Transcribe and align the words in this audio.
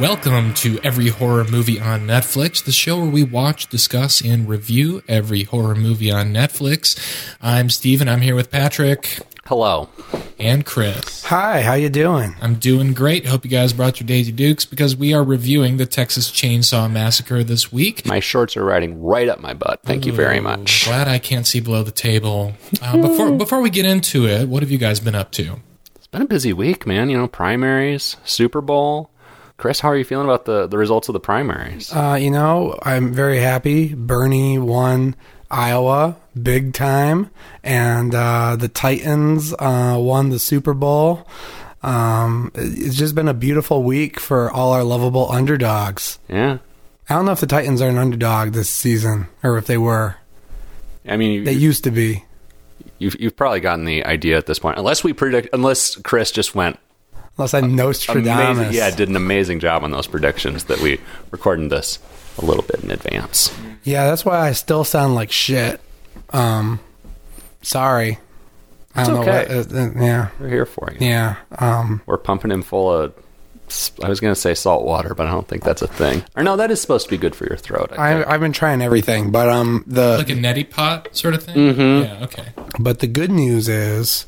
Welcome 0.00 0.54
to 0.54 0.78
Every 0.84 1.08
Horror 1.08 1.44
Movie 1.44 1.80
on 1.80 2.02
Netflix, 2.02 2.64
the 2.64 2.72
show 2.72 3.00
where 3.00 3.10
we 3.10 3.24
watch, 3.24 3.66
discuss, 3.66 4.20
and 4.20 4.48
review 4.48 5.02
every 5.08 5.42
horror 5.42 5.74
movie 5.74 6.10
on 6.10 6.32
Netflix. 6.32 6.96
I'm 7.40 7.68
Steven. 7.68 8.08
I'm 8.08 8.20
here 8.20 8.34
with 8.34 8.50
Patrick 8.50 9.18
Hello. 9.48 9.88
and 10.38 10.66
Chris. 10.66 11.24
Hi, 11.24 11.62
how 11.62 11.72
you 11.72 11.88
doing? 11.88 12.36
I'm 12.42 12.56
doing 12.56 12.92
great. 12.92 13.24
Hope 13.24 13.46
you 13.46 13.50
guys 13.50 13.72
brought 13.72 13.98
your 13.98 14.06
Daisy 14.06 14.30
Dukes 14.30 14.66
because 14.66 14.94
we 14.94 15.14
are 15.14 15.24
reviewing 15.24 15.78
the 15.78 15.86
Texas 15.86 16.30
Chainsaw 16.30 16.92
Massacre 16.92 17.42
this 17.42 17.72
week. 17.72 18.04
My 18.04 18.20
shorts 18.20 18.58
are 18.58 18.64
riding 18.64 19.02
right 19.02 19.26
up 19.26 19.40
my 19.40 19.54
butt. 19.54 19.80
Thank 19.84 20.04
you 20.04 20.12
very 20.12 20.38
much. 20.38 20.84
Glad 20.84 21.08
I 21.08 21.18
can't 21.18 21.46
see 21.46 21.60
below 21.60 21.82
the 21.82 21.90
table. 21.90 22.52
Uh, 22.82 22.98
before 22.98 23.32
before 23.38 23.62
we 23.62 23.70
get 23.70 23.86
into 23.86 24.26
it, 24.26 24.50
what 24.50 24.62
have 24.62 24.70
you 24.70 24.76
guys 24.76 25.00
been 25.00 25.14
up 25.14 25.30
to? 25.32 25.60
It's 25.94 26.06
been 26.08 26.20
a 26.20 26.26
busy 26.26 26.52
week, 26.52 26.86
man. 26.86 27.08
You 27.08 27.16
know, 27.16 27.26
primaries, 27.26 28.18
Super 28.24 28.60
Bowl. 28.60 29.10
Chris, 29.56 29.80
how 29.80 29.88
are 29.88 29.96
you 29.96 30.04
feeling 30.04 30.26
about 30.26 30.44
the, 30.44 30.66
the 30.66 30.76
results 30.76 31.08
of 31.08 31.14
the 31.14 31.20
primaries? 31.20 31.90
Uh, 31.90 32.18
you 32.20 32.30
know, 32.30 32.78
I'm 32.82 33.14
very 33.14 33.38
happy. 33.38 33.94
Bernie 33.94 34.58
won 34.58 35.16
Iowa 35.50 36.16
big 36.42 36.72
time, 36.74 37.30
and 37.62 38.14
uh, 38.14 38.56
the 38.56 38.68
Titans 38.68 39.52
uh, 39.58 39.96
won 39.98 40.30
the 40.30 40.38
Super 40.38 40.74
Bowl. 40.74 41.26
Um, 41.82 42.50
it's 42.54 42.96
just 42.96 43.14
been 43.14 43.28
a 43.28 43.34
beautiful 43.34 43.82
week 43.82 44.18
for 44.18 44.50
all 44.50 44.72
our 44.72 44.82
lovable 44.84 45.30
underdogs. 45.30 46.18
yeah. 46.28 46.58
I 47.10 47.14
don't 47.14 47.24
know 47.24 47.32
if 47.32 47.40
the 47.40 47.46
Titans 47.46 47.80
are 47.80 47.88
an 47.88 47.96
underdog 47.96 48.52
this 48.52 48.68
season, 48.68 49.28
or 49.42 49.56
if 49.56 49.64
they 49.66 49.78
were. 49.78 50.16
I 51.08 51.16
mean, 51.16 51.44
They 51.44 51.52
used 51.54 51.84
to 51.84 51.90
be. 51.90 52.22
you've, 52.98 53.18
you've 53.18 53.34
probably 53.34 53.60
gotten 53.60 53.86
the 53.86 54.04
idea 54.04 54.36
at 54.36 54.44
this 54.44 54.58
point. 54.58 54.76
Unless 54.76 55.04
we 55.04 55.14
predict, 55.14 55.48
unless 55.54 55.96
Chris 55.96 56.30
just 56.30 56.54
went 56.54 56.78
Unless 57.38 57.54
I'm 57.54 57.74
Nostradamus. 57.76 58.58
amazing. 58.58 58.74
Yeah, 58.74 58.90
did 58.94 59.08
an 59.08 59.16
amazing 59.16 59.60
job 59.60 59.84
on 59.84 59.90
those 59.92 60.06
predictions 60.06 60.64
that 60.64 60.80
we 60.80 61.00
recorded 61.30 61.70
this 61.70 61.98
a 62.36 62.44
little 62.44 62.64
bit 62.64 62.82
in 62.84 62.90
advance. 62.90 63.56
Yeah, 63.84 64.04
that's 64.04 64.24
why 64.26 64.40
I 64.40 64.52
still 64.52 64.84
sound 64.84 65.14
like 65.14 65.30
shit. 65.32 65.80
Um, 66.30 66.80
sorry. 67.62 68.18
I 68.94 69.00
It's 69.02 69.08
don't 69.08 69.16
know 69.24 69.32
okay. 69.32 69.54
what. 69.56 69.72
Uh, 69.74 69.78
uh, 69.78 69.90
yeah, 70.04 70.28
We're 70.40 70.48
here 70.48 70.66
for 70.66 70.90
you. 70.92 71.06
yeah. 71.06 71.36
Um, 71.58 72.02
We're 72.06 72.18
pumping 72.18 72.50
him 72.50 72.62
full 72.62 72.92
of. 72.92 73.14
I 74.02 74.08
was 74.08 74.18
going 74.18 74.32
to 74.34 74.40
say 74.40 74.54
salt 74.54 74.84
water, 74.86 75.14
but 75.14 75.26
I 75.26 75.30
don't 75.30 75.46
think 75.46 75.62
that's 75.62 75.82
a 75.82 75.86
thing. 75.86 76.24
Or 76.34 76.42
no, 76.42 76.56
that 76.56 76.70
is 76.70 76.80
supposed 76.80 77.04
to 77.04 77.10
be 77.10 77.18
good 77.18 77.36
for 77.36 77.44
your 77.44 77.58
throat. 77.58 77.92
I 77.98 78.22
I, 78.22 78.34
I've 78.34 78.40
been 78.40 78.54
trying 78.54 78.80
everything, 78.80 79.30
but 79.30 79.50
um, 79.50 79.84
the 79.86 80.16
Like 80.16 80.30
a 80.30 80.32
neti 80.32 80.68
pot 80.68 81.14
sort 81.14 81.34
of 81.34 81.42
thing? 81.42 81.54
Mm-hmm. 81.54 82.04
Yeah, 82.04 82.24
okay. 82.24 82.46
but 82.80 83.00
the 83.00 83.06
good 83.06 83.30
news 83.30 83.68
is 83.68 84.24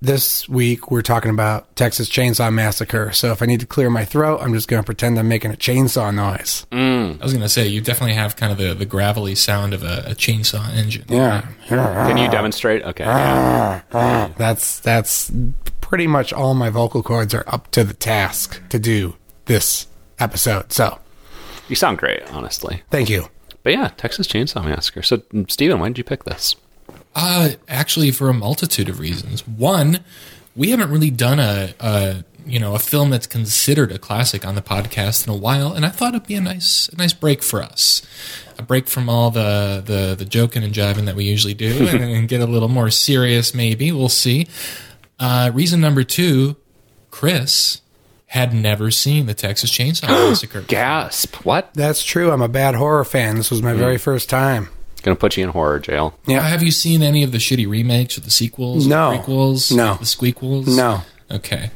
this 0.00 0.48
week 0.48 0.90
we're 0.90 1.02
talking 1.02 1.30
about 1.30 1.74
Texas 1.76 2.08
Chainsaw 2.10 2.52
Massacre. 2.52 3.12
So 3.12 3.32
if 3.32 3.40
I 3.42 3.46
need 3.46 3.60
to 3.60 3.66
clear 3.66 3.88
my 3.88 4.04
throat, 4.04 4.40
I'm 4.42 4.52
just 4.52 4.68
going 4.68 4.82
to 4.82 4.84
pretend 4.86 5.18
I'm 5.18 5.28
making 5.28 5.50
a 5.52 5.56
chainsaw 5.56 6.14
noise. 6.14 6.66
Mm. 6.70 7.20
I 7.20 7.22
was 7.22 7.32
going 7.32 7.42
to 7.42 7.48
say, 7.48 7.66
you 7.66 7.80
definitely 7.80 8.14
have 8.14 8.36
kind 8.36 8.52
of 8.52 8.58
the, 8.58 8.74
the 8.74 8.84
gravelly 8.86 9.34
sound 9.34 9.72
of 9.72 9.82
a, 9.82 10.04
a 10.06 10.14
chainsaw 10.14 10.68
engine. 10.74 11.04
Yeah, 11.08 11.46
Can 11.68 12.18
you 12.18 12.28
demonstrate? 12.30 12.82
Okay. 12.82 13.04
yeah. 13.04 14.32
that's 14.36 14.80
that's 14.80 15.32
pretty 15.80 16.06
much 16.06 16.32
all 16.32 16.54
my 16.54 16.70
vocal 16.70 17.02
cords 17.02 17.32
are 17.34 17.44
up 17.46 17.70
to 17.70 17.84
the 17.84 17.94
task 17.94 18.60
to 18.68 18.78
do 18.78 19.16
this 19.46 19.86
episode. 20.18 20.72
So 20.72 20.98
You 21.68 21.76
sound 21.76 21.98
great, 21.98 22.22
honestly. 22.32 22.82
thank 22.90 23.08
you. 23.08 23.28
But 23.62 23.72
yeah, 23.72 23.88
Texas 23.96 24.26
Chainsaw 24.26 24.62
Massacre. 24.64 25.00
So, 25.02 25.22
Steven, 25.48 25.80
why 25.80 25.88
did 25.88 25.96
you 25.96 26.04
pick 26.04 26.24
this? 26.24 26.54
Uh, 27.14 27.50
actually, 27.68 28.10
for 28.10 28.28
a 28.28 28.34
multitude 28.34 28.88
of 28.88 28.98
reasons. 28.98 29.46
One, 29.46 30.00
we 30.56 30.70
haven't 30.70 30.90
really 30.90 31.10
done 31.10 31.38
a, 31.38 31.74
a 31.80 32.24
you 32.46 32.58
know 32.58 32.74
a 32.74 32.78
film 32.78 33.10
that's 33.10 33.26
considered 33.26 33.92
a 33.92 33.98
classic 33.98 34.46
on 34.46 34.54
the 34.54 34.62
podcast 34.62 35.26
in 35.26 35.32
a 35.32 35.36
while, 35.36 35.72
and 35.72 35.86
I 35.86 35.90
thought 35.90 36.14
it'd 36.14 36.26
be 36.26 36.34
a 36.34 36.40
nice 36.40 36.88
a 36.88 36.96
nice 36.96 37.12
break 37.12 37.42
for 37.42 37.62
us, 37.62 38.02
a 38.58 38.62
break 38.62 38.88
from 38.88 39.08
all 39.08 39.30
the 39.30 39.82
the, 39.84 40.14
the 40.16 40.24
joking 40.24 40.62
and 40.62 40.72
jiving 40.74 41.06
that 41.06 41.16
we 41.16 41.24
usually 41.24 41.54
do, 41.54 41.86
and, 41.88 42.00
and 42.02 42.28
get 42.28 42.40
a 42.40 42.46
little 42.46 42.68
more 42.68 42.90
serious. 42.90 43.54
Maybe 43.54 43.92
we'll 43.92 44.08
see. 44.08 44.48
Uh, 45.18 45.50
reason 45.54 45.80
number 45.80 46.02
two, 46.04 46.56
Chris 47.10 47.80
had 48.26 48.52
never 48.52 48.90
seen 48.90 49.26
the 49.26 49.34
Texas 49.34 49.70
Chainsaw 49.70 50.08
Massacre. 50.08 50.62
Gasp. 50.66 51.36
What? 51.44 51.72
That's 51.74 52.02
true. 52.02 52.32
I'm 52.32 52.42
a 52.42 52.48
bad 52.48 52.74
horror 52.74 53.04
fan. 53.04 53.36
This 53.36 53.48
was 53.50 53.62
my 53.62 53.74
very 53.74 53.96
first 53.96 54.28
time. 54.28 54.70
Gonna 55.04 55.14
put 55.16 55.36
you 55.36 55.44
in 55.44 55.50
horror 55.50 55.78
jail. 55.78 56.18
Yeah. 56.26 56.40
Have 56.40 56.62
you 56.62 56.70
seen 56.72 57.02
any 57.02 57.22
of 57.22 57.30
the 57.30 57.38
shitty 57.38 57.68
remakes 57.68 58.18
or 58.18 58.22
the 58.22 58.30
sequels? 58.30 58.86
No. 58.86 59.12
the 59.12 59.18
prequels, 59.18 59.76
No. 59.76 59.94
the 59.94 60.04
squeakquels. 60.06 60.66
No. 60.76 61.02
Okay. 61.30 61.70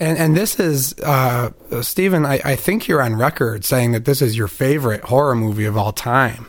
And 0.00 0.18
and 0.18 0.36
this 0.36 0.58
is 0.58 0.94
uh, 1.00 1.50
Stephen. 1.82 2.26
I, 2.26 2.40
I 2.44 2.56
think 2.56 2.88
you're 2.88 3.00
on 3.02 3.14
record 3.16 3.64
saying 3.64 3.92
that 3.92 4.04
this 4.04 4.20
is 4.20 4.36
your 4.36 4.48
favorite 4.48 5.02
horror 5.04 5.34
movie 5.36 5.64
of 5.66 5.76
all 5.76 5.92
time. 5.92 6.46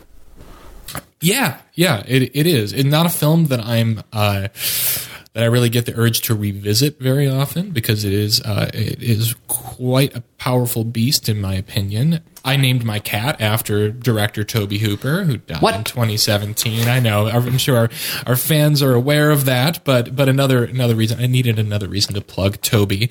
Yeah, 1.20 1.58
yeah, 1.74 2.02
it 2.06 2.30
it 2.34 2.46
is. 2.46 2.72
It's 2.72 2.84
not 2.88 3.06
a 3.06 3.10
film 3.10 3.46
that 3.46 3.60
I'm 3.60 4.02
uh, 4.12 4.48
that 5.34 5.42
I 5.42 5.46
really 5.46 5.68
get 5.68 5.84
the 5.84 5.94
urge 5.98 6.20
to 6.22 6.34
revisit 6.34 7.00
very 7.00 7.28
often 7.28 7.70
because 7.72 8.04
it 8.04 8.12
is 8.12 8.40
uh, 8.42 8.70
it 8.72 9.02
is 9.02 9.34
quite 9.48 10.16
a 10.16 10.20
powerful 10.38 10.84
beast 10.84 11.28
in 11.28 11.40
my 11.40 11.54
opinion. 11.54 12.20
I 12.44 12.56
named 12.56 12.84
my 12.84 12.98
cat 13.00 13.40
after 13.40 13.90
director 13.90 14.44
Tobe 14.44 14.72
Hooper, 14.74 15.24
who 15.24 15.38
died 15.38 15.62
What? 15.62 15.74
in 15.76 15.84
2017. 15.84 16.86
I 16.88 17.00
know. 17.00 17.26
I'm 17.26 17.58
sure 17.58 17.76
our, 17.76 17.90
our 18.26 18.36
fans 18.36 18.82
are 18.82 18.94
aware 18.94 19.30
of 19.30 19.44
that, 19.46 19.82
but 19.84 20.14
but 20.14 20.28
another 20.28 20.64
another 20.64 20.94
reason 20.94 21.20
I 21.20 21.26
needed 21.26 21.58
another 21.58 21.88
reason 21.88 22.14
to 22.14 22.20
plug 22.20 22.60
Toby 22.60 23.10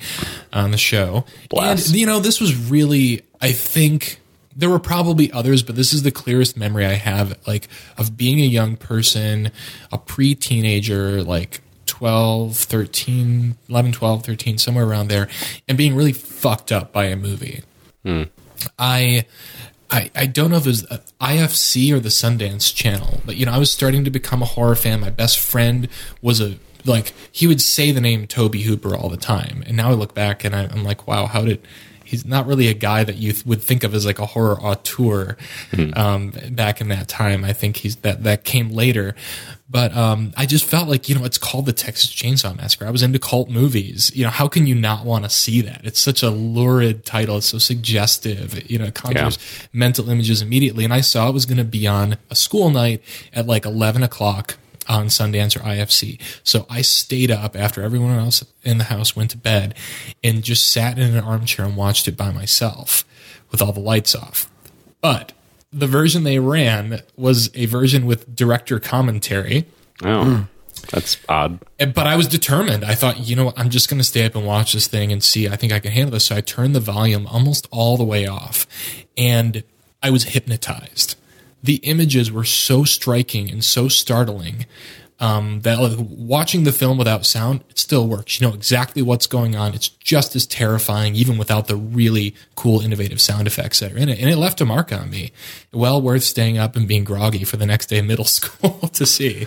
on 0.52 0.70
the 0.70 0.78
show. 0.78 1.24
Bless. 1.50 1.88
And 1.88 1.96
you 1.96 2.06
know, 2.06 2.20
this 2.20 2.40
was 2.40 2.56
really 2.70 3.22
I 3.40 3.52
think 3.52 4.20
there 4.56 4.70
were 4.70 4.78
probably 4.78 5.30
others, 5.32 5.62
but 5.62 5.76
this 5.76 5.92
is 5.92 6.04
the 6.04 6.12
clearest 6.12 6.56
memory 6.56 6.86
I 6.86 6.92
have, 6.92 7.36
like, 7.44 7.66
of 7.98 8.16
being 8.16 8.38
a 8.38 8.44
young 8.46 8.76
person, 8.76 9.50
a 9.90 9.98
pre 9.98 10.36
teenager, 10.36 11.24
like 11.24 11.60
12, 11.98 12.56
13, 12.56 13.56
11, 13.68 13.92
12, 13.92 14.24
13, 14.24 14.58
somewhere 14.58 14.84
around 14.84 15.06
there, 15.06 15.28
and 15.68 15.78
being 15.78 15.94
really 15.94 16.12
fucked 16.12 16.72
up 16.72 16.92
by 16.92 17.04
a 17.04 17.16
movie. 17.16 17.62
I. 18.78 19.26
I, 19.90 20.10
I 20.16 20.26
don't 20.26 20.50
know 20.50 20.56
if 20.56 20.64
it 20.64 20.70
was 20.70 20.82
IFC 21.20 21.92
or 21.92 22.00
the 22.00 22.08
Sundance 22.08 22.74
Channel, 22.74 23.20
but 23.24 23.36
you 23.36 23.46
know 23.46 23.52
I 23.52 23.58
was 23.58 23.70
starting 23.70 24.02
to 24.04 24.10
become 24.10 24.42
a 24.42 24.46
horror 24.46 24.74
fan. 24.74 24.98
My 24.98 25.10
best 25.10 25.38
friend 25.38 25.88
was 26.20 26.40
a 26.40 26.56
like 26.84 27.12
he 27.30 27.46
would 27.46 27.60
say 27.60 27.92
the 27.92 28.00
name 28.00 28.26
Tobe 28.26 28.56
Hooper 28.56 28.96
all 28.96 29.08
the 29.08 29.18
time, 29.18 29.62
and 29.66 29.76
now 29.76 29.90
I 29.90 29.92
look 29.92 30.14
back 30.14 30.42
and 30.42 30.56
I, 30.56 30.64
I'm 30.64 30.82
like, 30.82 31.06
wow, 31.06 31.26
how 31.26 31.42
did 31.42 31.64
he's 32.04 32.24
not 32.24 32.46
really 32.46 32.68
a 32.68 32.74
guy 32.74 33.02
that 33.02 33.16
you 33.16 33.32
th- 33.32 33.46
would 33.46 33.62
think 33.62 33.82
of 33.82 33.94
as 33.94 34.06
like 34.06 34.18
a 34.18 34.26
horror 34.26 34.60
auteur 34.60 35.36
um, 35.94 36.32
back 36.50 36.80
in 36.80 36.88
that 36.88 37.08
time. 37.08 37.44
I 37.44 37.52
think 37.52 37.78
he's 37.78 37.96
that 37.96 38.22
that 38.24 38.44
came 38.44 38.70
later, 38.70 39.14
but 39.74 39.92
um, 39.96 40.32
I 40.36 40.46
just 40.46 40.64
felt 40.64 40.88
like 40.88 41.08
you 41.08 41.16
know 41.16 41.24
it's 41.24 41.36
called 41.36 41.66
the 41.66 41.72
Texas 41.72 42.14
Chainsaw 42.14 42.56
Massacre. 42.56 42.86
I 42.86 42.92
was 42.92 43.02
into 43.02 43.18
cult 43.18 43.50
movies. 43.50 44.12
You 44.14 44.22
know 44.22 44.30
how 44.30 44.46
can 44.46 44.68
you 44.68 44.74
not 44.76 45.04
want 45.04 45.24
to 45.24 45.30
see 45.30 45.62
that? 45.62 45.80
It's 45.82 45.98
such 45.98 46.22
a 46.22 46.30
lurid 46.30 47.04
title. 47.04 47.38
It's 47.38 47.46
so 47.46 47.58
suggestive. 47.58 48.70
You 48.70 48.78
know, 48.78 48.84
it 48.84 48.94
conjures 48.94 49.36
mental 49.72 50.08
images 50.08 50.40
immediately. 50.40 50.84
And 50.84 50.94
I 50.94 51.00
saw 51.00 51.28
it 51.28 51.32
was 51.32 51.44
going 51.44 51.58
to 51.58 51.64
be 51.64 51.88
on 51.88 52.18
a 52.30 52.36
school 52.36 52.70
night 52.70 53.02
at 53.32 53.48
like 53.48 53.66
eleven 53.66 54.04
o'clock 54.04 54.58
on 54.88 55.06
Sundance 55.06 55.56
or 55.56 55.64
IFC. 55.64 56.20
So 56.44 56.66
I 56.70 56.80
stayed 56.82 57.32
up 57.32 57.56
after 57.56 57.82
everyone 57.82 58.16
else 58.16 58.44
in 58.62 58.78
the 58.78 58.84
house 58.84 59.16
went 59.16 59.32
to 59.32 59.38
bed 59.38 59.74
and 60.22 60.44
just 60.44 60.70
sat 60.70 61.00
in 61.00 61.16
an 61.16 61.24
armchair 61.24 61.66
and 61.66 61.76
watched 61.76 62.06
it 62.06 62.16
by 62.16 62.30
myself 62.30 63.04
with 63.50 63.60
all 63.60 63.72
the 63.72 63.80
lights 63.80 64.14
off. 64.14 64.48
But 65.00 65.32
the 65.74 65.86
version 65.86 66.24
they 66.24 66.38
ran 66.38 67.02
was 67.16 67.50
a 67.54 67.66
version 67.66 68.06
with 68.06 68.34
director 68.34 68.78
commentary. 68.78 69.66
Oh, 70.02 70.24
hmm. 70.24 70.42
that's 70.90 71.18
odd. 71.28 71.58
But 71.78 72.06
I 72.06 72.16
was 72.16 72.28
determined. 72.28 72.84
I 72.84 72.94
thought, 72.94 73.18
you 73.18 73.34
know 73.34 73.46
what, 73.46 73.58
I'm 73.58 73.70
just 73.70 73.90
going 73.90 73.98
to 73.98 74.04
stay 74.04 74.24
up 74.24 74.36
and 74.36 74.46
watch 74.46 74.72
this 74.72 74.86
thing 74.86 75.12
and 75.12 75.22
see. 75.22 75.48
I 75.48 75.56
think 75.56 75.72
I 75.72 75.80
can 75.80 75.90
handle 75.90 76.12
this. 76.12 76.26
So 76.26 76.36
I 76.36 76.40
turned 76.40 76.74
the 76.74 76.80
volume 76.80 77.26
almost 77.26 77.66
all 77.70 77.96
the 77.96 78.04
way 78.04 78.26
off 78.26 78.66
and 79.16 79.64
I 80.02 80.10
was 80.10 80.24
hypnotized. 80.24 81.16
The 81.62 81.76
images 81.76 82.30
were 82.30 82.44
so 82.44 82.84
striking 82.84 83.50
and 83.50 83.64
so 83.64 83.88
startling. 83.88 84.66
Um, 85.24 85.60
that 85.60 85.80
like, 85.80 85.96
watching 85.98 86.64
the 86.64 86.72
film 86.72 86.98
without 86.98 87.24
sound, 87.24 87.64
it 87.70 87.78
still 87.78 88.06
works. 88.06 88.38
You 88.38 88.46
know 88.46 88.52
exactly 88.52 89.00
what's 89.00 89.26
going 89.26 89.56
on. 89.56 89.72
It's 89.72 89.88
just 89.88 90.36
as 90.36 90.46
terrifying, 90.46 91.14
even 91.14 91.38
without 91.38 91.66
the 91.66 91.76
really 91.76 92.34
cool, 92.56 92.82
innovative 92.82 93.22
sound 93.22 93.46
effects 93.46 93.80
that 93.80 93.92
are 93.92 93.96
in 93.96 94.10
it. 94.10 94.18
And 94.18 94.28
it 94.28 94.36
left 94.36 94.60
a 94.60 94.66
mark 94.66 94.92
on 94.92 95.08
me. 95.08 95.32
Well 95.72 96.02
worth 96.02 96.24
staying 96.24 96.58
up 96.58 96.76
and 96.76 96.86
being 96.86 97.04
groggy 97.04 97.44
for 97.44 97.56
the 97.56 97.64
next 97.64 97.86
day 97.86 98.00
of 98.00 98.04
middle 98.04 98.24
school 98.26 98.88
to 98.88 99.06
see. 99.06 99.46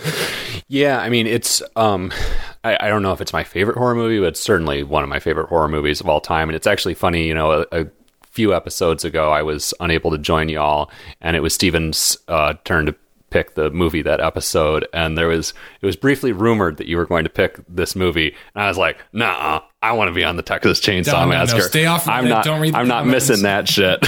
Yeah, 0.66 0.98
I 0.98 1.10
mean, 1.10 1.28
it's 1.28 1.62
um, 1.76 2.12
I, 2.64 2.76
I 2.80 2.88
don't 2.88 3.04
know 3.04 3.12
if 3.12 3.20
it's 3.20 3.32
my 3.32 3.44
favorite 3.44 3.76
horror 3.76 3.94
movie, 3.94 4.18
but 4.18 4.28
it's 4.28 4.40
certainly 4.40 4.82
one 4.82 5.04
of 5.04 5.08
my 5.08 5.20
favorite 5.20 5.48
horror 5.48 5.68
movies 5.68 6.00
of 6.00 6.08
all 6.08 6.20
time. 6.20 6.48
And 6.48 6.56
it's 6.56 6.66
actually 6.66 6.94
funny, 6.94 7.28
you 7.28 7.34
know, 7.34 7.52
a, 7.70 7.82
a 7.82 7.86
few 8.22 8.52
episodes 8.52 9.04
ago, 9.04 9.30
I 9.30 9.42
was 9.42 9.72
unable 9.78 10.10
to 10.10 10.18
join 10.18 10.48
y'all, 10.48 10.90
and 11.20 11.36
it 11.36 11.40
was 11.40 11.54
Steven's 11.54 12.18
uh, 12.26 12.54
turn 12.64 12.86
to 12.86 12.96
pick 13.30 13.54
the 13.54 13.70
movie 13.70 14.02
that 14.02 14.20
episode. 14.20 14.86
And 14.92 15.16
there 15.18 15.28
was 15.28 15.54
it 15.80 15.86
was 15.86 15.96
briefly 15.96 16.32
rumored 16.32 16.76
that 16.78 16.86
you 16.86 16.96
were 16.96 17.06
going 17.06 17.24
to 17.24 17.30
pick 17.30 17.58
this 17.68 17.94
movie, 17.96 18.34
and 18.54 18.62
I 18.64 18.68
was 18.68 18.78
like, 18.78 18.98
Nah, 19.12 19.60
I 19.82 19.92
want 19.92 20.08
to 20.08 20.14
be 20.14 20.24
on 20.24 20.36
the 20.36 20.42
Texas 20.42 20.80
Chainsaw 20.80 21.12
No, 21.12 21.18
no, 21.20 21.24
no, 21.24 21.28
Massacre. 21.28 21.62
stay 21.62 21.86
off 21.86 22.02
of 22.04 22.08
I'm 22.10 22.26
it. 22.26 22.30
not. 22.30 22.44
Don't 22.44 22.60
read 22.60 22.74
I'm 22.74 22.88
not 22.88 23.04
comments. 23.04 23.28
missing 23.28 23.42
that 23.44 23.68
shit. 23.68 24.04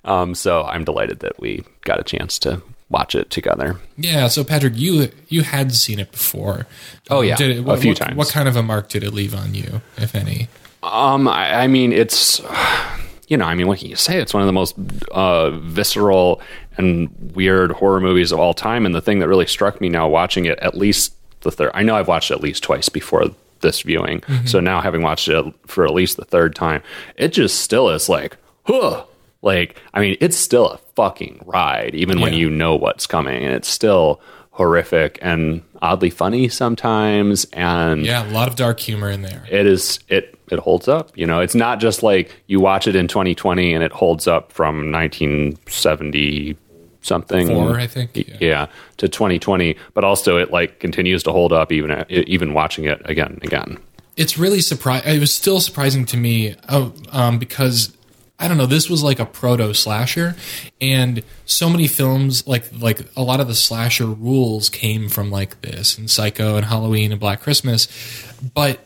um, 0.04 0.34
so 0.34 0.62
I'm 0.64 0.84
delighted 0.84 1.20
that 1.20 1.40
we 1.40 1.64
got 1.82 1.98
a 2.00 2.04
chance 2.04 2.38
to 2.40 2.62
watch 2.88 3.14
it 3.14 3.30
together. 3.30 3.76
Yeah. 3.96 4.28
So 4.28 4.44
Patrick, 4.44 4.74
you 4.76 5.10
you 5.28 5.42
had 5.42 5.72
seen 5.74 5.98
it 5.98 6.12
before. 6.12 6.66
Oh, 7.10 7.20
yeah, 7.22 7.36
Did 7.36 7.50
it, 7.50 7.58
a 7.58 7.62
what, 7.62 7.80
few 7.80 7.90
what- 7.90 7.96
times. 7.98 8.16
What 8.16 8.28
kind 8.28 8.48
of 8.48 8.56
a 8.56 8.62
mark 8.62 8.88
did 8.88 9.02
it 9.02 9.12
leave 9.12 9.34
on 9.34 9.54
you, 9.54 9.80
if 9.96 10.14
any? 10.14 10.48
Um, 10.82 11.26
I, 11.26 11.62
I 11.62 11.66
mean, 11.66 11.92
it's 11.92 12.40
you 13.28 13.36
know, 13.36 13.44
I 13.44 13.54
mean, 13.54 13.66
what 13.66 13.78
can 13.78 13.88
you 13.88 13.96
say? 13.96 14.18
It's 14.20 14.32
one 14.32 14.42
of 14.42 14.46
the 14.46 14.52
most 14.52 14.76
uh, 15.10 15.50
visceral 15.50 16.40
and 16.76 17.10
weird 17.34 17.72
horror 17.72 18.00
movies 18.00 18.30
of 18.32 18.38
all 18.38 18.54
time. 18.54 18.86
And 18.86 18.94
the 18.94 19.00
thing 19.00 19.18
that 19.18 19.28
really 19.28 19.46
struck 19.46 19.80
me 19.80 19.88
now 19.88 20.08
watching 20.08 20.44
it, 20.44 20.58
at 20.60 20.76
least 20.76 21.14
the 21.40 21.50
third, 21.50 21.70
I 21.74 21.82
know 21.82 21.96
I've 21.96 22.08
watched 22.08 22.30
it 22.30 22.34
at 22.34 22.40
least 22.40 22.62
twice 22.62 22.88
before 22.88 23.24
this 23.60 23.82
viewing. 23.82 24.22
So 24.44 24.60
now 24.60 24.80
having 24.80 25.02
watched 25.02 25.28
it 25.28 25.44
for 25.66 25.84
at 25.84 25.92
least 25.94 26.18
the 26.18 26.24
third 26.24 26.54
time, 26.54 26.82
it 27.16 27.28
just 27.32 27.60
still 27.60 27.88
is 27.90 28.08
like, 28.08 28.36
huh. 28.64 29.04
Like, 29.42 29.80
I 29.94 30.00
mean, 30.00 30.16
it's 30.20 30.36
still 30.36 30.70
a 30.70 30.78
fucking 30.96 31.42
ride, 31.46 31.94
even 31.94 32.20
when 32.20 32.32
you 32.32 32.50
know 32.50 32.74
what's 32.74 33.06
coming, 33.06 33.44
and 33.44 33.54
it's 33.54 33.68
still 33.68 34.20
horrific 34.50 35.18
and 35.22 35.62
oddly 35.82 36.10
funny 36.10 36.48
sometimes. 36.48 37.44
And 37.52 38.04
Yeah, 38.04 38.28
a 38.28 38.32
lot 38.32 38.48
of 38.48 38.56
dark 38.56 38.80
humor 38.80 39.08
in 39.10 39.22
there. 39.22 39.44
it 39.48 39.66
is 39.66 40.00
it 40.08 40.35
it 40.50 40.58
holds 40.58 40.88
up 40.88 41.10
you 41.16 41.26
know 41.26 41.40
it's 41.40 41.54
not 41.54 41.80
just 41.80 42.02
like 42.02 42.34
you 42.46 42.60
watch 42.60 42.86
it 42.86 42.96
in 42.96 43.08
2020 43.08 43.74
and 43.74 43.82
it 43.82 43.92
holds 43.92 44.26
up 44.26 44.52
from 44.52 44.90
1970 44.92 46.56
something 47.02 47.46
Four, 47.46 47.78
I 47.78 47.86
think, 47.86 48.16
yeah. 48.16 48.36
yeah. 48.40 48.66
to 48.96 49.08
2020 49.08 49.76
but 49.94 50.04
also 50.04 50.38
it 50.38 50.50
like 50.50 50.80
continues 50.80 51.22
to 51.24 51.32
hold 51.32 51.52
up 51.52 51.72
even 51.72 52.04
even 52.08 52.54
watching 52.54 52.84
it 52.84 53.00
again 53.08 53.32
and 53.32 53.44
again 53.44 53.78
it's 54.16 54.38
really 54.38 54.60
surprising. 54.60 55.14
It 55.14 55.20
was 55.20 55.34
still 55.34 55.60
surprising 55.60 56.06
to 56.06 56.16
me 56.16 56.56
oh, 56.68 56.94
um, 57.12 57.38
because 57.38 57.94
I 58.38 58.48
don't 58.48 58.56
know. 58.56 58.66
This 58.66 58.88
was 58.88 59.02
like 59.02 59.18
a 59.18 59.26
proto 59.26 59.72
slasher, 59.74 60.36
and 60.80 61.22
so 61.44 61.68
many 61.68 61.86
films 61.86 62.46
like 62.46 62.64
like 62.80 63.00
a 63.14 63.22
lot 63.22 63.40
of 63.40 63.48
the 63.48 63.54
slasher 63.54 64.06
rules 64.06 64.68
came 64.68 65.08
from 65.08 65.30
like 65.30 65.60
this 65.60 65.96
and 65.98 66.10
Psycho 66.10 66.56
and 66.56 66.66
Halloween 66.66 67.12
and 67.12 67.20
Black 67.20 67.40
Christmas, 67.40 67.88
but. 68.54 68.80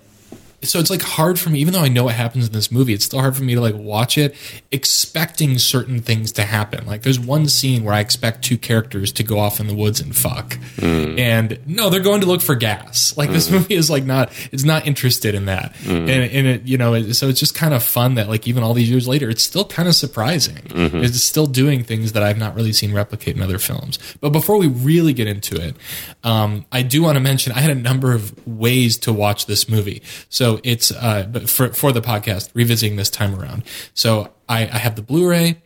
So 0.63 0.79
it's 0.79 0.91
like 0.91 1.03
hard 1.03 1.39
for 1.41 1.49
me, 1.49 1.61
even 1.61 1.73
though 1.73 1.81
I 1.81 1.89
know 1.89 2.05
what 2.05 2.15
happens 2.15 2.47
in 2.47 2.53
this 2.53 2.71
movie, 2.71 2.93
it's 2.93 3.05
still 3.05 3.21
hard 3.21 3.37
for 3.37 3.43
me 3.43 3.55
to 3.55 3.61
like 3.61 3.75
watch 3.75 4.19
it 4.19 4.35
expecting 4.71 5.59
certain 5.59 6.01
things 6.01 6.33
to 6.33 6.43
happen. 6.43 6.87
Like 6.87 7.03
there's 7.03 7.19
one 7.19 7.49
scene 7.49 7.83
where 7.83 7.95
I 7.95 8.01
expect 8.01 8.45
two 8.45 8.59
characters 8.59 9.11
to 9.13 9.23
go 9.23 9.39
off 9.39 9.59
in 9.59 9.69
the 9.69 9.75
woods 9.75 10.01
and 10.01 10.15
fuck. 10.15 10.59
Mm. 10.77 11.19
And 11.19 11.59
no, 11.67 11.89
they're 11.89 12.01
going 12.01 12.21
to 12.21 12.27
look 12.27 12.43
for 12.43 12.55
gas. 12.55 13.17
Like 13.17 13.31
this 13.31 13.49
mm. 13.49 13.53
movie 13.53 13.75
is 13.75 13.89
like 13.89 14.05
not, 14.05 14.33
it's 14.53 14.65
not 14.65 14.87
interested 14.87 15.35
in 15.35 15.47
that. 15.47 15.73
Mm. 15.77 16.01
And, 16.01 16.11
and 16.11 16.47
it, 16.47 16.63
you 16.67 16.77
know, 16.77 16.95
it, 16.95 17.15
so 17.15 17.29
it's 17.29 17.41
just 17.41 17.55
kind 17.55 17.73
of 17.73 17.83
fun 17.83 18.17
that 18.17 18.29
like 18.29 18.47
even 18.47 18.63
all 18.63 18.75
these 18.75 18.91
years 18.91 19.09
later, 19.09 19.31
it's 19.31 19.43
still 19.43 19.65
kind 19.65 19.89
of 19.89 19.95
surprising. 19.95 20.57
Mm-hmm. 20.57 20.99
It's 20.99 21.23
still 21.23 21.47
doing 21.47 21.85
things 21.85 22.13
that 22.13 22.23
I've 22.23 22.39
not 22.39 22.55
really 22.55 22.73
seen 22.73 22.93
replicate 22.93 23.37
in 23.37 23.43
other 23.43 23.59
films. 23.59 23.99
But 24.21 24.31
before 24.31 24.59
we 24.59 24.67
really 24.69 25.13
get 25.13 25.27
into 25.27 25.57
it, 25.57 25.77
um, 26.23 26.67
I 26.71 26.83
do 26.83 27.03
want 27.03 27.17
to 27.17 27.21
mention 27.21 27.53
I 27.53 27.61
had 27.61 27.71
a 27.71 27.81
number 27.81 28.13
of 28.13 28.47
ways 28.47 28.99
to 28.99 29.13
watch 29.13 29.47
this 29.47 29.69
movie. 29.69 30.03
So 30.29 30.50
it's, 30.65 30.91
uh, 30.91 31.27
but 31.31 31.49
for, 31.49 31.69
for 31.69 31.93
the 31.93 32.01
podcast, 32.01 32.51
revisiting 32.55 32.97
this 32.97 33.11
time 33.11 33.35
around. 33.39 33.63
So 33.95 34.33
I, 34.49 34.63
I 34.63 34.79
have 34.79 34.97
the 34.97 35.03
Blu-ray. 35.03 35.61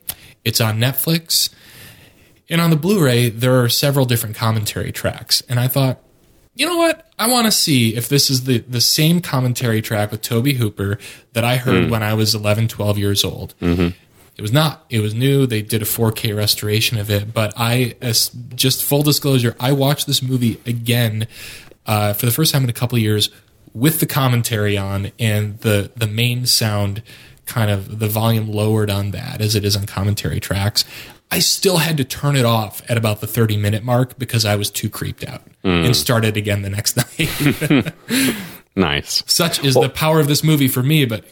It's 0.44 0.60
on 0.60 0.78
Netflix. 0.78 1.52
And 2.50 2.60
on 2.60 2.70
the 2.70 2.76
Blu-ray, 2.76 3.30
there 3.30 3.62
are 3.62 3.68
several 3.68 4.04
different 4.04 4.36
commentary 4.36 4.92
tracks. 4.92 5.40
And 5.48 5.58
I 5.58 5.68
thought, 5.68 6.00
you 6.54 6.66
know 6.66 6.76
what? 6.76 7.10
I 7.18 7.28
want 7.28 7.46
to 7.46 7.50
see 7.50 7.96
if 7.96 8.08
this 8.08 8.30
is 8.30 8.44
the, 8.44 8.58
the 8.58 8.80
same 8.80 9.20
commentary 9.20 9.82
track 9.82 10.10
with 10.10 10.22
Tobe 10.22 10.48
Hooper 10.48 10.98
that 11.32 11.44
I 11.44 11.56
heard 11.56 11.90
when 11.90 12.02
I 12.02 12.14
was 12.14 12.34
11, 12.34 12.68
12 12.68 12.98
years 12.98 13.24
old. 13.24 13.54
It 14.36 14.42
was 14.42 14.52
not. 14.52 14.84
It 14.90 15.00
was 15.00 15.14
new. 15.14 15.46
They 15.46 15.62
did 15.62 15.80
a 15.82 15.84
4K 15.84 16.36
restoration 16.36 16.98
of 16.98 17.10
it. 17.10 17.32
But 17.32 17.54
I, 17.56 17.96
as 18.00 18.30
just 18.54 18.84
full 18.84 19.02
disclosure, 19.02 19.56
I 19.58 19.72
watched 19.72 20.06
this 20.06 20.22
movie 20.22 20.60
again 20.66 21.26
uh, 21.86 22.12
for 22.14 22.26
the 22.26 22.32
first 22.32 22.52
time 22.52 22.64
in 22.64 22.70
a 22.70 22.72
couple 22.72 22.96
of 22.96 23.02
years 23.02 23.30
with 23.74 24.00
the 24.00 24.06
commentary 24.06 24.78
on 24.78 25.10
and 25.18 25.58
the 25.58 25.90
the 25.96 26.06
main 26.06 26.46
sound 26.46 27.02
kind 27.44 27.70
of 27.70 27.98
the 27.98 28.08
volume 28.08 28.50
lowered 28.50 28.88
on 28.88 29.10
that 29.10 29.40
as 29.40 29.54
it 29.54 29.64
is 29.64 29.76
on 29.76 29.84
commentary 29.84 30.40
tracks. 30.40 30.84
I 31.30 31.40
still 31.40 31.78
had 31.78 31.96
to 31.96 32.04
turn 32.04 32.36
it 32.36 32.44
off 32.44 32.80
at 32.88 32.96
about 32.96 33.20
the 33.20 33.26
30 33.26 33.56
minute 33.56 33.82
mark 33.82 34.18
because 34.18 34.44
I 34.44 34.56
was 34.56 34.70
too 34.70 34.88
creeped 34.88 35.24
out 35.24 35.42
hmm. 35.62 35.68
and 35.68 35.96
started 35.96 36.36
again 36.36 36.62
the 36.62 36.70
next 36.70 36.96
night. 37.18 38.34
nice 38.76 39.22
Such 39.26 39.62
is 39.64 39.74
the 39.74 39.88
power 39.88 40.20
of 40.20 40.28
this 40.28 40.44
movie 40.44 40.68
for 40.68 40.82
me. 40.82 41.04
But 41.04 41.24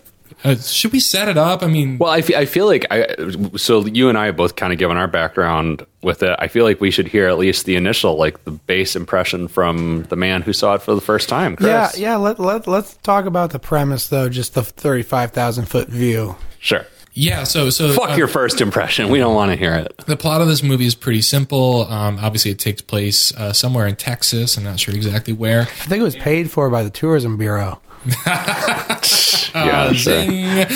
uh, 0.44 0.56
should 0.56 0.93
we 0.93 1.00
set 1.00 1.29
it 1.29 1.39
up? 1.39 1.62
I 1.62 1.67
mean, 1.67 1.99
well 1.99 2.11
I 2.11 2.23
feel 2.23 2.67
like 2.67 2.87
I 2.91 3.15
so 3.56 3.85
you 3.87 4.09
and 4.09 4.19
I 4.19 4.27
have 4.27 4.37
both 4.37 4.56
kind 4.56 4.73
of 4.73 4.79
given 4.79 4.97
our 4.97 5.09
background 5.09 5.87
with 6.03 6.23
it 6.23 6.35
I 6.39 6.49
feel 6.49 6.65
like 6.65 6.81
we 6.81 6.91
should 6.91 7.09
hear 7.09 7.29
at 7.29 7.39
least 7.39 7.65
the 7.65 7.77
initial 7.77 8.17
like 8.17 8.44
the 8.44 8.50
base 8.50 8.97
impression 8.97 9.49
from 9.49 10.05
the 10.05 10.17
man 10.17 10.43
who 10.43 10.53
saw 10.53 10.75
it 10.75 10.83
for 10.83 10.94
the 10.94 11.00
first 11.00 11.29
time 11.29 11.56
Chris. 11.56 11.69
Yeah, 11.69 11.91
yeah. 11.97 12.17
Let 12.17 12.39
let 12.39 12.67
let's 12.67 12.94
talk 12.99 13.25
about 13.25 13.50
the 13.50 13.59
premise 13.59 14.09
though. 14.09 14.29
Just 14.29 14.55
the 14.55 14.62
thirty-five 14.62 15.33
thousand 15.33 15.67
foot 15.67 15.89
view. 15.89 16.37
sure 16.59 16.87
yeah. 17.15 17.45
So, 17.45 17.71
so 17.71 17.93
fuck 17.93 18.11
uh, 18.11 18.15
your 18.15 18.29
first 18.29 18.61
impression 18.61 19.11
we 19.11 19.19
don't 19.19 19.35
want 19.35 19.50
to 19.50 19.56
hear 19.56 19.75
it 19.75 19.97
The 20.06 20.17
plot 20.17 20.41
of 20.41 20.49
this 20.49 20.62
movie 20.62 20.87
is 20.87 20.95
pretty 20.95 21.23
simple. 21.23 21.87
Um, 21.88 22.19
obviously, 22.21 22.50
it 22.50 22.59
takes 22.59 22.81
place 22.81 23.35
uh, 23.35 23.53
somewhere 23.53 23.87
in 23.87 23.97
Texas. 23.97 24.56
I'm 24.56 24.65
not 24.65 24.81
sure 24.81 24.95
exactly 24.95 25.33
where. 25.33 25.62
I 25.62 25.65
think 25.65 26.00
it 26.00 26.05
was 26.05 26.17
paid 26.17 26.50
for 26.50 26.71
by 26.71 26.83
the 26.83 26.91
tourism 26.91 27.37
bureau. 27.37 27.81
yeah 29.54 29.93
sure. 29.93 30.22
Zing. 30.22 30.66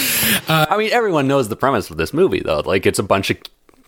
I 0.48 0.76
mean, 0.76 0.90
everyone 0.92 1.26
knows 1.28 1.48
the 1.48 1.56
premise 1.56 1.90
of 1.90 1.96
this 1.96 2.12
movie, 2.12 2.40
though. 2.40 2.60
Like, 2.60 2.86
it's 2.86 2.98
a 2.98 3.02
bunch 3.02 3.30
of 3.30 3.38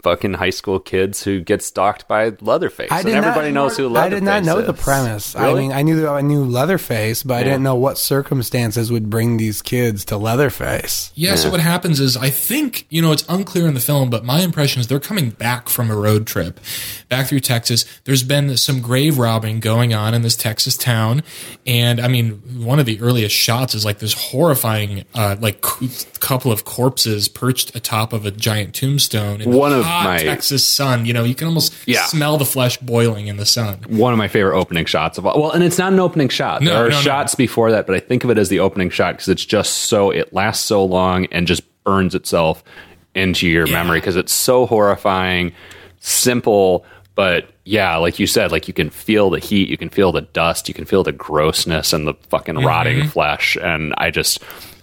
fucking 0.09 0.35
high 0.35 0.51
school 0.51 0.81
kids 0.81 1.23
who 1.23 1.41
get 1.41 1.63
stalked 1.63 2.09
by 2.09 2.33
Leatherface, 2.41 2.89
I 2.91 2.99
and 3.01 3.07
did 3.07 3.21
not- 3.21 3.51
knows 3.53 3.77
who 3.77 3.89
Leatherface 3.89 4.07
I 4.07 4.15
did 4.15 4.23
not 4.23 4.45
know 4.45 4.59
is. 4.59 4.67
the 4.67 4.73
premise. 4.73 5.37
I 5.37 5.53
mean, 5.55 5.73
I 5.73 5.83
knew 5.83 6.07
I 6.09 6.21
knew 6.23 6.45
Leatherface, 6.45 7.23
but 7.23 7.35
I 7.39 7.43
didn't 7.45 7.63
know 7.63 7.75
what 7.75 7.99
circumstances 7.99 8.91
would 8.91 9.11
bring 9.11 9.37
these 9.37 9.63
kids 9.63 10.05
to 10.07 10.17
Leatherface. 10.17 11.13
Yeah, 11.15 11.35
so 11.35 11.51
what 11.51 11.61
happens 11.61 12.01
is 12.01 12.17
I 12.17 12.31
think, 12.31 12.87
you 12.91 13.03
know, 13.03 13.13
it's 13.13 13.25
unclear 13.29 13.67
in 13.67 13.75
the 13.75 13.81
film, 13.81 14.11
but 14.11 14.25
my 14.25 14.41
impression 14.41 14.81
is 14.81 14.87
they're 14.87 15.01
coming 15.01 15.31
back 15.31 15.69
from 15.69 15.91
a 15.91 15.97
road 15.97 16.27
trip 16.27 16.59
back 17.09 17.27
through 17.27 17.41
Texas. 17.41 17.85
There's 18.05 18.23
been 18.23 18.57
some 18.57 18.81
grave 18.81 19.19
robbing 19.19 19.61
going 19.61 19.93
on 19.95 20.15
in 20.15 20.23
this 20.23 20.37
Texas 20.37 20.77
town. 20.77 21.23
And 21.67 22.01
I 22.01 22.09
mean, 22.09 22.41
one 22.65 22.79
of 22.79 22.87
the 22.87 23.01
earliest 23.01 23.35
shots 23.35 23.75
is 23.75 23.85
like 23.85 23.99
this 23.99 24.15
horrifying, 24.15 25.05
uh, 25.15 25.37
like 25.41 25.61
cou- 25.61 25.89
couple 26.21 26.51
of 26.53 26.65
corpses 26.65 27.29
perched 27.29 27.75
atop 27.77 28.13
of 28.13 28.25
a 28.27 28.31
giant 28.31 28.75
tombstone 28.75 29.41
in 29.41 29.53
One 29.53 29.73
of 29.73 29.85
hot 29.99 30.05
my- 30.05 30.19
Texas 30.23 30.69
sun. 30.69 31.07
You 31.07 31.13
know, 31.13 31.25
you 31.25 31.35
can 31.35 31.47
almost 31.49 31.75
Yeah. 31.87 32.05
smell 32.05 32.37
the 32.39 32.45
flesh 32.45 32.77
boiling 32.79 33.27
in 33.29 33.37
the 33.37 33.47
sun. 33.47 33.81
One 33.89 34.13
of 34.13 34.19
my 34.19 34.29
favorite 34.29 34.57
opening 34.59 34.85
shots 34.87 35.19
of 35.19 35.27
all. 35.27 35.41
Well, 35.41 35.51
and 35.53 35.63
it's 35.65 35.79
not 35.79 35.93
an 35.93 36.01
opening 36.01 36.29
shot. 36.29 36.63
No, 36.63 36.71
there 36.73 36.87
are 36.87 36.91
no, 36.91 36.97
no. 36.97 37.01
shots 37.03 37.35
before 37.35 37.71
that, 37.73 37.87
but 37.87 37.95
I 37.97 38.01
think 38.01 38.25
of 38.25 38.31
it 38.31 38.39
as 38.39 38.49
the 38.49 38.61
opening 38.61 38.91
shot 38.91 39.15
because 39.15 39.29
it's 39.29 39.45
just 39.45 39.73
so 39.75 40.11
it 40.11 40.33
lasts 40.33 40.65
so 40.65 40.85
long 40.85 41.27
and 41.27 41.47
just 41.47 41.63
burns 41.85 42.15
itself 42.15 42.63
into 43.15 43.49
your 43.49 43.67
memory 43.67 43.99
because 44.01 44.17
it's 44.17 44.33
so 44.33 44.67
horrifying, 44.67 45.53
simple, 46.01 46.85
but 47.15 47.49
yeah, 47.65 47.97
like 47.97 48.19
you 48.19 48.27
said, 48.27 48.53
like 48.53 48.69
you 48.69 48.75
can 48.75 48.91
feel 48.91 49.29
the 49.31 49.39
heat, 49.41 49.69
you 49.69 49.77
can 49.77 49.89
feel 49.89 50.13
the 50.13 50.21
dust, 50.23 50.69
you 50.69 50.75
can 50.75 50.85
feel 50.85 51.03
the 51.03 51.13
grossness 51.13 51.93
and 51.93 52.07
the 52.07 52.15
fucking 52.29 52.55
Mm-hmm. 52.55 52.67
rotting 52.67 53.09
flesh, 53.09 53.57
and 53.61 53.95
I 53.99 54.11
just 54.11 54.41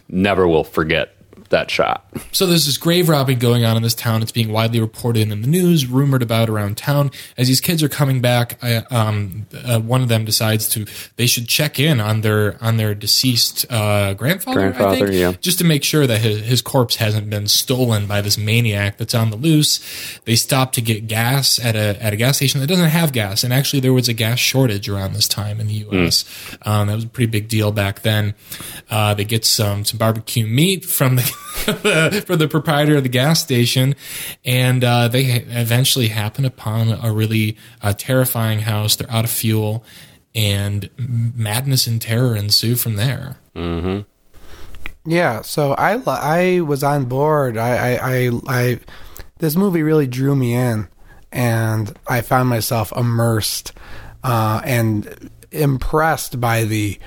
never 0.10 0.48
will 0.48 0.64
forget 0.64 1.15
that 1.50 1.70
shot. 1.70 2.06
So 2.32 2.46
there's 2.46 2.66
this 2.66 2.78
grave 2.78 3.10
robbing 3.10 3.40
going 3.40 3.66
on 3.66 3.78
in 3.78 3.84
this 3.84 3.94
town. 3.94 4.22
It's 4.22 4.32
being 4.32 4.52
widely 4.52 4.80
reported 4.80 5.22
in 5.22 5.30
the 5.30 5.48
news, 5.48 5.88
rumored 5.88 6.22
about 6.22 6.50
around 6.50 6.78
town. 6.78 7.12
As 7.38 7.48
these 7.48 7.62
kids 7.62 7.84
are 7.84 7.90
coming 7.90 8.22
back, 8.22 8.58
I, 8.64 8.78
um, 8.90 9.46
uh, 9.64 9.80
one 9.80 10.02
of 10.02 10.08
them 10.08 10.26
decides 10.26 10.68
to 10.70 10.86
they 11.16 11.28
should 11.28 11.48
check 11.48 11.80
in 11.80 12.00
on 12.00 12.22
their 12.22 12.58
on 12.62 12.78
their 12.78 12.96
deceased 12.96 13.66
uh, 13.70 14.14
grandfather. 14.14 14.60
I 14.60 14.64
Grandfather, 14.72 15.08
think, 15.08 15.12
yeah. 15.12 15.34
just 15.42 15.60
to 15.60 15.66
make 15.66 15.84
sure 15.84 16.08
that 16.08 16.22
his, 16.22 16.42
his 16.42 16.62
corpse 16.62 16.96
hasn't 16.96 17.30
been 17.30 17.48
stolen 17.48 18.08
by 18.08 18.22
this 18.22 18.38
maniac 18.38 18.98
that's 18.98 19.16
on 19.16 19.30
the 19.30 19.38
loose. 19.38 20.20
They 20.26 20.36
stop 20.36 20.72
to 20.74 20.82
get 20.82 21.08
gas 21.08 21.60
at 21.60 21.76
a 21.76 22.02
at 22.04 22.14
a 22.14 22.16
gas 22.16 22.38
station 22.38 22.62
that 22.62 22.68
doesn't 22.68 22.90
have 22.90 23.12
gas, 23.12 23.44
and 23.44 23.54
actually 23.54 23.80
there 23.80 23.94
was 23.94 24.10
a 24.10 24.14
gas 24.14 24.40
shortage 24.40 24.90
around 24.90 25.14
this 25.14 25.28
time 25.28 25.60
in 25.60 25.68
the 25.68 25.74
U.S. 25.74 26.26
Um, 26.64 26.88
that 26.88 26.96
was 26.96 27.04
a 27.04 27.08
pretty 27.08 27.32
big 27.32 27.48
deal 27.48 27.72
back 27.72 28.02
then. 28.02 28.36
Uh, 28.90 29.14
they 29.14 29.26
get 29.26 29.46
some 29.46 29.86
some 29.86 29.98
barbecue 29.98 30.46
meat 30.46 30.86
from 30.86 31.16
the 31.16 31.35
for 31.66 32.36
the 32.36 32.48
proprietor 32.48 32.98
of 32.98 33.04
the 33.04 33.10
gas 33.10 33.42
station, 33.42 33.96
and 34.44 34.84
uh, 34.84 35.08
they 35.08 35.24
eventually 35.26 36.10
happen 36.10 36.46
upon 36.46 36.90
a 36.90 37.12
really 37.12 37.58
uh, 37.82 37.94
terrifying 37.98 38.60
house. 38.60 38.96
They're 38.96 39.10
out 39.10 39.24
of 39.24 39.32
fuel, 39.32 39.84
and 40.36 40.90
madness 40.98 41.88
and 41.88 42.02
terror 42.02 42.36
ensue 42.36 42.76
from 42.76 42.98
there. 42.98 43.38
Yeah, 45.06 45.42
so 45.42 45.74
I 45.74 46.02
I 46.06 46.62
was 46.62 46.84
on 46.84 47.06
board. 47.06 47.58
I 47.58 47.96
I 47.96 48.16
I, 48.16 48.32
I 48.48 48.80
this 49.40 49.56
movie 49.56 49.82
really 49.82 50.08
drew 50.08 50.36
me 50.36 50.54
in, 50.54 50.88
and 51.32 51.98
I 52.08 52.22
found 52.22 52.50
myself 52.50 52.92
immersed 52.96 53.72
uh, 54.24 54.62
and 54.64 55.32
impressed 55.52 56.40
by 56.40 56.64
the 56.64 57.00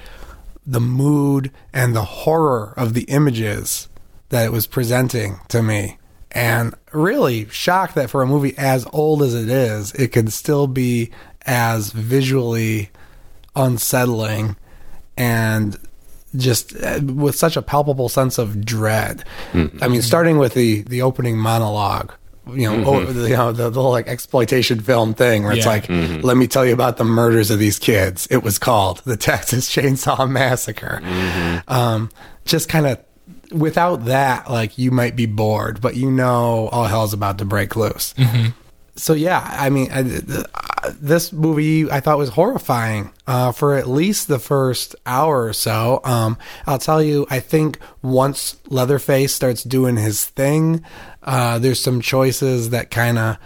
the 0.66 0.80
mood 0.80 1.50
and 1.72 1.94
the 1.94 2.04
horror 2.04 2.74
of 2.76 2.94
the 2.94 3.04
images 3.04 3.88
that 4.30 4.44
it 4.44 4.52
was 4.52 4.66
presenting 4.66 5.40
to 5.48 5.62
me. 5.62 5.98
And 6.30 6.74
really 6.92 7.48
shocked 7.48 7.94
that 7.94 8.10
for 8.10 8.22
a 8.22 8.26
movie 8.26 8.54
as 8.58 8.86
old 8.92 9.22
as 9.22 9.34
it 9.34 9.48
is, 9.48 9.92
it 9.94 10.08
could 10.12 10.32
still 10.32 10.66
be 10.66 11.10
as 11.46 11.90
visually 11.92 12.90
unsettling 13.56 14.56
and 15.16 15.76
just 16.36 16.76
uh, 16.82 17.00
with 17.02 17.34
such 17.34 17.56
a 17.56 17.62
palpable 17.62 18.08
sense 18.08 18.38
of 18.38 18.64
dread. 18.64 19.24
I 19.54 19.88
mean, 19.88 20.02
starting 20.02 20.38
with 20.38 20.54
the 20.54 20.82
the 20.82 21.00
opening 21.02 21.38
monologue, 21.38 22.12
you 22.52 22.70
know, 22.70 22.84
oh, 22.84 23.04
the, 23.04 23.30
you 23.30 23.36
know, 23.36 23.50
the, 23.52 23.70
the 23.70 23.80
whole 23.80 23.90
like 23.90 24.06
exploitation 24.06 24.80
film 24.80 25.14
thing, 25.14 25.44
where 25.44 25.54
it's 25.54 25.64
Yeah. 25.64 25.72
like, 25.72 25.88
let 26.22 26.36
me 26.36 26.46
tell 26.46 26.66
you 26.66 26.74
about 26.74 26.98
the 26.98 27.04
murders 27.04 27.50
of 27.50 27.58
these 27.58 27.78
kids. 27.78 28.28
It 28.30 28.42
was 28.42 28.58
called 28.58 28.98
the 29.06 29.16
Texas 29.28 29.68
Chainsaw 29.74 30.28
Massacre. 30.30 31.00
Um, 31.66 32.10
just 32.44 32.68
kind 32.68 32.86
of 32.86 32.98
without 33.52 34.06
that, 34.06 34.50
like 34.50 34.78
you 34.78 34.90
might 34.90 35.16
be 35.16 35.26
bored, 35.26 35.80
but 35.80 35.96
you 35.96 36.10
know, 36.10 36.68
all 36.68 36.84
hell's 36.84 37.12
about 37.12 37.38
to 37.38 37.44
break 37.44 37.76
loose 37.76 38.14
so 38.98 39.14
yeah, 39.14 39.46
I 39.58 39.70
mean, 39.70 39.88
I, 39.90 40.00
uh, 40.00 40.92
this 41.00 41.32
movie 41.32 41.90
I 41.90 42.00
thought 42.00 42.18
was 42.18 42.30
horrifying 42.30 43.12
uh, 43.26 43.52
for 43.52 43.76
at 43.76 43.88
least 43.88 44.28
the 44.28 44.38
first 44.38 44.96
hour 45.06 45.44
or 45.44 45.52
so. 45.52 46.00
Um, 46.04 46.36
I'll 46.66 46.78
tell 46.78 47.02
you, 47.02 47.26
I 47.30 47.40
think 47.40 47.78
once 48.02 48.56
Leatherface 48.66 49.34
starts 49.34 49.62
doing 49.62 49.96
his 49.96 50.24
thing, 50.24 50.84
uh, 51.22 51.58
there's 51.58 51.80
some 51.80 52.00
choices 52.00 52.70
that 52.70 52.90
kind 52.90 53.18
of 53.18 53.36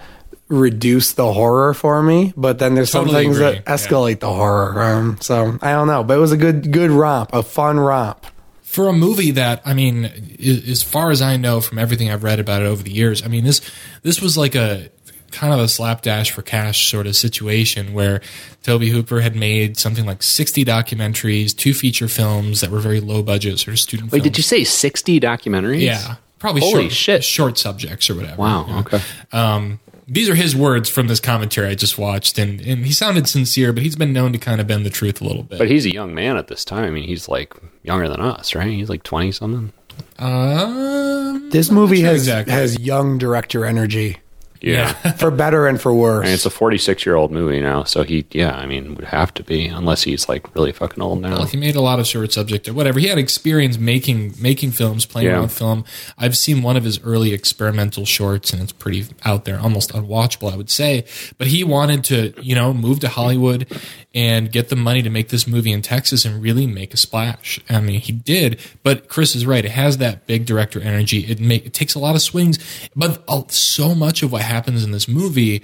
reduce 0.48 1.12
the 1.12 1.32
horror 1.32 1.74
for 1.74 2.02
me, 2.02 2.32
but 2.36 2.58
then 2.58 2.74
there's 2.74 2.90
some 2.90 3.08
things 3.08 3.38
agree, 3.38 3.60
that 3.60 3.64
escalate 3.66 4.20
the 4.20 4.32
horror. 4.32 4.82
Um, 4.82 5.18
so 5.20 5.58
I 5.62 5.72
don't 5.72 5.86
know, 5.86 6.02
but 6.02 6.16
it 6.16 6.20
was 6.20 6.32
a 6.32 6.36
good 6.36 6.72
good 6.72 6.90
romp, 6.90 7.32
a 7.32 7.42
fun 7.42 7.78
romp. 7.78 8.26
For 8.72 8.88
a 8.88 8.92
movie 8.94 9.32
that 9.32 9.60
I 9.66 9.74
mean, 9.74 10.04
as 10.40 10.82
far 10.82 11.10
as 11.10 11.20
I 11.20 11.36
know 11.36 11.60
from 11.60 11.78
everything 11.78 12.10
I've 12.10 12.24
read 12.24 12.40
about 12.40 12.62
it 12.62 12.64
over 12.64 12.82
the 12.82 12.90
years, 12.90 13.22
I 13.22 13.28
mean 13.28 13.44
this 13.44 13.60
this 14.02 14.20
was 14.22 14.38
like 14.38 14.54
a 14.54 14.88
kind 15.30 15.52
of 15.52 15.60
a 15.60 15.68
slapdash 15.68 16.30
for 16.30 16.40
cash 16.42 16.90
sort 16.90 17.06
of 17.06 17.14
situation 17.14 17.92
where 17.92 18.20
Tobe 18.62 18.82
Hooper 18.84 19.20
had 19.20 19.36
made 19.36 19.76
something 19.76 20.06
like 20.06 20.22
sixty 20.22 20.64
documentaries, 20.64 21.54
two 21.54 21.74
feature 21.74 22.08
films 22.08 22.62
that 22.62 22.70
were 22.70 22.78
very 22.80 23.00
low 23.00 23.22
budget 23.22 23.58
sort 23.58 23.74
of 23.74 23.78
student. 23.80 24.10
Wait, 24.10 24.20
films. 24.20 24.24
did 24.24 24.36
you 24.38 24.42
say 24.42 24.64
60 24.64 25.20
documentaries? 25.20 25.82
Yeah, 25.82 26.16
probably 26.38 26.62
Holy 26.62 26.84
short, 26.84 26.92
shit. 26.92 27.24
short 27.24 27.58
subjects 27.58 28.08
or 28.08 28.14
whatever. 28.14 28.36
Wow. 28.40 28.66
you 28.66 28.72
know. 28.72 28.78
Okay. 28.78 29.00
Um, 29.32 29.80
these 30.06 30.28
are 30.28 30.34
his 30.34 30.54
words 30.56 30.88
from 30.88 31.06
this 31.08 31.20
commentary 31.20 31.68
I 31.68 31.74
just 31.74 31.98
watched, 31.98 32.38
and 32.38 32.60
and 32.60 32.84
he 32.86 32.92
sounded 32.92 33.28
sincere, 33.28 33.72
but 33.72 33.82
he's 33.82 33.96
been 33.96 34.12
known 34.12 34.32
to 34.32 34.38
kind 34.38 34.60
of 34.60 34.66
bend 34.66 34.84
the 34.86 34.90
truth 34.90 35.20
a 35.20 35.24
little 35.24 35.42
bit. 35.42 35.58
But 35.58 35.70
he's 35.70 35.86
a 35.86 35.92
young 35.92 36.14
man 36.14 36.36
at 36.36 36.48
this 36.48 36.64
time. 36.64 36.84
I 36.84 36.90
mean, 36.90 37.04
he's 37.04 37.28
like 37.28 37.54
younger 37.82 38.08
than 38.08 38.20
us, 38.20 38.54
right? 38.54 38.68
He's 38.68 38.88
like 38.88 39.02
20 39.02 39.32
something. 39.32 39.72
um, 40.18 41.50
This 41.50 41.70
movie 41.70 41.98
sure 41.98 42.06
has 42.06 42.22
exactly. 42.22 42.52
has 42.54 42.78
young 42.78 43.18
director 43.18 43.64
energy, 43.64 44.18
Yeah. 44.62 44.92
for 45.16 45.30
better 45.30 45.66
and 45.66 45.80
for 45.80 45.92
worse. 45.92 46.24
And 46.24 46.32
it's 46.34 46.46
a 46.46 46.50
46 46.50 47.04
year 47.04 47.14
old 47.16 47.32
movie 47.32 47.60
now. 47.60 47.84
So 47.84 48.02
he, 48.02 48.24
yeah, 48.30 48.54
I 48.56 48.66
mean, 48.66 48.94
would 48.94 49.06
have 49.06 49.34
to 49.34 49.42
be, 49.42 49.66
unless 49.66 50.02
he's 50.02 50.28
like 50.28 50.54
really 50.54 50.72
fucking 50.72 51.02
old 51.02 51.20
now. 51.20 51.32
Well, 51.38 51.44
he 51.46 51.56
made 51.56 51.74
a 51.76 51.80
lot 51.80 51.98
of 51.98 52.06
short 52.06 52.32
subject 52.32 52.68
or 52.68 52.72
whatever. 52.74 52.98
He 53.00 53.08
had 53.08 53.18
experience 53.18 53.78
making 53.78 54.34
making 54.40 54.70
films, 54.72 55.04
playing 55.06 55.26
Yeah. 55.28 55.34
around 55.34 55.42
with 55.42 55.52
film. 55.58 55.84
I've 56.18 56.36
seen 56.36 56.62
one 56.62 56.76
of 56.76 56.84
his 56.84 57.00
early 57.02 57.32
experimental 57.32 58.04
shorts, 58.04 58.52
and 58.52 58.62
it's 58.62 58.72
pretty 58.72 59.06
out 59.24 59.44
there, 59.44 59.58
almost 59.58 59.92
unwatchable, 59.92 60.52
I 60.52 60.56
would 60.56 60.70
say. 60.70 61.04
But 61.38 61.48
he 61.48 61.64
wanted 61.64 62.04
to, 62.04 62.32
you 62.40 62.54
know, 62.54 62.72
move 62.72 63.00
to 63.00 63.08
Hollywood 63.08 63.66
and 64.14 64.52
get 64.52 64.68
the 64.68 64.76
money 64.76 65.02
to 65.02 65.08
make 65.10 65.28
this 65.30 65.46
movie 65.46 65.72
in 65.72 65.80
Texas 65.82 66.24
and 66.24 66.42
really 66.42 66.66
make 66.66 66.92
a 66.92 66.96
splash. 66.98 67.58
I 67.70 67.80
mean, 67.80 68.00
he 68.00 68.12
did. 68.12 68.60
But 68.82 69.08
Chris 69.08 69.34
is 69.34 69.46
right; 69.46 69.64
it 69.64 69.70
has 69.70 69.98
that 69.98 70.26
big 70.26 70.44
director 70.46 70.80
energy. 70.80 71.20
It 71.20 71.40
make 71.40 71.66
it 71.66 71.72
takes 71.74 71.94
a 71.94 71.98
lot 71.98 72.14
of 72.14 72.22
swings, 72.22 72.58
but 72.94 73.22
uh, 73.26 73.42
so 73.48 73.94
much 73.94 74.22
of 74.22 74.30
what 74.32 74.42
happens 74.52 74.84
in 74.84 74.90
this 74.92 75.08
movie. 75.08 75.62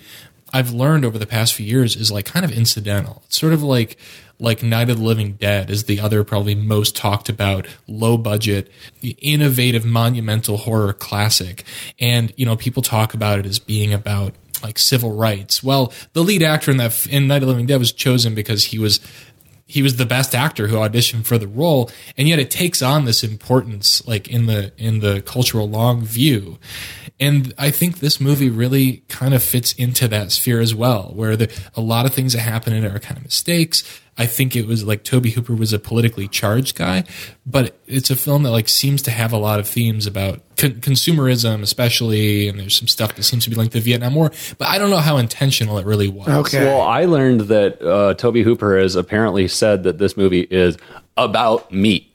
I've 0.53 0.73
learned 0.73 1.05
over 1.05 1.19
the 1.19 1.27
past 1.27 1.55
few 1.55 1.67
years 1.67 1.95
is 1.95 2.11
like 2.11 2.25
kind 2.25 2.45
of 2.45 2.51
incidental. 2.51 3.23
It's 3.27 3.39
sort 3.39 3.53
of 3.53 3.63
like 3.63 3.99
like 4.41 4.63
Night 4.63 4.89
of 4.89 4.99
the 4.99 5.05
Living 5.05 5.33
Dead 5.33 5.69
is 5.69 5.85
the 5.85 6.01
other 6.01 6.23
probably 6.25 6.55
most 6.55 6.97
talked 6.97 7.29
about 7.29 7.67
low 7.87 8.17
budget, 8.17 8.71
innovative, 9.03 9.85
monumental 9.85 10.59
horror 10.59 10.93
classic. 10.93 11.65
And 11.99 12.33
you 12.37 12.47
know, 12.47 12.57
people 12.57 12.83
talk 12.83 13.15
about 13.15 13.39
it 13.39 13.47
as 13.47 13.59
being 13.59 13.93
about 13.93 14.35
like 14.63 14.79
civil 14.79 15.13
rights. 15.13 15.63
Well, 15.63 15.93
the 16.13 16.23
lead 16.23 16.43
actor 16.43 16.71
in 16.71 16.77
that 16.79 17.07
in 17.07 17.27
Night 17.27 17.43
of 17.43 17.43
the 17.43 17.47
Living 17.49 17.67
Dead 17.67 17.79
was 17.79 17.93
chosen 17.93 18.35
because 18.35 18.67
he 18.67 18.79
was 18.79 19.01
he 19.69 19.83
was 19.83 19.97
the 19.97 20.07
best 20.07 20.35
actor 20.35 20.67
who 20.67 20.77
auditioned 20.77 21.27
for 21.27 21.39
the 21.39 21.47
role 21.47 21.91
and 22.17 22.27
yet 22.27 22.39
it 22.39 22.51
takes 22.51 22.83
on 22.83 23.05
this 23.05 23.23
importance 23.23 24.05
like 24.09 24.27
in 24.27 24.47
the 24.47 24.73
in 24.79 24.99
the 25.01 25.21
cultural 25.23 25.69
long 25.69 26.03
view. 26.03 26.59
And 27.21 27.53
i 27.59 27.71
think 27.71 27.99
this 27.99 28.21
movie 28.21 28.51
really 28.51 29.05
kind 29.09 29.35
of 29.35 29.43
fits 29.43 29.73
into 29.75 30.09
that 30.09 30.33
sphere 30.33 30.61
as 30.61 30.75
well 30.75 31.13
where 31.15 31.37
the, 31.37 31.53
a 31.75 31.81
lot 31.81 32.07
of 32.07 32.15
things 32.15 32.33
that 32.33 32.41
happen 32.41 32.73
in 32.73 32.85
it 32.85 32.95
are 32.95 32.99
kind 32.99 33.19
of 33.19 33.25
mistakes 33.25 33.85
i 34.19 34.27
think 34.27 34.55
it 34.55 34.67
was 34.67 34.85
like 34.85 35.05
tobe 35.05 35.27
hooper 35.27 35.55
was 35.55 35.73
a 35.73 35.79
politically 35.79 36.29
charged 36.29 36.77
guy 36.77 37.05
but 37.47 37.79
it's 37.87 38.11
a 38.11 38.17
film 38.17 38.43
that 38.43 38.51
like 38.51 38.69
seems 38.69 39.01
to 39.03 39.11
have 39.11 39.33
a 39.33 39.39
lot 39.39 39.59
of 39.59 39.67
themes 39.67 40.07
about 40.07 40.41
con- 40.57 40.73
consumerism 40.81 41.63
especially 41.63 42.49
and 42.49 42.59
there's 42.61 42.77
some 42.77 42.89
stuff 42.89 43.15
that 43.15 43.23
seems 43.23 43.45
to 43.45 43.51
be 43.51 43.57
linked 43.57 43.73
to 43.73 43.79
the 43.79 43.85
vietnam 43.85 44.15
war 44.15 44.31
but 44.59 44.69
i 44.69 44.77
don't 44.79 44.91
know 44.91 44.99
how 44.99 45.17
intentional 45.17 45.79
it 45.79 45.87
really 45.87 46.09
was 46.09 46.29
Okay. 46.29 46.65
Well, 46.65 46.83
I 46.83 47.05
learned 47.07 47.43
that 47.43 47.81
uh, 47.83 48.15
Tobe 48.15 48.37
Hooper 48.37 48.79
has 48.79 48.97
apparently 48.97 49.49
said 49.49 49.83
that 49.85 49.99
this 49.99 50.17
movie 50.17 50.43
is 50.43 50.77
about 51.17 51.73
meat. 51.73 52.13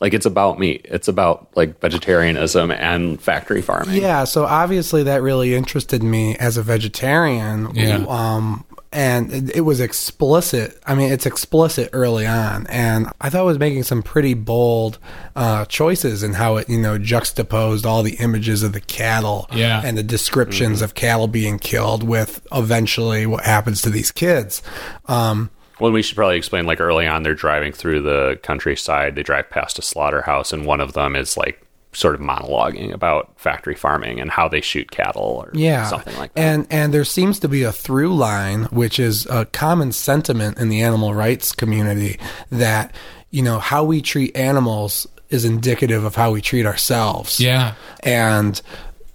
Like 0.00 0.14
it's 0.14 0.24
about 0.24 0.58
meat. 0.58 0.86
It's 0.88 1.08
about 1.08 1.48
like 1.56 1.78
vegetarianism 1.80 2.70
and 2.70 3.20
factory 3.20 3.60
farming. 3.60 4.00
Yeah, 4.00 4.24
so 4.24 4.44
obviously 4.44 5.02
that 5.02 5.20
really 5.20 5.54
interested 5.54 6.02
me 6.02 6.36
as 6.36 6.56
a 6.56 6.62
vegetarian. 6.62 7.74
Yeah. 7.74 8.04
Um, 8.08 8.64
and 8.92 9.32
it, 9.32 9.56
it 9.56 9.60
was 9.60 9.80
explicit. 9.80 10.78
I 10.86 10.94
mean, 10.94 11.12
it's 11.12 11.26
explicit 11.26 11.90
early 11.92 12.26
on, 12.26 12.66
and 12.66 13.08
I 13.20 13.30
thought 13.30 13.42
it 13.42 13.46
was 13.46 13.58
making 13.58 13.84
some 13.84 14.02
pretty 14.02 14.34
bold 14.34 14.98
uh, 15.36 15.64
choices 15.66 16.22
in 16.22 16.32
how 16.34 16.56
it, 16.56 16.68
you 16.68 16.78
know, 16.80 16.98
juxtaposed 16.98 17.86
all 17.86 18.02
the 18.02 18.14
images 18.16 18.62
of 18.62 18.72
the 18.72 18.80
cattle 18.80 19.48
Yeah. 19.52 19.80
and 19.84 19.96
the 19.96 20.02
descriptions 20.02 20.82
of 20.82 20.94
cattle 20.94 21.28
being 21.28 21.58
killed 21.58 22.02
with 22.02 22.44
eventually 22.52 23.26
what 23.26 23.44
happens 23.44 23.80
to 23.82 23.90
these 23.90 24.10
kids. 24.10 24.62
Um, 25.06 25.50
Well, 25.78 25.92
we 25.92 26.02
should 26.02 26.16
probably 26.16 26.36
explain 26.36 26.66
like 26.66 26.80
early 26.80 27.06
on, 27.06 27.22
they're 27.22 27.34
driving 27.34 27.72
through 27.72 28.02
the 28.02 28.38
countryside. 28.42 29.14
They 29.14 29.22
drive 29.22 29.48
past 29.50 29.78
a 29.78 29.82
slaughterhouse, 29.82 30.52
and 30.52 30.66
one 30.66 30.80
of 30.80 30.92
them 30.94 31.14
is 31.16 31.36
like 31.36 31.62
sort 31.92 32.14
of 32.14 32.20
monologuing 32.20 32.92
about 32.92 33.32
factory 33.36 33.74
farming 33.74 34.20
and 34.20 34.30
how 34.30 34.48
they 34.48 34.60
shoot 34.60 34.90
cattle 34.90 35.22
or 35.44 35.50
yeah. 35.54 35.86
something 35.88 36.16
like 36.16 36.32
that. 36.34 36.40
and 36.40 36.66
and 36.70 36.94
there 36.94 37.04
seems 37.04 37.40
to 37.40 37.48
be 37.48 37.64
a 37.64 37.72
through 37.72 38.14
line 38.14 38.64
which 38.66 39.00
is 39.00 39.26
a 39.26 39.44
common 39.46 39.90
sentiment 39.90 40.56
in 40.58 40.68
the 40.68 40.82
animal 40.82 41.14
rights 41.14 41.52
community 41.52 42.16
that 42.50 42.94
you 43.30 43.42
know 43.42 43.58
how 43.58 43.82
we 43.82 44.00
treat 44.00 44.36
animals 44.36 45.08
is 45.30 45.44
indicative 45.44 46.04
of 46.04 46.16
how 46.16 46.32
we 46.32 46.42
treat 46.42 46.66
ourselves. 46.66 47.40
Yeah. 47.40 47.74
And 48.02 48.60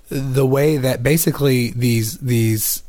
the 0.09 0.45
way 0.45 0.77
that 0.77 1.03
basically 1.03 1.71
these 1.71 2.17
these 2.19 2.83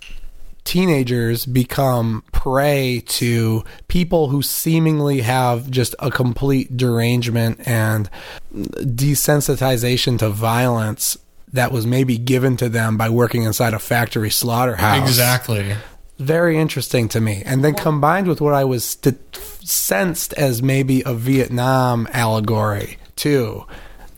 teenagers 0.64 1.46
become 1.46 2.24
prey 2.32 3.02
to 3.06 3.62
people 3.86 4.28
who 4.28 4.42
seemingly 4.42 5.20
have 5.20 5.70
just 5.70 5.94
a 6.00 6.10
complete 6.10 6.76
derangement 6.76 7.60
and 7.66 8.10
desensitization 8.56 10.18
to 10.18 10.28
violence 10.30 11.16
that 11.52 11.72
was 11.72 11.86
maybe 11.86 12.18
given 12.18 12.56
to 12.56 12.68
them 12.68 12.96
by 12.96 13.08
working 13.08 13.42
inside 13.44 13.74
a 13.74 13.78
factory 13.78 14.30
slaughterhouse. 14.30 15.08
Exactly. 15.08 15.74
Very 16.18 16.58
interesting 16.58 17.08
to 17.10 17.20
me. 17.20 17.42
And 17.44 17.64
then 17.64 17.74
combined 17.74 18.26
with 18.26 18.40
what 18.40 18.54
I 18.54 18.64
was 18.64 18.84
st- 18.84 19.18
sensed 19.62 20.32
as 20.34 20.62
maybe 20.62 21.02
a 21.04 21.14
Vietnam 21.14 22.08
allegory, 22.12 22.98
too. 23.16 23.64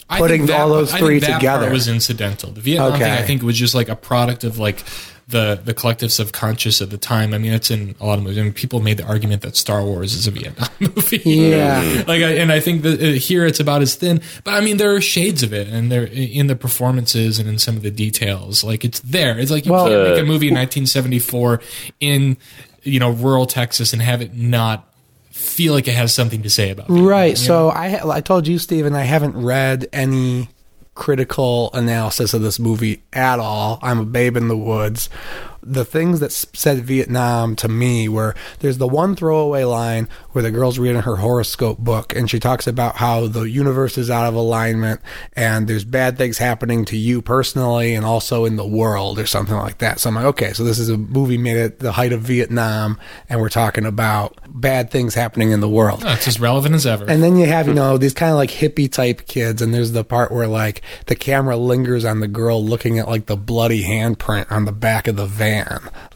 I 0.08 0.18
Putting 0.18 0.46
that- 0.46 0.58
all 0.60 0.68
those 0.70 0.92
I 0.94 0.98
three 1.00 1.20
think 1.20 1.32
that 1.32 1.38
together. 1.38 1.70
was 1.70 1.86
incidental. 1.88 2.50
The 2.52 2.60
Vietnam 2.60 2.92
thing, 2.98 3.02
I 3.12 3.22
think, 3.22 3.42
was 3.42 3.58
just 3.58 3.74
like 3.74 3.88
a 3.88 3.96
product 3.96 4.42
of 4.44 4.58
like 4.58 4.82
the 5.28 5.60
the 5.62 5.74
collective 5.74 6.10
subconscious 6.10 6.80
at 6.80 6.88
the 6.90 6.96
time. 6.96 7.34
I 7.34 7.38
mean, 7.38 7.52
it's 7.52 7.70
in 7.70 7.94
a 8.00 8.06
lot 8.06 8.16
of 8.18 8.24
movies. 8.24 8.38
I 8.38 8.42
mean, 8.42 8.52
people 8.54 8.80
made 8.80 8.96
the 8.96 9.04
argument 9.04 9.42
that 9.42 9.56
Star 9.56 9.84
Wars 9.84 10.14
is 10.14 10.26
a 10.26 10.30
Vietnam 10.30 10.68
movie. 10.80 11.18
Yeah. 11.24 12.04
like, 12.08 12.22
I, 12.22 12.32
and 12.36 12.50
I 12.50 12.60
think 12.60 12.80
that 12.82 13.00
uh, 13.00 13.04
here 13.18 13.44
it's 13.44 13.60
about 13.60 13.82
as 13.82 13.94
thin, 13.94 14.22
but 14.44 14.54
I 14.54 14.60
mean, 14.60 14.78
there 14.78 14.94
are 14.94 15.00
shades 15.02 15.42
of 15.42 15.52
it, 15.52 15.68
and 15.68 15.92
they're 15.92 16.06
in 16.06 16.46
the 16.46 16.56
performances 16.56 17.38
and 17.38 17.46
in 17.48 17.58
some 17.58 17.76
of 17.76 17.82
the 17.82 17.90
details. 17.90 18.64
Like, 18.64 18.84
it's 18.86 19.00
there. 19.00 19.38
It's 19.38 19.50
like 19.50 19.66
you 19.66 19.72
Well- 19.72 19.86
can't 19.88 20.02
make 20.14 20.18
a 20.22 20.24
movie 20.26 20.48
in 20.48 20.54
1974 20.54 21.60
in 22.00 22.36
you 22.84 22.98
know 23.00 23.10
rural 23.10 23.44
Texas 23.44 23.92
and 23.92 24.00
have 24.00 24.22
it 24.22 24.34
not 24.34 24.84
feel 25.30 25.74
like 25.74 25.86
it 25.88 25.94
has 25.94 26.14
something 26.14 26.42
to 26.42 26.48
say 26.50 26.70
about 26.70 26.88
it. 26.88 26.92
Right. 26.92 27.36
So 27.36 27.68
I 27.68 28.00
I 28.16 28.20
told 28.22 28.46
you, 28.48 28.58
Stephen, 28.58 28.94
I 28.94 29.02
haven't 29.02 29.36
read 29.36 29.86
any 29.92 30.48
critical 30.98 31.70
analysis 31.74 32.34
of 32.34 32.42
this 32.42 32.58
movie 32.58 33.00
at 33.12 33.38
all. 33.38 33.78
I'm 33.82 34.00
a 34.00 34.04
babe 34.04 34.36
in 34.36 34.48
the 34.48 34.56
woods. 34.56 35.08
The 35.72 35.84
things 35.84 36.20
that 36.20 36.32
said 36.32 36.78
Vietnam 36.84 37.56
to 37.56 37.68
me 37.68 38.08
were 38.08 38.34
there's 38.60 38.78
the 38.78 38.88
one 38.88 39.14
throwaway 39.16 39.64
line 39.64 40.08
where 40.32 40.42
the 40.42 40.50
girl's 40.50 40.78
reading 40.78 41.02
her 41.02 41.16
horoscope 41.16 41.78
book 41.78 42.14
and 42.14 42.30
she 42.30 42.38
talks 42.38 42.66
about 42.66 42.96
how 42.96 43.26
the 43.26 43.42
universe 43.42 43.98
is 43.98 44.10
out 44.10 44.26
of 44.26 44.34
alignment 44.34 45.00
and 45.34 45.68
there's 45.68 45.84
bad 45.84 46.16
things 46.16 46.38
happening 46.38 46.84
to 46.86 46.96
you 46.96 47.20
personally 47.20 47.94
and 47.94 48.04
also 48.04 48.44
in 48.44 48.56
the 48.56 48.66
world 48.66 49.18
or 49.18 49.26
something 49.26 49.56
like 49.56 49.78
that. 49.78 50.00
So 50.00 50.08
I'm 50.08 50.14
like, 50.14 50.24
okay, 50.26 50.52
so 50.52 50.64
this 50.64 50.78
is 50.78 50.88
a 50.88 50.96
movie 50.96 51.38
made 51.38 51.56
at 51.56 51.78
the 51.78 51.92
height 51.92 52.12
of 52.12 52.22
Vietnam 52.22 52.98
and 53.28 53.40
we're 53.40 53.48
talking 53.48 53.84
about 53.84 54.38
bad 54.48 54.90
things 54.90 55.14
happening 55.14 55.50
in 55.50 55.60
the 55.60 55.68
world. 55.68 56.02
Oh, 56.04 56.12
it's 56.12 56.28
as 56.28 56.40
relevant 56.40 56.74
as 56.74 56.86
ever. 56.86 57.04
And 57.08 57.22
then 57.22 57.36
you 57.36 57.46
have, 57.46 57.68
you 57.68 57.74
know, 57.74 57.98
these 57.98 58.14
kind 58.14 58.30
of 58.30 58.36
like 58.36 58.50
hippie 58.50 58.90
type 58.90 59.26
kids, 59.26 59.62
and 59.62 59.72
there's 59.72 59.92
the 59.92 60.04
part 60.04 60.32
where 60.32 60.46
like 60.46 60.82
the 61.06 61.14
camera 61.14 61.56
lingers 61.56 62.04
on 62.04 62.20
the 62.20 62.28
girl 62.28 62.64
looking 62.64 62.98
at 62.98 63.08
like 63.08 63.26
the 63.26 63.36
bloody 63.36 63.84
handprint 63.84 64.50
on 64.50 64.64
the 64.64 64.72
back 64.72 65.06
of 65.08 65.16
the 65.16 65.26
van. 65.26 65.57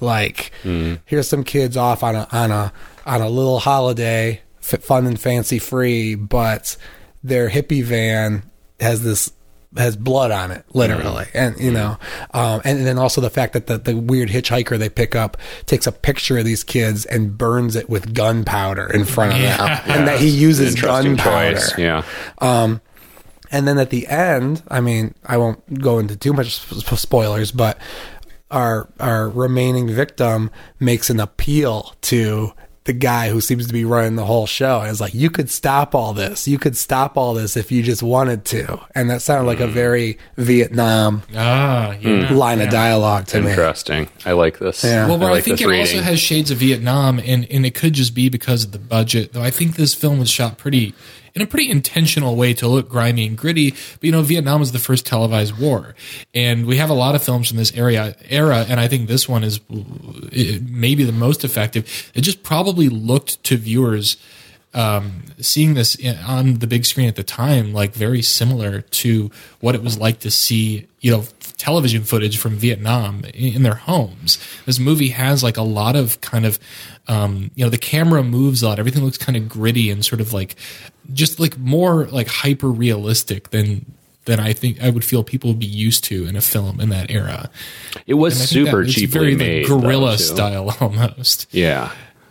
Like, 0.01 0.53
mm. 0.63 1.01
here's 1.05 1.29
some 1.29 1.45
kids 1.45 1.77
off 1.77 2.03
on 2.03 2.15
a 2.15 2.29
on 2.33 2.51
a 2.51 2.73
on 3.07 3.21
a 3.21 3.29
little 3.29 3.59
holiday, 3.59 4.41
fun 4.61 5.07
and 5.07 5.21
fancy 5.21 5.59
free, 5.59 6.15
but 6.15 6.77
their 7.23 7.49
hippie 7.49 7.85
van 7.85 8.43
has 8.81 9.03
this 9.03 9.33
has 9.77 9.97
blood 9.97 10.31
on 10.31 10.51
it, 10.51 10.65
literally, 10.75 11.25
mm. 11.25 11.31
and 11.35 11.59
you 11.59 11.71
mm. 11.71 11.75
know, 11.75 11.99
um, 12.35 12.61
and 12.65 12.87
then 12.87 12.99
also 12.99 13.21
the 13.21 13.31
fact 13.31 13.55
that 13.55 13.67
the, 13.67 13.79
the 13.79 13.95
weird 13.95 14.29
hitchhiker 14.29 14.79
they 14.79 14.89
pick 14.89 15.15
up 15.15 15.37
takes 15.67 15.87
a 15.87 15.93
picture 15.93 16.39
of 16.39 16.45
these 16.45 16.63
kids 16.63 17.07
and 17.07 17.39
burns 17.39 17.75
it 17.77 17.89
with 17.89 18.15
gunpowder 18.15 18.93
in 18.93 19.05
front 19.05 19.33
of 19.33 19.41
them, 19.41 19.61
and 19.87 20.09
that 20.09 20.21
he 20.21 20.29
uses 20.29 20.81
gunpowder. 20.81 21.61
Yeah. 21.79 22.05
Um, 22.39 22.81
and 23.51 23.69
then 23.69 23.79
at 23.79 23.91
the 23.91 24.07
end, 24.07 24.63
I 24.69 24.81
mean, 24.81 25.15
I 25.27 25.37
won't 25.37 25.81
go 25.81 25.99
into 25.99 26.17
too 26.17 26.33
much 26.33 26.59
spoilers, 26.59 27.53
but 27.53 27.79
our 28.53 28.89
our 29.01 29.29
remaining 29.29 29.89
victim 29.89 30.51
makes 30.79 31.11
an 31.11 31.19
appeal 31.19 31.95
to 32.03 32.53
the 32.85 32.93
guy 32.93 33.29
who 33.29 33.41
seems 33.41 33.67
to 33.69 33.73
be 33.73 33.85
running 33.85 34.17
the 34.17 34.25
whole 34.25 34.47
show. 34.47 34.81
And 34.81 34.91
it's 34.91 35.01
like, 35.01 35.15
you 35.15 35.31
could 35.31 35.49
stop 35.49 35.95
all 35.95 36.13
this. 36.13 36.49
You 36.49 36.59
could 36.59 36.77
stop 36.77 37.17
all 37.17 37.33
this 37.33 37.57
if 37.57 37.71
you 37.71 37.81
just 37.83 38.03
wanted 38.03 38.45
to. 38.47 38.81
And 38.95 39.09
that 39.09 39.23
sounded 39.23 39.47
like 39.47 39.61
a 39.61 39.69
very 39.69 40.19
Vietnam 40.37 41.23
ah, 41.37 41.93
yeah. 41.93 42.33
line 42.33 42.61
of 42.61 42.71
dialogue 42.71 43.27
to 43.29 43.41
me. 43.41 43.51
Interesting. 43.51 44.09
I 44.25 44.33
like 44.33 44.59
this. 44.59 44.83
Yeah. 44.83 45.07
Well, 45.07 45.15
I 45.15 45.19
but 45.19 45.27
I, 45.27 45.31
like 45.31 45.45
think 45.45 45.61
it 45.61 45.69
reading. 45.69 45.81
also 45.83 46.01
has 46.01 46.19
shades 46.19 46.51
of 46.51 46.59
Vietnam, 46.59 47.21
and, 47.21 47.47
and 47.51 47.65
it 47.65 47.75
could 47.75 47.93
just 47.93 48.15
be 48.17 48.29
because 48.29 48.65
of 48.65 48.73
the 48.73 48.81
budget. 48.81 49.33
Though 49.33 49.43
I 49.43 49.51
think 49.51 49.77
this 49.77 49.95
film 49.95 50.19
was 50.19 50.29
shot 50.29 50.59
pretty 50.59 50.93
in 51.35 51.43
a 51.43 51.47
pretty 51.47 51.71
intentional 51.71 52.37
way 52.37 52.55
to 52.55 52.69
look 52.69 52.89
grimy 52.89 53.27
and 53.27 53.37
gritty. 53.37 53.71
But 53.71 54.03
you 54.03 54.13
know, 54.13 54.23
Vietnam 54.23 54.61
was 54.61 54.73
the 54.73 54.79
first 54.79 55.07
televised 55.07 55.59
war, 55.59 55.95
and 56.35 56.67
we 56.67 56.77
have 56.77 56.91
a 56.91 56.95
lot 56.95 57.15
of 57.15 57.23
films 57.23 57.49
from 57.49 57.57
this 57.57 57.73
area 57.75 58.17
era, 58.29 58.67
and 58.69 58.79
I 58.79 58.89
think 58.89 59.09
this 59.09 59.29
one 59.29 59.45
is 59.45 59.61
maybe 59.69 61.05
the 61.05 61.13
most 61.13 61.45
effective. 61.45 62.11
It 62.15 62.23
just 62.23 62.43
probably 62.43 62.89
looked 62.89 63.43
to 63.45 63.57
viewers. 63.57 64.17
Um, 64.75 65.25
seeing 65.39 65.75
this 65.75 65.97
in, 65.97 66.17
on 66.17 66.55
the 66.61 66.67
big 66.67 66.87
screen 66.87 67.07
at 67.07 67.15
the 67.15 67.23
time, 67.23 67.75
like 67.75 67.93
very 67.93 68.23
similar 68.23 68.81
to 68.81 69.31
what 69.61 69.75
it 69.75 69.83
was 69.83 69.99
like 69.99 70.21
to 70.21 70.31
see, 70.31 70.89
you 71.01 71.11
know, 71.11 71.25
television 71.59 72.05
footage 72.05 72.39
from 72.39 72.57
Vietnam 72.57 73.23
in, 73.35 73.57
in 73.57 73.63
their 73.65 73.75
homes. 73.75 74.39
This 74.65 74.79
movie 74.79 75.11
has 75.11 75.43
like 75.43 75.59
a 75.59 75.63
lot 75.63 75.95
of 75.95 76.23
kind 76.23 76.47
of, 76.47 76.59
um, 77.09 77.51
you 77.55 77.65
know, 77.65 77.71
the 77.71 77.79
camera 77.79 78.23
moves 78.23 78.63
a 78.63 78.69
lot. 78.69 78.79
Everything 78.79 79.05
looks 79.05 79.19
kind 79.19 79.37
of 79.37 79.49
gritty 79.49 79.91
and 79.91 80.05
sort 80.05 80.21
of 80.21 80.33
like, 80.33 80.57
just 81.13 81.41
like 81.41 81.59
more 81.59 82.07
like 82.07 82.29
hyper 82.29 82.71
realistic 82.71 83.51
than 83.51 83.85
than 84.25 84.39
I 84.39 84.53
think 84.53 84.81
I 84.81 84.89
would 84.91 85.05
feel 85.05 85.25
people 85.25 85.51
would 85.51 85.59
be 85.59 85.67
used 85.67 86.05
to 86.05 86.27
in 86.27 86.37
a 86.37 86.41
film 86.41 86.79
in 86.81 86.91
that 86.91 87.11
era. 87.11 87.51
It 88.07 88.15
was 88.15 88.35
And 88.35 88.43
I 88.43 88.47
think 88.47 88.67
super 88.69 88.85
cheaply 88.85 89.07
very 89.21 89.35
made. 89.37 89.69
like, 89.69 89.81
guerrilla 89.83 90.17
style 90.17 90.77
almost. 90.81 91.49
Yeah. 91.53 91.91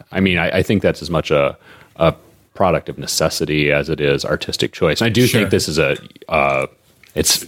I 0.09 0.21
mean, 0.21 0.37
I, 0.37 0.59
I 0.59 0.63
think 0.63 0.81
that's 0.83 1.01
as 1.01 1.09
much 1.09 1.31
a, 1.31 1.57
a 1.97 2.15
product 2.53 2.87
of 2.87 2.97
necessity 2.97 3.73
as 3.73 3.89
it 3.89 3.99
is 3.99 4.23
artistic 4.23 4.71
choice. 4.71 5.01
And 5.01 5.07
I 5.07 5.09
do 5.09 5.27
Sure. 5.27 5.41
think 5.41 5.51
this 5.51 5.67
is 5.67 5.79
a, 5.79 5.97
uh, 6.29 6.67
it's, 7.13 7.43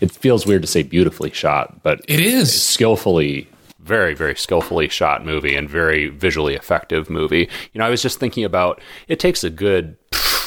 it 0.00 0.10
feels 0.10 0.44
weird 0.44 0.62
to 0.62 0.68
say 0.68 0.82
beautifully 0.82 1.30
shot, 1.30 1.80
but 1.84 2.00
It 2.08 2.18
is. 2.18 2.62
skillfully 2.64 3.46
very 3.84 4.14
very 4.14 4.34
skillfully 4.34 4.88
shot 4.88 5.24
movie 5.24 5.54
and 5.54 5.68
very 5.68 6.08
visually 6.08 6.54
effective 6.54 7.08
movie. 7.10 7.48
You 7.72 7.78
know 7.78 7.84
i 7.84 7.90
was 7.90 8.02
just 8.02 8.18
thinking 8.18 8.44
about 8.44 8.80
it 9.08 9.20
takes 9.20 9.44
a 9.44 9.50
good 9.50 9.96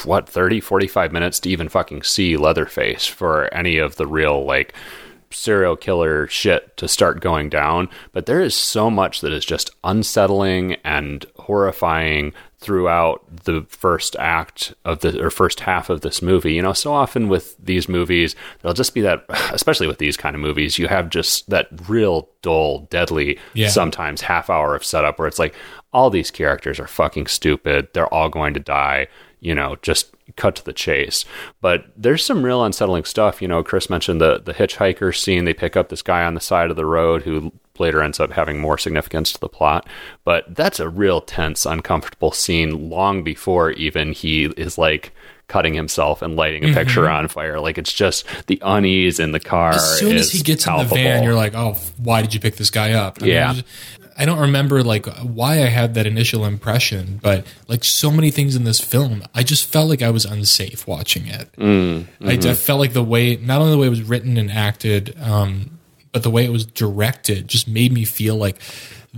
what 0.04 0.28
30 0.28 0.60
45 0.60 1.12
minutes 1.12 1.40
to 1.40 1.48
even 1.48 1.68
fucking 1.68 2.02
see 2.02 2.36
leatherface 2.36 3.06
for 3.06 3.52
any 3.54 3.78
of 3.78 3.96
the 3.96 4.06
real 4.06 4.44
like 4.44 4.74
serial 5.30 5.76
killer 5.76 6.26
shit 6.28 6.76
to 6.76 6.88
start 6.88 7.20
going 7.20 7.48
down 7.48 7.88
but 8.12 8.26
there 8.26 8.40
is 8.40 8.54
so 8.54 8.90
much 8.90 9.20
that 9.20 9.32
is 9.32 9.44
just 9.44 9.70
unsettling 9.84 10.74
and 10.84 11.26
horrifying 11.36 12.32
throughout 12.60 13.22
the 13.44 13.64
first 13.68 14.16
act 14.16 14.74
of 14.84 14.98
the 15.00 15.22
or 15.24 15.30
first 15.30 15.60
half 15.60 15.90
of 15.90 16.00
this 16.00 16.20
movie. 16.20 16.54
You 16.54 16.62
know, 16.62 16.72
so 16.72 16.92
often 16.92 17.28
with 17.28 17.56
these 17.64 17.88
movies, 17.88 18.34
there'll 18.60 18.74
just 18.74 18.94
be 18.94 19.00
that, 19.02 19.24
especially 19.52 19.86
with 19.86 19.98
these 19.98 20.16
kind 20.16 20.34
of 20.34 20.42
movies, 20.42 20.76
you 20.76 20.88
have 20.88 21.08
just 21.08 21.48
that 21.50 21.68
real 21.88 22.28
dull, 22.42 22.80
deadly, 22.90 23.38
Yeah. 23.54 23.68
sometimes 23.68 24.22
half 24.22 24.50
hour 24.50 24.74
of 24.74 24.84
setup 24.84 25.20
where 25.20 25.28
it's 25.28 25.38
like 25.38 25.54
all 25.92 26.10
these 26.10 26.32
characters 26.32 26.80
are 26.80 26.88
fucking 26.88 27.28
stupid. 27.28 27.88
They're 27.92 28.12
all 28.12 28.28
going 28.28 28.54
to 28.54 28.60
die. 28.60 29.06
You 29.40 29.54
know, 29.54 29.76
just 29.82 30.12
cut 30.38 30.56
to 30.56 30.64
the 30.64 30.72
chase. 30.72 31.26
But 31.60 31.86
there's 31.96 32.24
some 32.24 32.42
real 32.42 32.64
unsettling 32.64 33.04
stuff. 33.04 33.42
You 33.42 33.48
know, 33.48 33.62
Chris 33.62 33.90
mentioned 33.90 34.20
the 34.20 34.38
the 34.38 34.54
hitchhiker 34.54 35.14
scene. 35.14 35.44
They 35.44 35.52
pick 35.52 35.76
up 35.76 35.90
this 35.90 36.02
guy 36.02 36.24
on 36.24 36.34
the 36.34 36.40
side 36.40 36.70
of 36.70 36.76
the 36.76 36.86
road 36.86 37.22
who 37.22 37.52
later 37.78 38.02
ends 38.02 38.18
up 38.18 38.32
having 38.32 38.58
more 38.58 38.78
significance 38.78 39.32
to 39.32 39.40
the 39.40 39.48
plot. 39.48 39.86
But 40.24 40.54
that's 40.54 40.80
a 40.80 40.88
real 40.88 41.20
tense, 41.20 41.66
uncomfortable 41.66 42.32
scene 42.32 42.88
long 42.88 43.22
before 43.22 43.72
even 43.72 44.12
he 44.12 44.46
is 44.46 44.78
like 44.78 45.12
cutting 45.48 45.72
himself 45.72 46.20
and 46.20 46.36
lighting 46.36 46.62
a 46.62 46.66
mm-hmm. 46.66 46.76
picture 46.76 47.08
on 47.08 47.26
fire. 47.26 47.58
Like 47.58 47.78
it's 47.78 47.92
just 47.92 48.26
the 48.46 48.58
unease 48.62 49.18
in 49.18 49.32
the 49.32 49.40
car. 49.40 49.70
as 49.70 49.98
soon 49.98 50.16
as 50.16 50.30
he 50.30 50.42
gets 50.42 50.64
palpable. 50.64 50.96
in 50.96 51.04
the 51.04 51.08
van, 51.08 51.22
you're 51.24 51.34
like, 51.34 51.54
oh, 51.54 51.74
why 51.96 52.20
did 52.22 52.34
you 52.34 52.40
pick 52.40 52.56
this 52.56 52.70
guy 52.70 52.92
up? 52.92 53.22
I 53.22 53.26
Yeah. 53.26 53.54
Just- 53.54 53.66
I 54.18 54.24
don't 54.24 54.40
remember 54.40 54.82
like 54.82 55.06
why 55.06 55.62
I 55.62 55.66
had 55.66 55.94
that 55.94 56.04
initial 56.04 56.44
impression, 56.44 57.20
but 57.22 57.46
like 57.68 57.84
so 57.84 58.10
many 58.10 58.32
things 58.32 58.56
in 58.56 58.64
this 58.64 58.80
film, 58.80 59.22
I 59.32 59.44
just 59.44 59.70
felt 59.70 59.88
like 59.88 60.02
I 60.02 60.10
was 60.10 60.24
unsafe 60.24 60.88
watching 60.88 61.28
it. 61.28 61.52
Mm, 61.52 62.06
I, 62.20 62.32
I 62.32 62.54
felt 62.54 62.80
like 62.80 62.94
the 62.94 63.04
way, 63.04 63.36
not 63.36 63.60
only 63.60 63.70
the 63.70 63.78
way 63.78 63.86
it 63.86 63.90
was 63.90 64.02
written 64.02 64.36
and 64.36 64.50
acted, 64.50 65.16
um, 65.22 65.78
but 66.10 66.24
the 66.24 66.30
way 66.30 66.44
it 66.44 66.50
was 66.50 66.66
directed 66.66 67.46
just 67.46 67.68
made 67.68 67.92
me 67.92 68.04
feel 68.04 68.34
like 68.34 68.60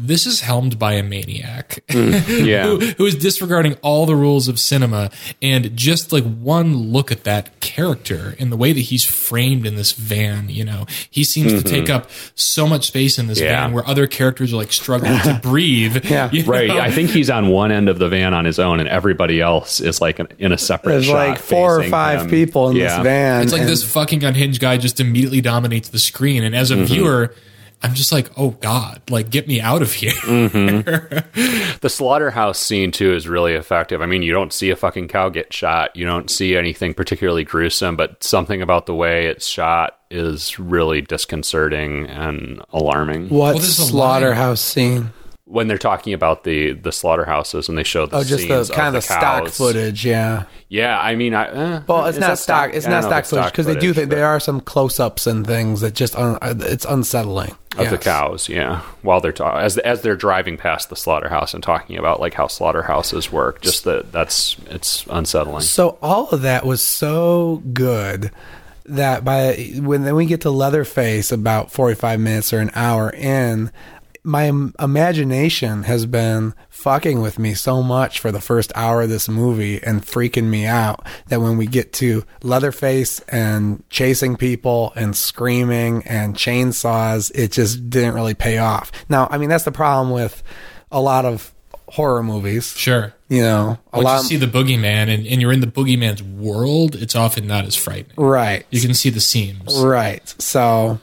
this 0.07 0.27
is 0.27 0.41
helmed 0.41 0.79
by 0.79 0.95
a 0.95 1.03
maniac 1.03 1.83
Mm, 1.89 2.45
yeah. 2.47 2.65
who, 2.67 2.79
who 2.81 3.07
is 3.07 3.15
disregarding 3.17 3.75
all 3.83 4.07
the 4.07 4.15
rules 4.17 4.49
of 4.49 4.59
cinema 4.59 5.11
and 5.43 5.77
just 5.77 6.13
like 6.13 6.25
one 6.25 6.75
look 6.93 7.11
at 7.13 7.25
that 7.25 7.59
character 7.61 8.35
and 8.39 8.51
the 8.53 8.57
way 8.57 8.73
that 8.73 8.81
he's 8.81 9.05
framed 9.05 9.67
in 9.67 9.77
this 9.77 9.93
van 9.93 10.49
you 10.49 10.65
know 10.65 10.87
he 11.11 11.25
seems 11.25 11.53
to 11.53 11.63
take 11.69 11.89
up 11.91 12.09
so 12.35 12.67
much 12.67 12.87
space 12.89 13.19
in 13.19 13.27
this 13.27 13.39
Mm-hmm. 13.39 13.47
Yeah. 13.47 13.65
van 13.67 13.73
where 13.73 13.87
other 13.87 14.07
characters 14.07 14.53
are 14.53 14.57
like 14.57 14.73
struggling 14.73 15.19
to 15.21 15.39
breathe 15.43 16.05
Yeah. 16.05 16.31
you 16.33 16.45
Right. 16.45 16.71
I 16.71 16.91
think 16.91 17.11
he's 17.11 17.31
on 17.31 17.49
one 17.49 17.71
end 17.73 17.89
of 17.89 17.99
the 17.99 18.09
van 18.09 18.35
on 18.35 18.45
his 18.45 18.59
own, 18.59 18.81
and 18.81 18.89
everybody 18.89 19.41
else 19.41 19.81
is 19.81 20.01
like 20.01 20.19
in 20.39 20.53
a 20.53 20.59
separate 20.59 20.93
There's 20.93 21.05
shot. 21.07 21.29
like 21.29 21.39
four 21.39 21.81
or 21.81 21.85
five 21.85 22.23
him. 22.23 22.31
people 22.31 22.71
in 22.71 22.77
Yeah. 22.77 22.97
this 22.97 23.05
van. 23.05 23.43
It's 23.43 23.53
like 23.53 23.61
and- 23.63 23.71
this 23.71 23.85
fucking 23.85 24.25
unhinged 24.25 24.61
guy 24.61 24.77
just 24.79 24.99
immediately 25.01 25.41
dominates 25.41 25.89
the 25.91 25.99
screen, 25.99 26.43
and 26.45 26.55
as 26.57 26.71
a 26.71 26.75
Mm-hmm. 26.77 26.85
viewer, 26.87 27.35
I'm 27.83 27.95
just 27.95 28.13
like, 28.13 28.31
oh 28.37 28.51
God, 28.51 29.01
like 29.09 29.31
get 29.31 29.49
me 29.49 29.61
out 29.61 29.81
of 29.83 29.93
here. 29.93 30.13
Mm-hmm. 30.13 31.19
The 31.81 31.89
slaughterhouse 31.89 32.59
scene 32.59 32.91
too 32.93 33.15
is 33.15 33.27
really 33.27 33.55
effective. 33.55 34.03
I 34.03 34.07
mean, 34.07 34.23
you 34.23 34.33
don't 34.35 34.53
see 34.53 34.69
a 34.69 34.77
fucking 34.77 35.09
cow 35.09 35.31
get 35.31 35.51
shot. 35.51 35.97
You 35.97 36.05
don't 36.05 36.31
see 36.31 36.55
anything 36.55 36.93
particularly 36.93 37.43
gruesome, 37.43 37.97
but 37.97 38.23
something 38.23 38.61
about 38.61 38.85
the 38.85 38.95
way 38.95 39.27
it's 39.29 39.47
shot 39.47 39.99
is 40.11 40.59
really 40.59 41.01
disconcerting 41.01 42.07
and 42.07 42.61
alarming. 42.75 43.31
What 43.31 43.53
there's 43.53 43.79
a 43.79 43.83
line- 43.83 43.91
slaughterhouse 43.91 44.61
scene? 44.61 45.11
When 45.51 45.67
they're 45.67 45.79
talking 45.79 46.13
about 46.13 46.45
the 46.45 46.73
the 46.75 46.93
slaughterhouses 46.93 47.69
and 47.69 47.77
they 47.77 47.83
show 47.83 48.07
the 48.07 48.19
Oh, 48.19 48.25
just 48.25 48.47
the 48.47 48.73
kind 48.73 48.95
of 48.95 49.03
the 49.03 49.09
the 49.09 49.15
stock 49.19 49.49
footage, 49.49 50.07
yeah. 50.07 50.45
Yeah, 50.69 50.99
I 51.01 51.17
mean, 51.17 51.35
I, 51.35 51.47
eh, 51.49 51.81
Well, 51.89 52.07
it's 52.07 52.19
not 52.19 52.29
that 52.29 52.39
stock. 52.39 52.71
It's 52.73 52.87
not 52.87 53.01
don't 53.03 53.11
know 53.11 53.17
if 53.17 53.27
stock 53.27 53.27
footage 53.27 53.53
because 53.53 53.67
they 53.67 53.75
do 53.75 53.93
think 53.93 54.11
there 54.11 54.27
are 54.27 54.39
some 54.39 54.61
close-ups 54.61 55.27
and 55.27 55.45
things 55.45 55.81
that 55.81 55.95
just 55.95 56.15
un, 56.15 56.39
it's 56.43 56.85
unsettling 56.85 57.57
of 57.77 57.91
the 57.91 57.99
cows, 57.99 58.49
yeah. 58.49 58.83
While 59.03 59.21
they're 59.21 59.33
ta- 59.33 59.59
as 59.59 59.77
as 59.79 60.03
they're 60.03 60.15
driving 60.17 60.57
past 60.57 60.89
the 60.89 60.97
slaughterhouse 60.97 61.53
and 61.55 61.63
talking 61.63 61.97
about 61.99 62.21
like 62.21 62.35
how 62.35 62.47
slaughterhouses 62.47 63.33
work, 63.33 63.61
just 63.61 63.83
that 63.85 64.13
that's 64.13 64.57
it's 64.67 65.05
unsettling. 65.11 65.63
So 65.63 65.99
all 66.01 66.29
of 66.29 66.43
that 66.43 66.65
was 66.65 66.81
so 66.81 67.63
good 67.73 68.31
that 68.87 69.25
by 69.25 69.73
when 69.81 70.05
then 70.05 70.15
we 70.15 70.27
get 70.27 70.41
to 70.43 70.51
Leatherface 70.51 71.33
about 71.33 71.71
45 71.71 72.19
minutes 72.21 72.53
or 72.53 72.59
an 72.59 72.71
hour 72.75 73.11
in 73.11 73.71
my 74.23 74.53
imagination 74.79 75.85
has 75.85 76.07
been 76.07 76.55
fucking 76.69 77.21
with 77.21 77.39
me 77.39 77.55
so 77.55 77.83
much 77.83 78.21
for 78.21 78.31
the 78.31 78.41
first 78.41 78.73
hour 78.75 79.03
of 79.03 79.09
this 79.09 79.29
movie 79.29 79.83
and 79.83 80.03
freaking 80.03 80.45
me 80.45 80.67
out 80.67 81.07
that 81.29 81.41
when 81.41 81.57
we 81.57 81.67
get 81.67 81.93
to 81.95 82.25
Leatherface 82.43 83.21
and 83.29 83.83
chasing 83.91 84.37
people 84.37 84.93
and 84.97 85.17
screaming 85.17 86.03
and 86.07 86.35
chainsaws, 86.35 87.31
it 87.35 87.53
just 87.53 87.89
didn't 87.89 88.15
really 88.15 88.35
pay 88.35 88.59
off. 88.59 88.93
Now, 89.09 89.29
I 89.31 89.39
mean, 89.39 89.49
that's 89.49 89.65
the 89.65 89.73
problem 89.73 90.13
with 90.13 90.43
a 90.93 91.01
lot 91.01 91.25
of 91.25 91.53
horror 91.89 92.23
movies. 92.23 92.73
Sure. 92.77 93.13
You 93.29 93.43
know, 93.43 93.79
a 93.93 93.99
Once 93.99 94.05
lot 94.05 94.23
you 94.23 94.29
see 94.29 94.37
the 94.37 94.47
boogeyman 94.47 95.13
and, 95.13 95.27
and 95.27 95.41
you're 95.41 95.53
in 95.53 95.61
the 95.61 95.67
boogeyman's 95.67 96.23
world, 96.23 96.95
it's 96.95 97.15
often 97.15 97.47
not 97.47 97.65
as 97.65 97.77
frightening. 97.77 98.17
right. 98.17 98.67
You 98.71 98.81
can 98.81 98.95
see 98.95 99.11
the 99.11 99.21
seams. 99.21 99.83
Right. 99.83 100.27
So 100.39 100.99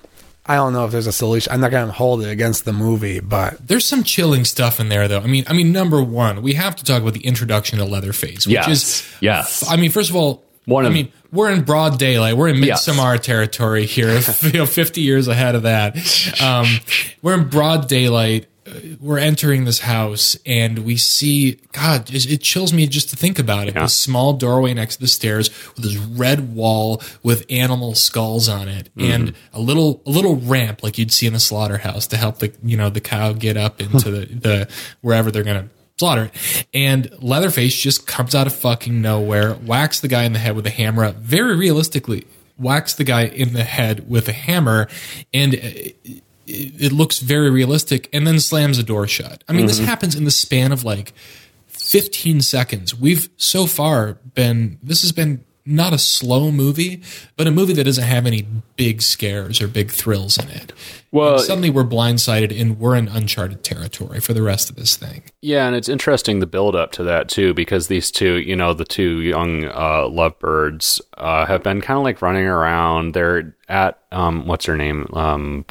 I 0.47 0.55
don't 0.55 0.73
know 0.73 0.85
if 0.85 0.91
there's 0.91 1.07
a 1.07 1.11
solution. 1.11 1.51
I'm 1.51 1.59
not 1.59 1.71
going 1.71 1.87
to 1.87 1.91
hold 1.93 2.21
it 2.23 2.29
against 2.29 2.63
the 2.65 2.73
movie, 2.73 3.19
but 3.19 3.67
There's 3.67 3.85
some 3.85 4.03
chilling 4.03 4.45
stuff 4.45 4.79
in 4.79 4.89
there, 4.89 5.07
though. 5.07 5.19
I 5.19 5.27
mean, 5.27 5.43
I 5.47 5.53
mean, 5.53 5.71
number 5.71 6.01
one, 6.01 6.41
we 6.41 6.53
have 6.53 6.75
to 6.77 6.83
talk 6.83 7.01
about 7.01 7.13
the 7.13 7.25
introduction 7.25 7.79
to 7.79 7.85
Leatherface, 7.85 8.45
which 8.47 8.53
Yes. 8.53 8.67
is 8.69 9.07
Yes. 9.21 9.65
I 9.69 9.75
mean, 9.75 9.91
first 9.91 10.09
of 10.09 10.15
all, 10.15 10.43
One 10.65 10.85
of, 10.85 10.91
I 10.91 10.93
mean, 10.93 11.11
we're 11.31 11.51
in 11.51 11.63
broad 11.63 11.99
daylight. 11.99 12.37
We're 12.37 12.47
in 12.49 12.63
Yes. 12.63 12.87
Midsommar 12.87 13.19
territory 13.19 13.85
here. 13.85 14.19
you 14.41 14.51
know, 14.53 14.65
50 14.65 15.01
years 15.01 15.27
ahead 15.27 15.55
of 15.55 15.63
that. 15.63 15.95
Um, 16.41 16.67
we're 17.21 17.33
in 17.33 17.49
broad 17.49 17.87
daylight. 17.87 18.47
Uh, 18.67 18.79
We're 18.99 19.17
entering 19.19 19.65
this 19.65 19.79
house 19.79 20.37
and 20.45 20.79
we 20.79 20.97
see, 20.97 21.59
God, 21.71 22.13
it, 22.13 22.29
it 22.29 22.41
chills 22.41 22.73
me 22.73 22.85
just 22.87 23.09
to 23.11 23.15
think 23.15 23.39
about 23.39 23.67
it. 23.67 23.75
Yeah. 23.75 23.83
This 23.83 23.95
small 23.95 24.33
doorway 24.33 24.73
next 24.73 24.95
to 24.97 25.01
the 25.01 25.07
stairs 25.07 25.49
with 25.75 25.83
this 25.85 25.95
red 25.95 26.53
wall 26.53 27.01
with 27.23 27.45
animal 27.49 27.95
skulls 27.95 28.49
on 28.49 28.67
it 28.67 28.89
Mm-hmm. 28.97 29.11
and 29.11 29.33
a 29.53 29.59
little, 29.59 30.01
a 30.05 30.09
little 30.09 30.35
ramp 30.37 30.81
like 30.83 30.97
you'd 30.97 31.11
see 31.11 31.27
in 31.27 31.35
a 31.35 31.39
slaughterhouse 31.39 32.07
to 32.07 32.17
help 32.17 32.39
the, 32.39 32.51
you 32.63 32.75
know, 32.77 32.89
the 32.89 33.01
cow 33.01 33.33
get 33.33 33.57
up 33.57 33.79
into 33.79 34.09
the, 34.11 34.25
the, 34.25 34.69
wherever 35.01 35.29
they're 35.31 35.43
going 35.43 35.63
to 35.63 35.69
slaughter 35.97 36.25
it. 36.33 36.65
And 36.73 37.11
Leatherface 37.21 37.75
just 37.75 38.05
comes 38.07 38.35
out 38.35 38.47
of 38.47 38.53
fucking 38.53 39.01
nowhere, 39.01 39.53
whacks 39.53 39.99
the 39.99 40.07
guy 40.07 40.23
in 40.23 40.33
the 40.33 40.39
head 40.39 40.55
with 40.55 40.65
a 40.67 40.71
hammer, 40.71 41.11
very 41.11 41.55
realistically, 41.55 42.25
whacks 42.57 42.93
the 42.93 43.03
guy 43.03 43.25
in 43.25 43.53
the 43.53 43.63
head 43.63 44.09
with 44.09 44.27
a 44.27 44.31
hammer, 44.33 44.87
and 45.33 45.55
it, 46.47 46.91
looks 46.91 47.19
very 47.19 47.49
realistic, 47.49 48.09
and 48.13 48.25
then 48.25 48.39
slams 48.39 48.77
the 48.77 48.83
door 48.83 49.07
shut. 49.07 49.43
I 49.47 49.53
mean, 49.53 49.67
this 49.67 49.79
happens 49.79 50.15
in 50.15 50.23
the 50.23 50.31
span 50.31 50.71
of 50.71 50.83
like 50.83 51.13
15 51.67 52.41
seconds. 52.41 52.95
We've 52.95 53.29
so 53.37 53.65
far 53.65 54.13
been, 54.33 54.79
this 54.81 55.01
has 55.01 55.11
been 55.11 55.43
not 55.69 55.91
a 55.91 55.97
slow 55.97 56.49
movie, 56.49 57.01
but 57.35 57.45
a 57.45 57.51
movie 57.51 57.73
that 57.73 57.83
doesn't 57.83 58.03
have 58.05 58.25
any 58.25 58.47
big 58.77 59.01
scares 59.01 59.61
or 59.61 59.67
big 59.67 59.91
thrills 59.91 60.37
in 60.37 60.47
it. 60.49 60.71
Well- 61.11 61.33
And 61.35 61.41
suddenly 61.43 61.69
we're 61.69 61.83
blindsided 61.83 62.57
and 62.57 62.79
we're 62.79 62.95
in 62.95 63.09
uncharted 63.09 63.65
territory 63.65 64.21
for 64.21 64.33
the 64.33 64.41
rest 64.41 64.69
of 64.69 64.77
this 64.77 64.95
thing. 64.95 65.23
Yeah, 65.41 65.67
and 65.67 65.75
it's 65.75 65.89
interesting 65.89 66.39
the 66.39 66.45
build 66.47 66.73
up 66.75 66.93
to 66.93 67.03
that 67.03 67.27
too, 67.27 67.53
because 67.53 67.87
these 67.87 68.11
two, 68.11 68.35
you 68.39 68.55
know, 68.55 68.73
the 68.73 68.85
two 68.85 69.19
young 69.19 69.65
uh, 69.65 70.07
lovebirds 70.07 71.01
uh, 71.17 71.45
have 71.45 71.63
been 71.63 71.81
kind 71.81 71.97
of 71.97 72.03
like 72.05 72.21
running 72.21 72.45
around. 72.45 73.13
They're 73.13 73.53
at 73.67 73.99
um, 74.13 74.47
what's 74.47 74.63
her 74.65 74.77
name, 74.77 75.07
um, 75.11 75.65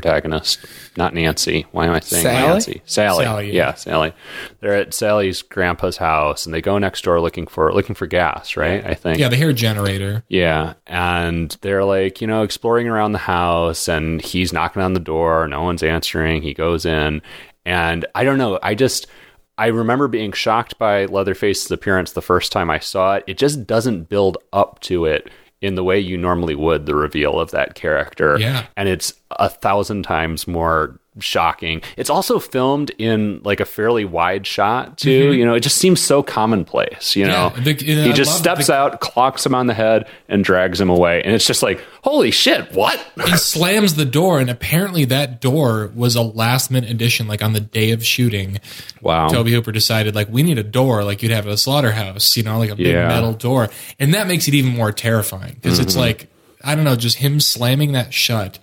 protagonist, 0.00 0.64
not 0.96 1.14
Nancy. 1.14 1.66
Why 1.72 1.86
am 1.86 1.92
I 1.92 2.00
saying 2.00 2.22
Sally? 2.22 2.48
Nancy? 2.48 2.82
Sally. 2.84 3.24
Sally, 3.24 3.52
yeah. 3.52 3.74
Sally. 3.74 4.12
They're 4.60 4.74
at 4.74 4.94
Sally's 4.94 5.42
grandpa's 5.42 5.96
house, 5.96 6.46
and 6.46 6.54
they 6.54 6.60
go 6.60 6.78
next 6.78 7.02
door 7.02 7.20
looking 7.20 7.46
for 7.46 7.72
looking 7.72 7.94
for 7.94 8.06
gas. 8.06 8.56
Right? 8.56 8.84
I 8.84 8.94
think. 8.94 9.18
Yeah, 9.18 9.28
the 9.28 9.36
hair 9.36 9.52
generator. 9.52 10.24
Yeah, 10.28 10.74
and 10.86 11.56
they're 11.62 11.84
like, 11.84 12.20
you 12.20 12.26
know, 12.26 12.42
exploring 12.42 12.88
around 12.88 13.12
the 13.12 13.18
house, 13.18 13.88
and 13.88 14.22
he's 14.22 14.52
knocking 14.52 14.82
on 14.82 14.94
the 14.94 15.00
door. 15.00 15.48
No 15.48 15.62
one's 15.62 15.82
answering. 15.82 16.42
He 16.42 16.54
goes 16.54 16.86
in, 16.86 17.20
and 17.64 18.06
I 18.14 18.24
don't 18.24 18.38
know. 18.38 18.58
I 18.62 18.74
just, 18.74 19.08
I 19.56 19.66
remember 19.66 20.06
being 20.06 20.32
shocked 20.32 20.78
by 20.78 21.06
Leatherface's 21.06 21.70
appearance 21.70 22.12
the 22.12 22.22
first 22.22 22.52
time 22.52 22.70
I 22.70 22.78
saw 22.78 23.16
it. 23.16 23.24
It 23.26 23.38
just 23.38 23.66
doesn't 23.66 24.08
build 24.08 24.38
up 24.52 24.80
to 24.82 25.06
it 25.06 25.28
in 25.60 25.74
the 25.74 25.84
way 25.84 25.98
you 25.98 26.16
normally 26.16 26.54
would 26.54 26.86
the 26.86 26.94
reveal 26.94 27.38
of 27.40 27.50
that 27.50 27.74
character. 27.74 28.38
Yeah. 28.38 28.66
and 28.76 28.88
it's 28.88 29.12
a 29.32 29.48
thousand 29.48 30.04
times 30.04 30.46
more 30.46 31.00
shocking. 31.20 31.82
It's 31.96 32.10
also 32.10 32.38
filmed 32.38 32.90
in 32.98 33.40
like 33.44 33.60
a 33.60 33.64
fairly 33.64 34.04
wide 34.04 34.46
shot 34.46 34.98
too. 34.98 35.32
You 35.32 35.44
know, 35.44 35.54
it 35.54 35.60
just 35.60 35.76
seems 35.76 36.00
so 36.00 36.22
commonplace. 36.22 37.16
You 37.16 37.26
know, 37.26 37.52
Mm-hmm. 37.54 37.68
Yeah, 37.68 37.72
the- 37.74 38.02
he 38.04 38.10
I 38.10 38.12
just 38.12 38.36
steps 38.38 38.66
the- 38.68 38.74
out, 38.74 39.00
clocks 39.00 39.44
him 39.46 39.54
on 39.54 39.66
the 39.66 39.74
head, 39.74 40.08
and 40.28 40.44
drags 40.44 40.80
him 40.80 40.90
away. 40.90 41.22
And 41.22 41.34
it's 41.34 41.46
just 41.46 41.62
like, 41.62 41.80
holy 42.02 42.30
shit, 42.30 42.72
what? 42.72 42.98
He 43.26 43.36
slams 43.36 43.94
the 43.94 44.04
door, 44.04 44.38
and 44.40 44.48
apparently 44.50 45.04
that 45.06 45.40
door 45.40 45.90
was 45.94 46.14
a 46.16 46.22
last 46.22 46.70
minute 46.70 46.90
addition. 46.90 47.28
Like 47.28 47.42
on 47.42 47.52
the 47.52 47.60
day 47.60 47.90
of 47.92 48.04
shooting, 48.04 48.60
Wow. 49.00 49.28
Tobe 49.28 49.48
Hooper 49.48 49.72
decided 49.72 50.14
like 50.14 50.28
we 50.28 50.42
need 50.42 50.58
a 50.58 50.62
door 50.64 51.04
like 51.04 51.22
you'd 51.22 51.32
have 51.32 51.46
at 51.46 51.52
a 51.52 51.56
slaughterhouse, 51.58 52.36
you 52.36 52.42
know, 52.42 52.58
like 52.58 52.70
a 52.70 52.76
big 52.76 52.86
Yeah. 52.88 53.08
metal 53.08 53.32
door, 53.32 53.68
and 53.98 54.12
that 54.14 54.26
makes 54.26 54.48
it 54.48 54.54
even 54.54 54.72
more 54.72 54.92
terrifying 54.92 55.54
because 55.60 55.78
it's 55.78 55.92
Mm-hmm. 55.92 56.00
like 56.00 56.28
I 56.64 56.74
don't 56.74 56.84
know, 56.84 56.96
just 56.96 57.18
him 57.18 57.38
slamming 57.38 57.92
that 57.92 58.12
shut, 58.12 58.58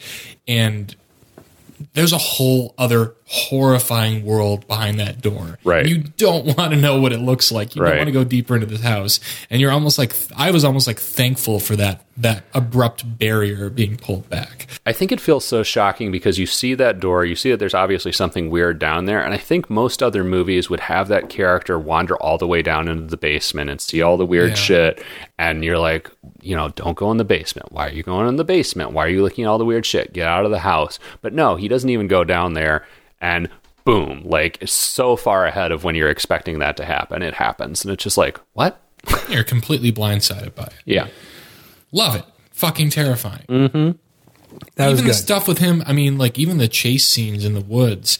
and 0.47 0.93
there's 1.93 2.13
a 2.13 2.17
whole 2.17 2.73
other 2.77 3.15
horrifying 3.27 4.23
world 4.23 4.67
behind 4.67 4.99
that 4.99 5.19
door. 5.21 5.57
Right. 5.63 5.87
You 5.87 5.99
don't 6.17 6.57
want 6.57 6.71
to 6.71 6.77
know 6.77 7.01
what 7.01 7.11
it 7.11 7.19
looks 7.19 7.51
like. 7.51 7.75
You 7.75 7.81
Right. 7.81 7.89
don't 7.89 7.97
want 7.99 8.07
to 8.07 8.13
go 8.13 8.23
deeper 8.23 8.53
into 8.55 8.67
this 8.67 8.81
house. 8.81 9.19
And 9.49 9.59
you're 9.59 9.71
almost 9.71 9.97
like 9.97 10.13
I 10.37 10.51
was 10.51 10.63
almost 10.63 10.85
like 10.87 10.99
thankful 10.99 11.59
for 11.59 11.75
that 11.75 12.01
that 12.17 12.43
abrupt 12.53 13.17
barrier 13.19 13.69
being 13.69 13.97
pulled 13.97 14.29
back. 14.29 14.67
I 14.85 14.93
think 14.93 15.11
it 15.11 15.19
feels 15.19 15.43
so 15.43 15.63
shocking 15.63 16.11
because 16.13 16.39
you 16.39 16.45
see 16.45 16.73
that 16.75 17.01
door, 17.01 17.25
you 17.25 17.35
see 17.35 17.51
that 17.51 17.57
there's 17.57 17.73
obviously 17.73 18.13
something 18.13 18.49
weird 18.49 18.79
down 18.79 19.03
there, 19.05 19.21
and 19.21 19.33
I 19.33 19.37
think 19.37 19.69
most 19.69 20.01
other 20.01 20.23
movies 20.23 20.69
would 20.69 20.79
have 20.79 21.09
that 21.09 21.27
character 21.27 21.77
wander 21.77 22.15
all 22.15 22.37
the 22.37 22.47
way 22.47 22.61
down 22.61 22.87
into 22.87 23.07
the 23.07 23.17
basement 23.17 23.69
and 23.69 23.81
see 23.81 24.01
all 24.01 24.15
the 24.15 24.25
weird 24.25 24.51
Yeah. 24.51 24.55
shit, 24.55 25.03
and 25.37 25.61
you're 25.65 25.77
like, 25.77 26.09
you 26.41 26.55
know, 26.55 26.69
don't 26.69 26.95
go 26.95 27.11
in 27.11 27.17
the 27.17 27.25
basement. 27.25 27.73
Why 27.73 27.87
are 27.87 27.91
you 27.91 28.03
going 28.03 28.29
in 28.29 28.37
the 28.37 28.45
basement? 28.45 28.93
Why 28.93 29.05
are 29.07 29.09
you 29.09 29.21
looking 29.21 29.43
at 29.43 29.49
all 29.49 29.57
the 29.57 29.65
weird 29.65 29.85
shit? 29.85 30.13
Get 30.13 30.25
out 30.27 30.45
of 30.45 30.51
the 30.51 30.59
house. 30.59 30.99
But 31.21 31.33
no, 31.33 31.57
he 31.57 31.67
doesn't 31.67 31.89
even 31.89 32.07
go 32.07 32.23
down 32.23 32.53
there, 32.53 32.85
and 33.25 33.49
boom, 33.85 34.21
like 34.23 34.59
so 34.65 35.15
far 35.15 35.45
ahead 35.45 35.71
of 35.71 35.83
when 35.83 35.95
you're 35.95 36.09
expecting 36.09 36.59
that 36.59 36.77
to 36.77 36.85
happen. 36.85 37.23
It 37.23 37.33
happens, 37.33 37.83
and 37.83 37.91
it's 37.91 38.03
just 38.03 38.17
like, 38.17 38.39
what? 38.53 38.79
You're 39.29 39.43
completely 39.43 39.91
blindsided 39.91 40.53
by 40.55 40.63
it. 40.63 40.73
Yeah. 40.85 41.07
Love 41.91 42.15
it. 42.15 42.25
Fucking 42.51 42.89
terrifying. 42.89 43.45
Mm-hmm. 43.47 43.91
that 44.75 44.87
was 44.87 44.99
even 44.99 45.05
good. 45.05 45.09
the 45.11 45.13
stuff 45.13 45.47
with 45.47 45.57
him, 45.59 45.83
I 45.85 45.93
mean, 45.93 46.17
like 46.17 46.39
even 46.39 46.57
the 46.57 46.67
chase 46.67 47.07
scenes 47.07 47.45
in 47.45 47.53
the 47.53 47.61
woods. 47.61 48.19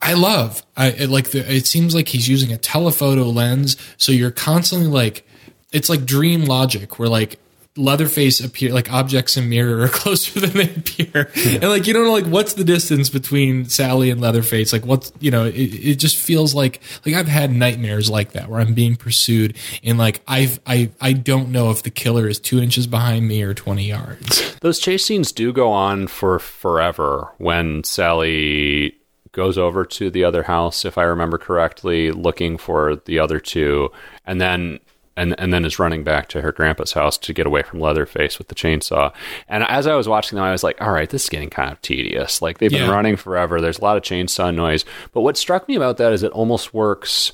I 0.00 0.12
love. 0.12 0.62
I 0.76 0.88
it, 0.88 1.10
like. 1.10 1.30
The, 1.30 1.50
it 1.50 1.66
seems 1.66 1.94
like 1.94 2.08
he's 2.08 2.28
using 2.28 2.52
a 2.52 2.58
telephoto 2.58 3.24
lens, 3.24 3.76
so 3.96 4.12
you're 4.12 4.30
constantly 4.30 4.88
like, 4.88 5.26
it's 5.72 5.88
like 5.88 6.04
dream 6.04 6.44
logic, 6.44 6.98
where 6.98 7.08
like 7.08 7.38
Leatherface 7.76 8.38
appear 8.38 8.72
like 8.72 8.92
objects 8.92 9.36
in 9.36 9.48
mirror 9.48 9.82
are 9.82 9.88
closer 9.92 10.38
than 10.38 10.50
they 10.50 10.74
appear, 10.74 11.30
and 11.34 11.64
like 11.64 11.86
you 11.86 11.92
don't 11.92 12.04
know 12.04 12.12
like 12.12 12.26
what's 12.26 12.54
the 12.54 12.62
distance 12.62 13.08
between 13.08 13.64
Sally 13.64 14.10
and 14.10 14.20
Leatherface. 14.20 14.72
Like 14.72 14.86
what's 14.86 15.12
you 15.18 15.30
know, 15.30 15.44
it, 15.44 15.52
it 15.54 15.94
just 15.96 16.16
feels 16.16 16.54
like 16.54 16.80
like 17.04 17.16
I've 17.16 17.26
had 17.26 17.50
nightmares 17.50 18.08
like 18.08 18.32
that 18.32 18.48
where 18.48 18.60
I'm 18.60 18.74
being 18.74 18.94
pursued, 18.94 19.56
and 19.82 19.98
like 19.98 20.20
I've 20.28 20.60
I 20.66 20.90
I 21.00 21.14
don't 21.14 21.50
know 21.50 21.70
if 21.70 21.82
the 21.82 21.90
killer 21.90 22.28
is 22.28 22.38
two 22.38 22.60
inches 22.60 22.86
behind 22.86 23.26
me 23.26 23.42
or 23.42 23.54
twenty 23.54 23.88
yards. 23.88 24.56
Those 24.60 24.78
chase 24.78 25.04
scenes 25.04 25.32
do 25.32 25.52
go 25.52 25.72
on 25.72 26.06
for 26.06 26.38
forever 26.38 27.32
when 27.38 27.82
Sally 27.82 28.96
goes 29.34 29.58
over 29.58 29.84
to 29.84 30.10
the 30.10 30.24
other 30.24 30.44
house, 30.44 30.84
if 30.84 30.96
I 30.96 31.02
remember 31.02 31.38
correctly, 31.38 32.12
looking 32.12 32.56
for 32.56 32.96
the 32.96 33.18
other 33.18 33.40
two. 33.40 33.90
And 34.24 34.40
then 34.40 34.78
and 35.16 35.34
and 35.38 35.52
then 35.52 35.64
is 35.64 35.78
running 35.78 36.04
back 36.04 36.28
to 36.28 36.40
her 36.42 36.52
grandpa's 36.52 36.92
house 36.92 37.16
to 37.18 37.32
get 37.32 37.46
away 37.46 37.62
from 37.62 37.80
Leatherface 37.80 38.38
with 38.38 38.48
the 38.48 38.54
chainsaw. 38.54 39.12
And 39.48 39.64
as 39.64 39.86
I 39.86 39.94
was 39.94 40.08
watching 40.08 40.36
them, 40.36 40.44
I 40.44 40.52
was 40.52 40.62
like, 40.64 40.80
all 40.80 40.90
right, 40.92 41.08
this 41.08 41.24
is 41.24 41.28
getting 41.28 41.50
kind 41.50 41.70
of 41.70 41.80
tedious. 41.82 42.42
Like 42.42 42.58
they've 42.58 42.70
been 42.70 42.82
Yeah. 42.88 42.90
running 42.94 43.16
forever. 43.16 43.60
There's 43.60 43.78
a 43.78 43.82
lot 43.84 43.96
of 43.96 44.02
chainsaw 44.02 44.54
noise. 44.54 44.84
But 45.12 45.20
what 45.22 45.36
struck 45.36 45.68
me 45.68 45.74
about 45.76 45.96
that 45.98 46.12
is 46.12 46.22
it 46.22 46.32
almost 46.32 46.74
works 46.74 47.32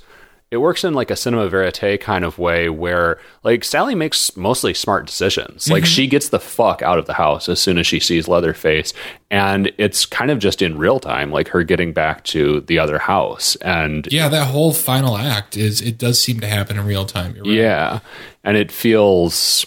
it 0.50 0.56
works 0.56 0.82
in 0.82 0.94
like 0.94 1.10
a 1.10 1.16
cinema 1.16 1.48
verite 1.48 2.00
kind 2.00 2.24
of 2.24 2.38
way 2.38 2.68
where 2.68 3.18
like 3.44 3.62
Sally 3.62 3.94
makes 3.94 4.36
mostly 4.36 4.74
smart 4.74 5.06
decisions. 5.06 5.70
Like 5.70 5.86
she 5.86 6.06
gets 6.08 6.30
the 6.30 6.40
fuck 6.40 6.82
out 6.82 6.98
of 6.98 7.06
the 7.06 7.14
house 7.14 7.48
as 7.48 7.60
soon 7.60 7.78
as 7.78 7.86
she 7.86 8.00
sees 8.00 8.26
Leatherface 8.26 8.92
and 9.30 9.70
it's 9.78 10.04
kind 10.04 10.30
of 10.30 10.40
just 10.40 10.60
in 10.60 10.76
real 10.76 10.98
time 10.98 11.30
like 11.30 11.48
her 11.48 11.62
getting 11.62 11.92
back 11.92 12.24
to 12.24 12.62
the 12.62 12.80
other 12.80 12.98
house 12.98 13.54
and 13.56 14.08
Yeah, 14.10 14.28
that 14.28 14.48
whole 14.48 14.72
final 14.72 15.16
act 15.16 15.56
is 15.56 15.80
it 15.80 15.98
does 15.98 16.20
seem 16.20 16.40
to 16.40 16.48
happen 16.48 16.78
in 16.78 16.84
real 16.84 17.04
time. 17.06 17.34
Right. 17.34 17.46
yeah, 17.46 18.00
and 18.42 18.56
it 18.56 18.72
feels 18.72 19.66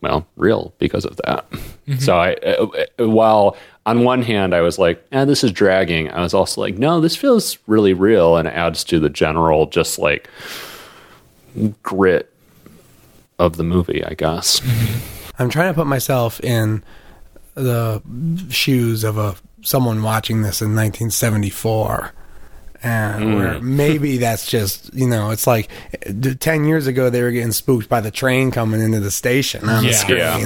well 0.00 0.26
real 0.36 0.72
because 0.78 1.04
of 1.04 1.16
that. 1.24 1.44
So 1.98 2.16
I, 2.16 2.34
uh, 2.34 2.66
uh, 2.98 3.08
while 3.08 3.56
on 3.86 4.04
one 4.04 4.22
hand 4.22 4.54
I 4.54 4.60
was 4.60 4.78
like, 4.78 5.04
"eh, 5.12 5.24
this 5.24 5.44
is 5.44 5.52
dragging," 5.52 6.10
I 6.10 6.20
was 6.20 6.34
also 6.34 6.60
like, 6.60 6.78
"No, 6.78 7.00
this 7.00 7.16
feels 7.16 7.58
really 7.66 7.94
real," 7.94 8.36
and 8.36 8.48
adds 8.48 8.84
to 8.84 8.98
the 9.00 9.10
general 9.10 9.66
just 9.66 9.98
like 9.98 10.28
grit 11.82 12.32
of 13.38 13.56
the 13.56 13.64
movie, 13.64 14.04
I 14.04 14.14
guess. 14.14 14.60
I'm 15.38 15.50
trying 15.50 15.72
to 15.72 15.74
put 15.74 15.86
myself 15.86 16.40
in 16.40 16.84
the 17.54 18.02
shoes 18.48 19.04
of 19.04 19.18
a 19.18 19.34
someone 19.62 20.02
watching 20.02 20.42
this 20.42 20.60
in 20.60 20.74
1974. 20.74 22.12
And 22.84 23.36
where 23.36 23.60
maybe 23.60 24.16
that's 24.18 24.46
just 24.50 24.92
you 24.92 25.06
know 25.06 25.30
it's 25.30 25.46
like 25.46 25.68
uh, 26.06 26.34
ten 26.40 26.64
years 26.64 26.86
ago 26.88 27.10
they 27.10 27.22
were 27.22 27.30
getting 27.30 27.52
spooked 27.52 27.88
by 27.88 28.00
the 28.00 28.10
train 28.10 28.50
coming 28.50 28.80
into 28.80 28.98
the 28.98 29.10
station 29.12 29.68
on 29.68 29.84
the 29.84 29.92
screen, 29.92 30.18
Yeah. 30.18 30.38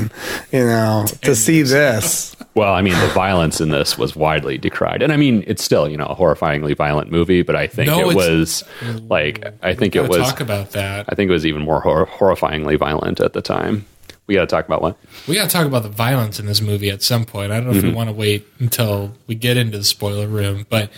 you 0.52 0.60
know 0.66 1.06
to 1.22 1.34
see 1.34 1.62
this. 1.62 2.36
Well, 2.54 2.72
I 2.72 2.80
mean, 2.82 2.98
the 3.00 3.08
violence 3.08 3.60
in 3.60 3.68
this 3.70 3.98
was 3.98 4.16
widely 4.16 4.56
decried, 4.58 5.02
and 5.02 5.12
I 5.12 5.16
mean, 5.16 5.44
it's 5.46 5.62
still 5.62 5.88
you 5.88 5.96
know 5.96 6.06
a 6.06 6.14
horrifyingly 6.14 6.76
violent 6.76 7.10
movie, 7.10 7.42
but 7.42 7.56
I 7.56 7.66
think 7.66 7.88
No, 7.88 8.10
it 8.10 8.14
was 8.16 8.64
like 9.08 9.44
I 9.62 9.74
think 9.74 9.94
it 9.96 10.00
Gotta 10.00 10.08
was 10.20 10.28
talk 10.30 10.40
about 10.40 10.72
that. 10.72 11.06
I 11.08 11.14
think 11.14 11.28
it 11.30 11.32
was 11.32 11.46
even 11.46 11.62
more 11.62 11.80
hor- 11.80 12.06
horrifyingly 12.06 12.78
violent 12.78 13.20
at 13.20 13.32
the 13.32 13.42
time. 13.42 13.86
We 14.26 14.34
got 14.34 14.40
to 14.40 14.46
talk 14.48 14.66
about 14.66 14.82
what? 14.82 14.96
We 15.28 15.36
got 15.36 15.44
to 15.44 15.50
talk 15.50 15.66
about 15.66 15.84
the 15.84 15.88
violence 15.88 16.40
in 16.40 16.46
this 16.46 16.60
movie 16.60 16.90
at 16.90 17.00
some 17.02 17.24
point. 17.24 17.52
I 17.52 17.60
don't 17.60 17.70
know 17.70 17.76
if 17.78 17.82
we 17.84 17.92
want 17.92 18.08
to 18.08 18.12
wait 18.12 18.44
until 18.58 19.14
we 19.28 19.36
get 19.36 19.56
into 19.56 19.78
the 19.78 19.84
spoiler 19.84 20.26
room, 20.26 20.66
but 20.68 20.90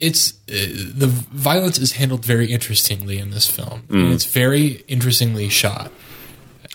it's 0.00 0.32
uh, 0.48 0.54
the 0.94 1.06
violence 1.06 1.78
is 1.78 1.92
handled 1.92 2.24
very 2.24 2.52
interestingly 2.52 3.18
in 3.18 3.30
this 3.30 3.46
film. 3.46 3.84
And 3.90 4.12
it's 4.12 4.24
very 4.24 4.84
interestingly 4.88 5.48
shot. 5.48 5.90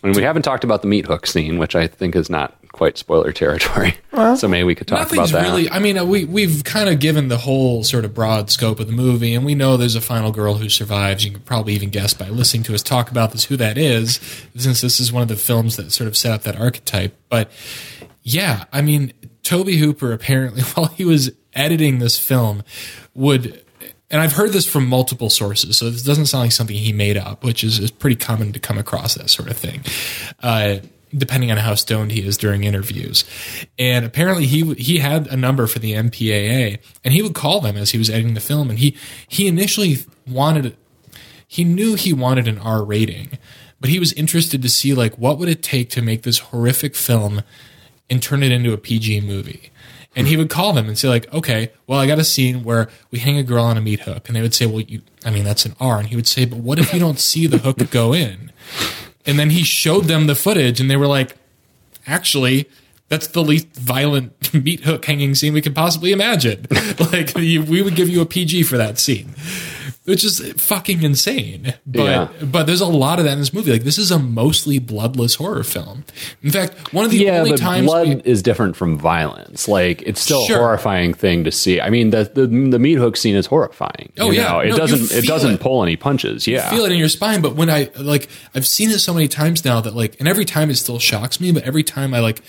I 0.03 0.07
mean, 0.07 0.15
we 0.15 0.23
haven't 0.23 0.41
talked 0.41 0.63
about 0.63 0.81
the 0.81 0.87
meat 0.87 1.05
hook 1.05 1.27
scene, 1.27 1.59
which 1.59 1.75
I 1.75 1.85
think 1.87 2.15
is 2.15 2.29
not 2.29 2.55
quite 2.71 2.97
spoiler 2.97 3.31
territory. 3.31 3.95
so 4.35 4.47
maybe 4.47 4.63
we 4.63 4.73
could 4.73 4.87
talk 4.87 5.01
about 5.01 5.11
Nothing's 5.11 5.31
that. 5.31 5.43
really. 5.43 5.69
I 5.69 5.77
mean, 5.79 5.97
uh, 5.97 6.05
we 6.05 6.25
we've 6.25 6.63
kind 6.63 6.89
of 6.89 6.99
given 6.99 7.27
the 7.27 7.37
whole 7.37 7.83
sort 7.83 8.05
of 8.05 8.13
broad 8.13 8.49
scope 8.49 8.79
of 8.79 8.87
the 8.87 8.93
movie, 8.93 9.35
and 9.35 9.45
we 9.45 9.53
know 9.53 9.77
there's 9.77 9.95
a 9.95 10.01
final 10.01 10.31
girl 10.31 10.55
who 10.55 10.69
survives. 10.69 11.23
You 11.23 11.31
can 11.31 11.41
probably 11.41 11.73
even 11.73 11.89
guess 11.89 12.13
by 12.15 12.29
listening 12.29 12.63
to 12.63 12.73
us 12.73 12.81
talk 12.81 13.11
about 13.11 13.31
this 13.31 13.45
who 13.45 13.57
that 13.57 13.77
is, 13.77 14.19
since 14.55 14.81
this 14.81 14.99
is 14.99 15.11
one 15.13 15.21
of 15.21 15.27
the 15.27 15.35
films 15.35 15.75
that 15.77 15.91
sort 15.91 16.07
of 16.07 16.17
set 16.17 16.31
up 16.31 16.43
that 16.43 16.59
archetype. 16.59 17.15
But 17.29 17.51
yeah, 18.23 18.65
I 18.73 18.81
mean, 18.81 19.13
Tobe 19.43 19.69
Hooper 19.69 20.13
apparently, 20.13 20.61
while 20.73 20.87
he 20.87 21.05
was 21.05 21.31
editing 21.53 21.99
this 21.99 22.17
film, 22.19 22.63
would. 23.13 23.63
And 24.09 24.19
I've 24.19 24.33
heard 24.33 24.51
this 24.51 24.67
from 24.67 24.87
multiple 24.87 25.29
sources, 25.29 25.77
so 25.77 25.89
this 25.89 26.03
doesn't 26.03 26.25
sound 26.25 26.43
like 26.43 26.51
something 26.51 26.75
he 26.75 26.91
made 26.91 27.15
up, 27.15 27.43
which 27.45 27.63
is, 27.63 27.79
is 27.79 27.91
pretty 27.91 28.17
common 28.17 28.51
to 28.51 28.59
come 28.59 28.77
across 28.77 29.13
that 29.15 29.29
sort 29.29 29.49
of 29.49 29.55
thing. 29.55 29.83
Uh, 30.43 30.79
depending 31.15 31.51
on 31.51 31.57
how 31.57 31.75
stoned 31.75 32.11
he 32.11 32.25
is 32.25 32.37
during 32.37 32.63
interviews. 32.63 33.25
And 33.77 34.05
apparently 34.05 34.45
he 34.45 34.73
he 34.75 34.99
had 34.99 35.27
a 35.27 35.35
number 35.35 35.67
for 35.67 35.79
the 35.79 35.93
MPAA 35.93 36.79
and 37.03 37.13
he 37.13 37.21
would 37.21 37.33
call 37.33 37.59
them 37.61 37.75
as 37.75 37.91
he 37.91 37.97
was 37.97 38.09
editing 38.09 38.33
the 38.33 38.39
film 38.39 38.69
and 38.69 38.79
he 38.79 38.95
he 39.27 39.47
initially 39.47 39.97
wanted 40.27 40.75
he 41.47 41.63
knew 41.63 41.95
he 41.95 42.13
wanted 42.13 42.47
an 42.47 42.57
R 42.57 42.83
rating, 42.83 43.37
but 43.79 43.89
he 43.89 43.99
was 43.99 44.13
interested 44.13 44.61
to 44.61 44.69
see 44.69 44.93
like 44.93 45.17
what 45.17 45.37
would 45.37 45.49
it 45.49 45.61
take 45.61 45.89
to 45.91 46.01
make 46.01 46.23
this 46.23 46.39
horrific 46.39 46.95
film 46.95 47.43
and 48.09 48.23
turn 48.23 48.43
it 48.43 48.51
into 48.51 48.73
a 48.73 48.77
PG 48.77 49.21
movie. 49.21 49.71
And 50.15 50.28
he 50.28 50.36
would 50.36 50.50
call 50.50 50.74
them 50.74 50.88
and 50.88 50.97
say 50.97 51.08
like, 51.08 51.34
"Okay, 51.34 51.71
well, 51.88 52.00
I 52.00 52.06
got 52.06 52.19
a 52.19 52.24
scene 52.24 52.63
where 52.63 52.89
we 53.12 53.19
hang 53.19 53.38
a 53.38 53.43
girl 53.43 53.63
on 53.63 53.78
a 53.78 53.82
meat 53.82 54.02
hook." 54.02 54.28
And 54.28 54.36
they 54.36 54.41
would 54.41 54.54
say, 54.54 54.65
"Well, 54.65 54.82
you 54.82 55.02
I 55.26 55.32
mean, 55.32 55.43
that's 55.43 55.65
an 55.65 55.76
R." 55.80 56.00
And 56.00 56.08
he 56.10 56.15
would 56.15 56.28
say, 56.28 56.45
"But 56.45 56.60
what 56.60 56.80
if 56.80 56.93
you 56.93 57.00
don't 57.00 57.19
see 57.19 57.47
the 57.47 57.60
hook 57.60 57.78
go 57.91 58.13
in?" 58.13 58.52
And 59.26 59.39
then 59.39 59.52
he 59.52 59.63
showed 59.63 60.06
them 60.06 60.28
the 60.28 60.36
footage 60.36 60.82
and 60.82 60.89
they 60.89 60.97
were 60.97 61.08
like, 61.08 61.38
"Actually, 62.06 62.67
that's 63.08 63.28
the 63.28 63.43
least 63.43 63.74
violent 63.76 64.54
meat 64.65 64.82
hook 64.82 65.06
hanging 65.06 65.34
scene 65.36 65.54
we 65.54 65.62
could 65.62 65.76
possibly 65.76 66.12
imagine. 66.12 66.67
like 67.12 67.34
we 67.36 67.82
would 67.82 67.95
give 67.95 68.10
you 68.10 68.21
a 68.21 68.26
PG 68.26 68.63
for 68.63 68.78
that 68.78 69.00
scene." 69.00 69.34
Which 70.05 70.23
is 70.23 70.41
fucking 70.57 71.03
insane. 71.03 71.75
But 71.85 72.03
Yeah. 72.03 72.27
but 72.43 72.63
there's 72.65 72.81
a 72.81 72.87
lot 72.87 73.19
of 73.19 73.25
that 73.25 73.33
in 73.33 73.39
this 73.39 73.53
movie. 73.53 73.71
Like 73.71 73.83
this 73.83 73.99
is 73.99 74.09
a 74.09 74.17
mostly 74.17 74.79
bloodless 74.79 75.35
horror 75.35 75.63
film. 75.63 76.05
In 76.41 76.49
fact, 76.49 76.91
one 76.91 77.05
of 77.05 77.11
the 77.11 77.17
yeah, 77.19 77.37
only 77.37 77.51
but 77.51 77.59
times 77.59 77.85
blood 77.85 78.07
we, 78.07 78.15
is 78.25 78.41
different 78.41 78.75
from 78.75 78.97
violence. 78.97 79.67
Like 79.67 80.01
it's 80.01 80.19
still 80.19 80.43
Sure. 80.47 80.57
a 80.57 80.59
horrifying 80.59 81.13
thing 81.13 81.43
to 81.43 81.51
see. 81.51 81.79
I 81.79 81.91
mean, 81.91 82.09
the 82.09 82.23
the, 82.33 82.47
the 82.47 82.79
meat 82.79 82.95
hook 82.95 83.15
scene 83.15 83.35
is 83.35 83.45
horrifying. 83.45 84.11
Oh, 84.17 84.31
you 84.31 84.39
yeah. 84.41 84.49
know? 84.53 84.59
it 84.61 84.75
doesn't 84.75 85.11
it 85.15 85.25
doesn't 85.27 85.53
it. 85.55 85.59
pull 85.61 85.83
any 85.83 85.95
punches. 85.97 86.47
Yeah, 86.47 86.65
you 86.71 86.77
feel 86.77 86.85
it 86.85 86.91
in 86.91 86.97
your 86.97 87.07
spine. 87.09 87.41
But 87.41 87.55
when 87.55 87.69
I 87.69 87.91
like, 87.95 88.27
I've 88.55 88.65
seen 88.65 88.89
it 88.89 88.97
so 88.99 89.13
many 89.13 89.27
times 89.27 89.63
now 89.63 89.81
that 89.81 89.95
like, 89.95 90.15
and 90.19 90.27
every 90.27 90.45
time 90.45 90.71
it 90.71 90.75
still 90.77 90.97
shocks 90.97 91.39
me. 91.39 91.51
But 91.51 91.61
every 91.63 91.83
time 91.83 92.15
I 92.15 92.21
like, 92.21 92.41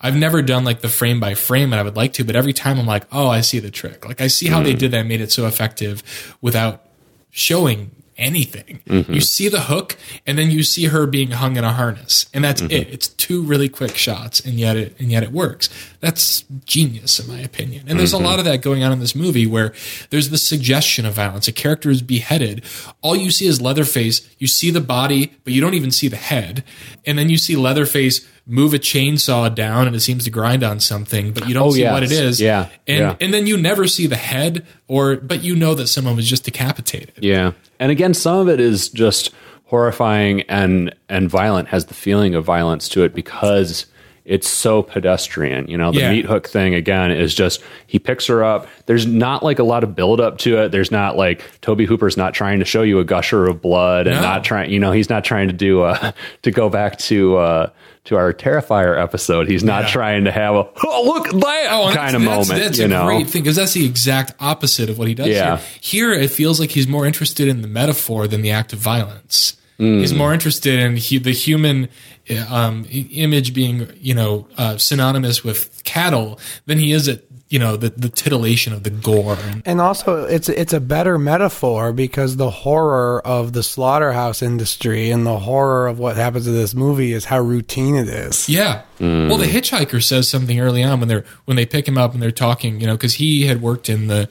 I've 0.00 0.14
never 0.16 0.42
done 0.42 0.62
like 0.64 0.80
the 0.80 0.88
frame 0.88 1.18
by 1.18 1.34
frame, 1.34 1.72
and 1.72 1.80
I 1.80 1.82
would 1.82 1.96
like 1.96 2.12
to. 2.14 2.24
But 2.24 2.36
every 2.36 2.52
time 2.52 2.78
I'm 2.78 2.86
like, 2.86 3.04
oh, 3.10 3.26
I 3.28 3.40
see 3.40 3.58
the 3.58 3.72
trick. 3.72 4.06
Like 4.06 4.20
I 4.20 4.28
see 4.28 4.46
how 4.46 4.60
Mm. 4.60 4.64
they 4.64 4.74
did 4.74 4.92
that, 4.92 5.06
made 5.06 5.20
it 5.20 5.32
so 5.32 5.48
effective 5.48 6.04
without 6.40 6.82
showing 7.30 7.90
anything. 8.16 8.80
Mm-hmm. 8.86 9.14
You 9.14 9.20
see 9.22 9.48
the 9.48 9.62
hook, 9.62 9.96
and 10.26 10.36
then 10.36 10.50
you 10.50 10.62
see 10.62 10.84
her 10.86 11.06
being 11.06 11.30
hung 11.30 11.56
in 11.56 11.64
a 11.64 11.72
harness, 11.72 12.26
and 12.34 12.44
that's 12.44 12.60
Mm-hmm. 12.60 12.72
it. 12.72 12.88
It's 12.92 13.08
two 13.08 13.42
really 13.42 13.70
quick 13.70 13.96
shots, 13.96 14.40
and 14.40 14.54
yet 14.60 14.76
it 14.76 14.94
and 15.00 15.10
yet 15.10 15.22
it 15.22 15.32
works. 15.32 15.70
That's 16.00 16.42
genius, 16.66 17.18
in 17.18 17.28
my 17.34 17.40
opinion. 17.40 17.86
And 17.88 17.98
there's 17.98 18.12
Mm-hmm. 18.12 18.24
a 18.24 18.28
lot 18.28 18.38
of 18.38 18.44
that 18.44 18.60
going 18.60 18.82
on 18.84 18.92
in 18.92 19.00
this 19.00 19.14
movie 19.14 19.46
where 19.46 19.72
there's 20.10 20.28
the 20.28 20.36
suggestion 20.36 21.06
of 21.06 21.14
violence. 21.14 21.48
A 21.48 21.52
character 21.52 21.88
is 21.88 22.02
beheaded. 22.02 22.62
All 23.00 23.16
you 23.16 23.30
see 23.30 23.46
is 23.46 23.58
Leatherface. 23.62 24.28
You 24.38 24.46
see 24.48 24.70
the 24.70 24.82
body, 24.82 25.32
but 25.44 25.54
you 25.54 25.62
don't 25.62 25.74
even 25.74 25.90
see 25.90 26.08
the 26.08 26.16
head. 26.16 26.62
And 27.06 27.18
then 27.18 27.30
you 27.30 27.38
see 27.38 27.56
Leatherface 27.56 28.26
move 28.46 28.74
a 28.74 28.78
chainsaw 28.78 29.54
down, 29.54 29.86
and 29.86 29.94
it 29.94 30.00
seems 30.00 30.24
to 30.24 30.30
grind 30.30 30.62
on 30.64 30.80
something, 30.80 31.32
but 31.32 31.46
you 31.48 31.54
don't 31.54 31.68
Oh, 31.68 31.70
see 31.72 31.80
yes. 31.80 31.92
what 31.92 32.02
it 32.02 32.12
is. 32.12 32.40
Yeah, 32.40 32.68
and 32.86 32.98
yeah. 32.98 33.16
and 33.20 33.32
then 33.32 33.46
you 33.46 33.56
never 33.56 33.86
see 33.86 34.06
the 34.06 34.16
head, 34.16 34.66
or 34.88 35.16
but 35.16 35.42
you 35.44 35.54
know 35.56 35.74
that 35.74 35.86
someone 35.88 36.16
was 36.16 36.28
just 36.28 36.44
decapitated. 36.44 37.12
Yeah. 37.20 37.52
And 37.78 37.90
again, 37.92 38.12
some 38.14 38.38
of 38.38 38.48
it 38.48 38.60
is 38.60 38.88
just 38.88 39.30
horrifying 39.66 40.40
and 40.42 40.94
and 41.08 41.30
violent 41.30 41.68
has 41.68 41.86
the 41.86 41.94
feeling 41.94 42.34
of 42.34 42.44
violence 42.44 42.88
to 42.90 43.04
it 43.04 43.14
because 43.14 43.86
it's 44.24 44.48
so 44.48 44.82
pedestrian. 44.82 45.66
You 45.68 45.76
know, 45.78 45.92
the 45.92 46.00
Yeah. 46.00 46.10
meat 46.12 46.24
hook 46.26 46.48
thing 46.48 46.74
again 46.74 47.10
is 47.10 47.34
just 47.34 47.62
he 47.86 47.98
picks 47.98 48.26
her 48.26 48.44
up. 48.44 48.68
There's 48.86 49.06
not 49.06 49.42
like 49.42 49.58
a 49.58 49.64
lot 49.64 49.82
of 49.82 49.94
build 49.96 50.20
up 50.20 50.38
to 50.38 50.58
it. 50.58 50.72
There's 50.72 50.90
not 50.90 51.16
like 51.16 51.42
Tobe 51.62 51.80
Hooper's 51.80 52.16
not 52.16 52.34
trying 52.34 52.58
to 52.60 52.64
show 52.64 52.82
you 52.82 52.98
a 52.98 53.04
gusher 53.04 53.46
of 53.46 53.60
blood 53.62 54.06
and 54.06 54.16
No. 54.16 54.22
not 54.22 54.44
trying, 54.44 54.70
you 54.70 54.78
know, 54.78 54.92
he's 54.92 55.08
not 55.10 55.24
trying 55.24 55.48
to 55.48 55.54
do 55.54 55.82
uh 55.82 56.12
to 56.42 56.50
go 56.50 56.68
back 56.68 56.98
to 56.98 57.36
uh 57.36 57.70
to 58.04 58.16
our 58.16 58.32
Terrifier 58.32 58.98
episode. 59.00 59.46
He's 59.48 59.62
not 59.62 59.84
Yeah. 59.84 59.90
trying 59.90 60.24
to 60.24 60.30
have 60.32 60.54
a 60.54 60.66
oh 60.84 61.02
look 61.04 61.28
at 61.28 61.34
that 61.40 61.68
Oh, 61.70 61.90
kind 61.94 62.16
of 62.16 62.22
that's- 62.22 62.24
moment. 62.24 62.48
That's, 62.48 62.60
that's 62.60 62.78
you 62.78 62.84
a 62.86 62.88
know, 62.88 63.06
great 63.06 63.26
thing 63.28 63.42
because 63.42 63.56
that's 63.56 63.74
the 63.74 63.84
exact 63.84 64.32
opposite 64.40 64.88
of 64.90 64.98
what 64.98 65.06
he 65.08 65.14
does 65.14 65.28
Yeah. 65.28 65.58
here. 65.80 66.10
Here, 66.10 66.12
it 66.12 66.30
feels 66.30 66.58
like 66.60 66.70
he's 66.70 66.88
more 66.88 67.04
interested 67.06 67.46
in 67.48 67.62
the 67.62 67.68
metaphor 67.68 68.26
than 68.26 68.42
the 68.42 68.50
act 68.50 68.72
of 68.72 68.78
violence. 68.78 69.54
Mm. 69.80 70.00
He's 70.00 70.12
more 70.12 70.34
interested 70.34 70.78
in 70.78 70.96
he, 70.96 71.18
the 71.18 71.32
human 71.32 71.88
uh, 72.28 72.54
um, 72.54 72.86
image 72.90 73.54
being, 73.54 73.88
you 73.98 74.14
know, 74.14 74.46
uh, 74.58 74.76
synonymous 74.76 75.42
with 75.42 75.82
cattle 75.84 76.38
than 76.66 76.78
he 76.78 76.92
is 76.92 77.08
at, 77.08 77.22
you 77.48 77.58
know, 77.58 77.76
the, 77.76 77.88
the 77.90 78.10
titillation 78.10 78.72
of 78.72 78.84
the 78.84 78.90
gore. 78.90 79.36
And, 79.42 79.62
And 79.64 79.80
also, 79.80 80.24
it's 80.24 80.48
it's 80.48 80.72
a 80.72 80.78
better 80.78 81.18
metaphor 81.18 81.92
because 81.92 82.36
the 82.36 82.50
horror 82.50 83.26
of 83.26 83.54
the 83.54 83.62
slaughterhouse 83.62 84.42
industry 84.42 85.10
and 85.10 85.26
the 85.26 85.38
horror 85.38 85.88
of 85.88 85.98
what 85.98 86.16
happens 86.16 86.46
in 86.46 86.52
this 86.52 86.74
movie 86.74 87.12
is 87.12 87.24
how 87.24 87.40
routine 87.40 87.96
it 87.96 88.08
is. 88.08 88.48
Yeah. 88.48 88.82
Well, 89.00 89.38
the 89.38 89.46
hitchhiker 89.46 90.02
says 90.02 90.28
something 90.28 90.60
early 90.60 90.84
on 90.84 91.00
when 91.00 91.08
they're 91.08 91.24
when 91.46 91.56
they 91.56 91.66
pick 91.66 91.88
him 91.88 91.96
up 91.96 92.12
and 92.12 92.22
they're 92.22 92.30
talking, 92.30 92.80
you 92.80 92.86
know, 92.86 92.94
because 92.94 93.14
he 93.14 93.46
had 93.46 93.62
worked 93.62 93.88
in 93.88 94.08
the 94.08 94.28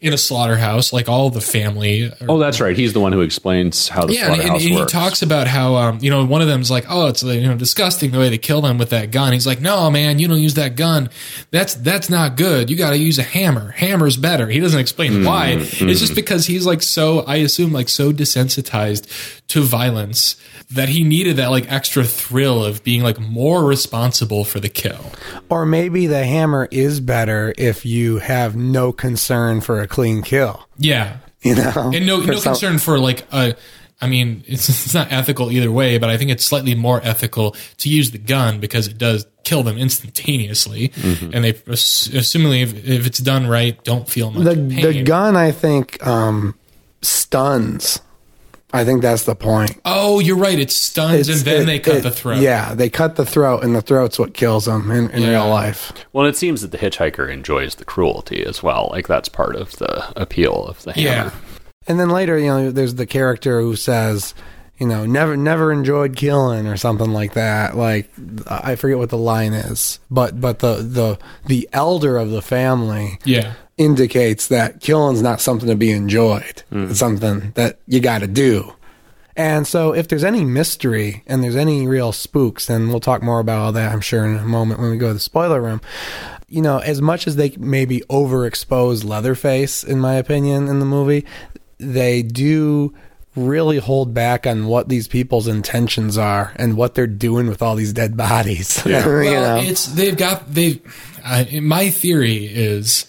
in 0.00 0.12
a 0.12 0.18
slaughterhouse, 0.18 0.92
like 0.92 1.08
all 1.08 1.30
the 1.30 1.40
family. 1.40 2.12
Oh, 2.28 2.38
that's 2.38 2.60
right. 2.60 2.76
He's 2.76 2.92
the 2.92 3.00
one 3.00 3.12
who 3.12 3.22
explains 3.22 3.88
how 3.88 4.04
the 4.04 4.12
yeah, 4.12 4.26
and, 4.26 4.32
and, 4.32 4.40
slaughterhouse 4.42 4.64
and 4.66 4.78
he 4.78 4.84
talks 4.86 5.22
about 5.22 5.46
how 5.46 5.74
um, 5.76 5.98
you 6.02 6.10
know 6.10 6.24
one 6.24 6.42
of 6.42 6.48
them's 6.48 6.70
like, 6.70 6.84
oh, 6.88 7.06
it's 7.08 7.22
you 7.22 7.48
know 7.48 7.56
disgusting 7.56 8.10
the 8.10 8.18
way 8.18 8.28
they 8.28 8.38
kill 8.38 8.60
them 8.60 8.76
with 8.76 8.90
that 8.90 9.10
gun. 9.10 9.32
He's 9.32 9.46
like, 9.46 9.60
no, 9.60 9.90
man, 9.90 10.18
you 10.18 10.28
don't 10.28 10.40
use 10.40 10.54
that 10.54 10.76
gun. 10.76 11.08
That's 11.50 11.74
that's 11.74 12.10
not 12.10 12.36
good. 12.36 12.68
You 12.70 12.76
got 12.76 12.90
to 12.90 12.98
use 12.98 13.18
a 13.18 13.22
hammer. 13.22 13.70
Hammer's 13.70 14.16
better. 14.16 14.48
He 14.48 14.60
doesn't 14.60 14.78
explain 14.80 15.12
Mm-hmm. 15.12 15.24
why. 15.24 15.46
It's 15.58 16.00
just 16.00 16.14
because 16.14 16.46
he's 16.46 16.66
like 16.66 16.82
so, 16.82 17.20
I 17.20 17.36
assume, 17.36 17.72
like 17.72 17.88
so 17.88 18.12
desensitized 18.12 19.06
to 19.48 19.62
violence 19.62 20.36
that 20.70 20.88
he 20.88 21.04
needed 21.04 21.36
that 21.36 21.50
like 21.52 21.70
extra 21.70 22.02
thrill 22.02 22.64
of 22.64 22.82
being 22.82 23.02
like 23.02 23.20
more 23.20 23.64
responsible 23.64 24.44
for 24.44 24.58
the 24.58 24.68
kill. 24.68 25.12
Or 25.48 25.64
maybe 25.64 26.06
the 26.08 26.24
hammer 26.24 26.66
is 26.72 26.98
better 26.98 27.54
if 27.56 27.86
you 27.86 28.18
have 28.18 28.56
no 28.56 28.90
concern 28.92 29.60
for 29.60 29.85
a 29.86 29.94
clean 29.94 30.22
kill. 30.22 30.66
Yeah, 30.78 31.16
You 31.42 31.54
know, 31.54 31.90
and 31.94 32.06
no 32.06 32.20
no 32.20 32.34
some- 32.36 32.52
concern 32.52 32.78
for 32.78 32.98
like 32.98 33.26
a 33.32 33.54
I 34.00 34.06
mean 34.08 34.44
it's 34.52 34.68
it's 34.68 34.94
not 34.94 35.10
ethical 35.12 35.50
either 35.50 35.70
way, 35.72 35.98
but 35.98 36.10
I 36.10 36.16
think 36.18 36.30
it's 36.30 36.44
slightly 36.44 36.74
more 36.74 37.00
ethical 37.02 37.54
to 37.78 37.88
use 37.88 38.10
the 38.10 38.18
gun 38.18 38.60
because 38.60 38.88
it 38.88 38.98
does 38.98 39.26
kill 39.44 39.62
them 39.62 39.78
instantaneously, 39.86 40.88
Mm-hmm. 40.88 41.30
and 41.32 41.44
they 41.44 41.54
ass- 41.70 42.08
assumingly 42.12 42.62
if, 42.62 42.70
if 42.86 43.06
it's 43.06 43.18
done 43.20 43.46
right, 43.46 43.82
don't 43.84 44.08
feel 44.08 44.30
much 44.30 44.44
the 44.44 44.54
pain. 44.74 44.82
the 44.94 45.02
gun. 45.04 45.36
I 45.36 45.52
think 45.52 46.04
um, 46.06 46.54
stuns. 47.02 48.00
I 48.72 48.84
think 48.84 49.00
that's 49.00 49.24
the 49.24 49.34
point. 49.36 49.80
oh, 49.84 50.18
you're 50.18 50.36
right. 50.36 50.58
It 50.58 50.70
stuns, 50.70 51.28
and 51.28 51.38
then 51.40 51.62
it- 51.62 51.66
they 51.66 51.78
cut 51.78 51.96
it- 51.96 52.02
the 52.02 52.10
throat. 52.10 52.38
Yeah, 52.38 52.74
they 52.74 52.90
cut 52.90 53.16
the 53.16 53.24
throat, 53.24 53.62
and 53.62 53.74
the 53.74 53.80
throat's 53.80 54.18
what 54.18 54.34
kills 54.34 54.64
them 54.66 54.90
in, 54.90 55.08
in 55.10 55.22
Yeah. 55.22 55.30
real 55.30 55.48
life. 55.48 55.92
Well, 56.12 56.26
it 56.26 56.36
seems 56.36 56.62
that 56.62 56.72
the 56.72 56.78
hitchhiker 56.78 57.30
enjoys 57.30 57.76
the 57.76 57.84
cruelty 57.84 58.44
as 58.44 58.62
well. 58.62 58.88
Like 58.92 59.06
that's 59.06 59.28
part 59.28 59.54
of 59.56 59.72
the 59.76 60.04
appeal 60.20 60.64
of 60.66 60.82
the 60.82 60.92
yeah. 60.96 61.30
And 61.86 62.00
then 62.00 62.10
later, 62.10 62.36
you 62.36 62.46
know, 62.48 62.70
there's 62.72 62.96
the 62.96 63.06
character 63.06 63.60
who 63.60 63.76
says, 63.76 64.34
you 64.78 64.86
know, 64.86 65.06
never 65.06 65.36
never 65.36 65.72
enjoyed 65.72 66.16
killing 66.16 66.66
or 66.66 66.76
something 66.76 67.12
like 67.12 67.34
that. 67.34 67.76
Like 67.76 68.10
I 68.46 68.76
forget 68.76 68.98
what 68.98 69.10
the 69.10 69.18
line 69.18 69.54
is, 69.54 70.00
but 70.10 70.40
but 70.40 70.58
the 70.58 70.76
the 70.76 71.18
the 71.46 71.68
elder 71.72 72.16
of 72.18 72.30
the 72.30 72.42
family 72.42 73.18
yeah. 73.24 73.54
indicates 73.78 74.48
that 74.48 74.80
killing's 74.80 75.22
not 75.22 75.40
something 75.40 75.68
to 75.68 75.76
be 75.76 75.92
enjoyed. 75.92 76.62
Hmm. 76.70 76.90
It's 76.90 76.98
something 76.98 77.52
that 77.54 77.78
you 77.86 78.00
got 78.00 78.20
to 78.20 78.26
do. 78.26 78.72
And 79.36 79.66
so, 79.66 79.92
if 79.92 80.08
there's 80.08 80.24
any 80.24 80.44
mystery 80.44 81.22
and 81.26 81.44
there's 81.44 81.56
any 81.56 81.86
real 81.86 82.12
spooks, 82.12 82.70
and 82.70 82.88
we'll 82.88 83.00
talk 83.00 83.22
more 83.22 83.38
about 83.38 83.58
all 83.58 83.72
that, 83.72 83.92
I'm 83.92 84.00
sure, 84.00 84.24
in 84.24 84.36
a 84.36 84.44
moment 84.44 84.80
when 84.80 84.90
we 84.90 84.96
go 84.96 85.08
to 85.08 85.14
the 85.14 85.20
spoiler 85.20 85.60
room. 85.60 85.82
You 86.48 86.62
know, 86.62 86.78
as 86.78 87.02
much 87.02 87.26
as 87.26 87.36
they 87.36 87.50
maybe 87.58 88.00
overexpose 88.08 89.04
Leatherface, 89.04 89.84
in 89.84 90.00
my 90.00 90.14
opinion, 90.14 90.68
in 90.68 90.78
the 90.78 90.86
movie, 90.86 91.26
they 91.78 92.22
do 92.22 92.94
really 93.36 93.78
hold 93.78 94.14
back 94.14 94.46
on 94.46 94.66
what 94.66 94.88
these 94.88 95.06
people's 95.08 95.46
intentions 95.46 96.16
are 96.18 96.52
and 96.56 96.76
what 96.76 96.94
they're 96.94 97.06
doing 97.06 97.46
with 97.48 97.62
all 97.62 97.74
these 97.76 97.92
dead 97.92 98.16
bodies. 98.16 98.82
you 98.86 98.92
Well, 98.92 99.56
know? 99.62 99.68
it's 99.70 99.86
they've 99.86 100.16
got 100.16 100.52
they. 100.52 100.80
Uh, 101.24 101.44
my 101.60 101.90
theory 101.90 102.46
is, 102.46 103.04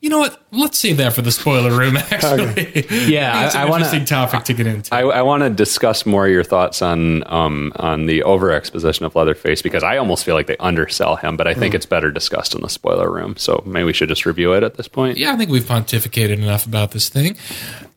you 0.00 0.08
know 0.08 0.18
what? 0.18 0.42
Let's 0.52 0.78
save 0.78 0.96
that 0.96 1.12
for 1.12 1.20
the 1.22 1.30
spoiler 1.30 1.70
room. 1.70 1.96
Actually, 2.10 2.86
Yeah, 3.12 3.44
it's 3.46 3.54
I- 3.54 3.60
an 3.62 3.66
I 3.66 3.70
wanna- 3.70 3.84
interesting 3.84 4.04
topic 4.06 4.44
to 4.44 4.54
get 4.54 4.66
into. 4.66 4.94
I, 4.94 5.00
I 5.02 5.22
want 5.22 5.42
to 5.42 5.50
discuss 5.50 6.06
more 6.06 6.26
your 6.28 6.42
thoughts 6.44 6.80
on 6.82 7.22
um, 7.30 7.72
on 7.76 8.06
the 8.06 8.22
over 8.22 8.50
exposition 8.52 9.04
of 9.04 9.14
Leatherface 9.14 9.60
because 9.62 9.82
I 9.82 9.98
almost 9.98 10.24
feel 10.24 10.34
like 10.34 10.46
they 10.46 10.56
undersell 10.56 11.16
him, 11.16 11.36
but 11.36 11.46
I 11.46 11.52
think 11.54 11.74
it's 11.74 11.86
better 11.86 12.10
discussed 12.10 12.54
in 12.54 12.62
the 12.62 12.70
spoiler 12.70 13.10
room. 13.12 13.36
So 13.36 13.62
maybe 13.66 13.84
we 13.84 13.92
should 13.92 14.08
just 14.08 14.24
review 14.24 14.54
it 14.54 14.62
at 14.62 14.76
this 14.78 14.88
point. 14.88 15.18
yeah, 15.18 15.32
I 15.32 15.36
think 15.36 15.50
we've 15.50 15.62
pontificated 15.64 16.38
enough 16.38 16.64
about 16.66 16.92
this 16.92 17.08
thing. 17.10 17.36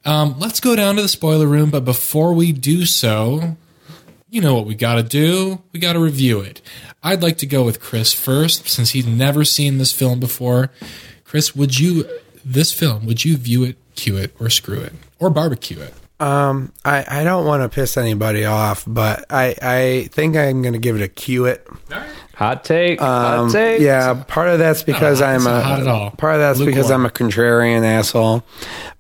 Um, 0.06 0.40
let's 0.40 0.60
go 0.60 0.76
down 0.76 0.96
to 0.96 1.02
the 1.02 1.08
spoiler 1.08 1.48
room, 1.48 1.70
but 1.70 1.86
before 1.86 2.34
we 2.34 2.52
do 2.52 2.86
so, 2.86 3.58
you 4.30 4.42
know 4.42 4.56
what 4.56 4.66
we 4.66 4.76
got 4.76 4.96
to 4.96 5.04
do? 5.04 5.62
We 5.72 5.80
got 5.80 5.94
to 5.94 6.00
review 6.00 6.40
it. 6.40 6.62
I'd 7.04 7.22
like 7.22 7.38
to 7.40 7.46
go 7.46 7.64
with 7.64 7.80
Chris 7.80 8.14
first, 8.14 8.68
since 8.68 8.92
he's 8.92 9.08
never 9.08 9.44
seen 9.44 9.78
this 9.78 9.92
film 9.92 10.20
before. 10.20 10.72
Chris, 11.24 11.56
would 11.56 11.80
you 11.80 12.08
this 12.44 12.74
film? 12.74 13.06
Would 13.06 13.26
you 13.26 13.38
view 13.38 13.64
it, 13.64 13.78
cue 13.96 14.18
it, 14.18 14.34
or 14.40 14.50
screw 14.50 14.80
it, 14.80 14.94
or 15.20 15.30
barbecue 15.30 15.80
it? 15.80 15.94
Um, 16.20 16.74
I, 16.84 17.22
I 17.22 17.24
don't 17.24 17.46
want 17.46 17.64
to 17.64 17.70
piss 17.70 17.96
anybody 17.96 18.44
off, 18.44 18.84
but 18.86 19.26
I, 19.30 19.56
I 19.62 20.10
think 20.12 20.36
I'm 20.36 20.62
going 20.62 20.74
to 20.74 20.80
give 20.80 20.98
it 20.98 21.02
a 21.02 21.08
cue 21.08 21.46
it. 21.46 21.66
Hot 22.36 22.64
take. 22.66 23.02
Um, 23.02 23.46
hot 23.46 23.52
take. 23.54 23.80
yeah, 23.82 24.24
part 24.28 24.50
of 24.50 24.60
that's 24.60 24.84
because 24.84 25.20
hot. 25.20 25.30
I'm 25.30 25.48
a 25.48 25.62
hot 25.62 25.80
at 25.80 25.88
all. 25.88 26.12
part 26.12 26.36
of 26.36 26.40
that's 26.42 26.60
because 26.60 26.90
Lukewarm. 26.90 27.02
I'm 27.02 27.06
a 27.06 27.10
contrarian 27.10 27.84
asshole, 27.86 28.44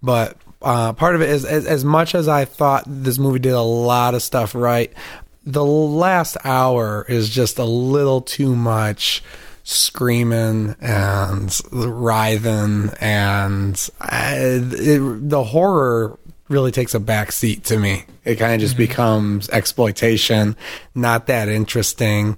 but 0.02 0.38
uh, 0.62 0.94
part 0.94 1.16
of 1.16 1.22
it 1.22 1.30
is 1.30 1.46
as, 1.46 1.66
as 1.66 1.86
much 1.86 2.16
as 2.16 2.28
I 2.28 2.46
thought 2.46 2.84
this 2.88 3.18
movie 3.18 3.40
did 3.40 3.54
a 3.54 3.62
lot 3.62 4.16
of 4.16 4.22
stuff 4.22 4.54
right, 4.56 4.92
the 5.46 5.66
last 5.66 6.38
hour 6.44 7.06
is 7.08 7.30
just 7.30 7.58
a 7.58 7.66
little 7.66 8.22
too 8.22 8.56
much 8.56 9.24
screaming 9.64 10.76
and 10.82 11.60
writhing 11.72 12.92
and 13.00 13.90
I, 14.02 14.36
it, 14.38 15.30
the 15.30 15.44
horror 15.44 16.18
really 16.50 16.72
takes 16.72 16.94
a 16.96 17.00
back 17.00 17.32
seat 17.32 17.64
to 17.66 17.78
me. 17.78 18.06
It 18.26 18.36
kind 18.36 18.54
of 18.54 18.60
just 18.60 18.76
becomes 18.76 19.50
exploitation, 19.50 20.56
not 20.96 21.28
that 21.28 21.48
interesting. 21.48 22.38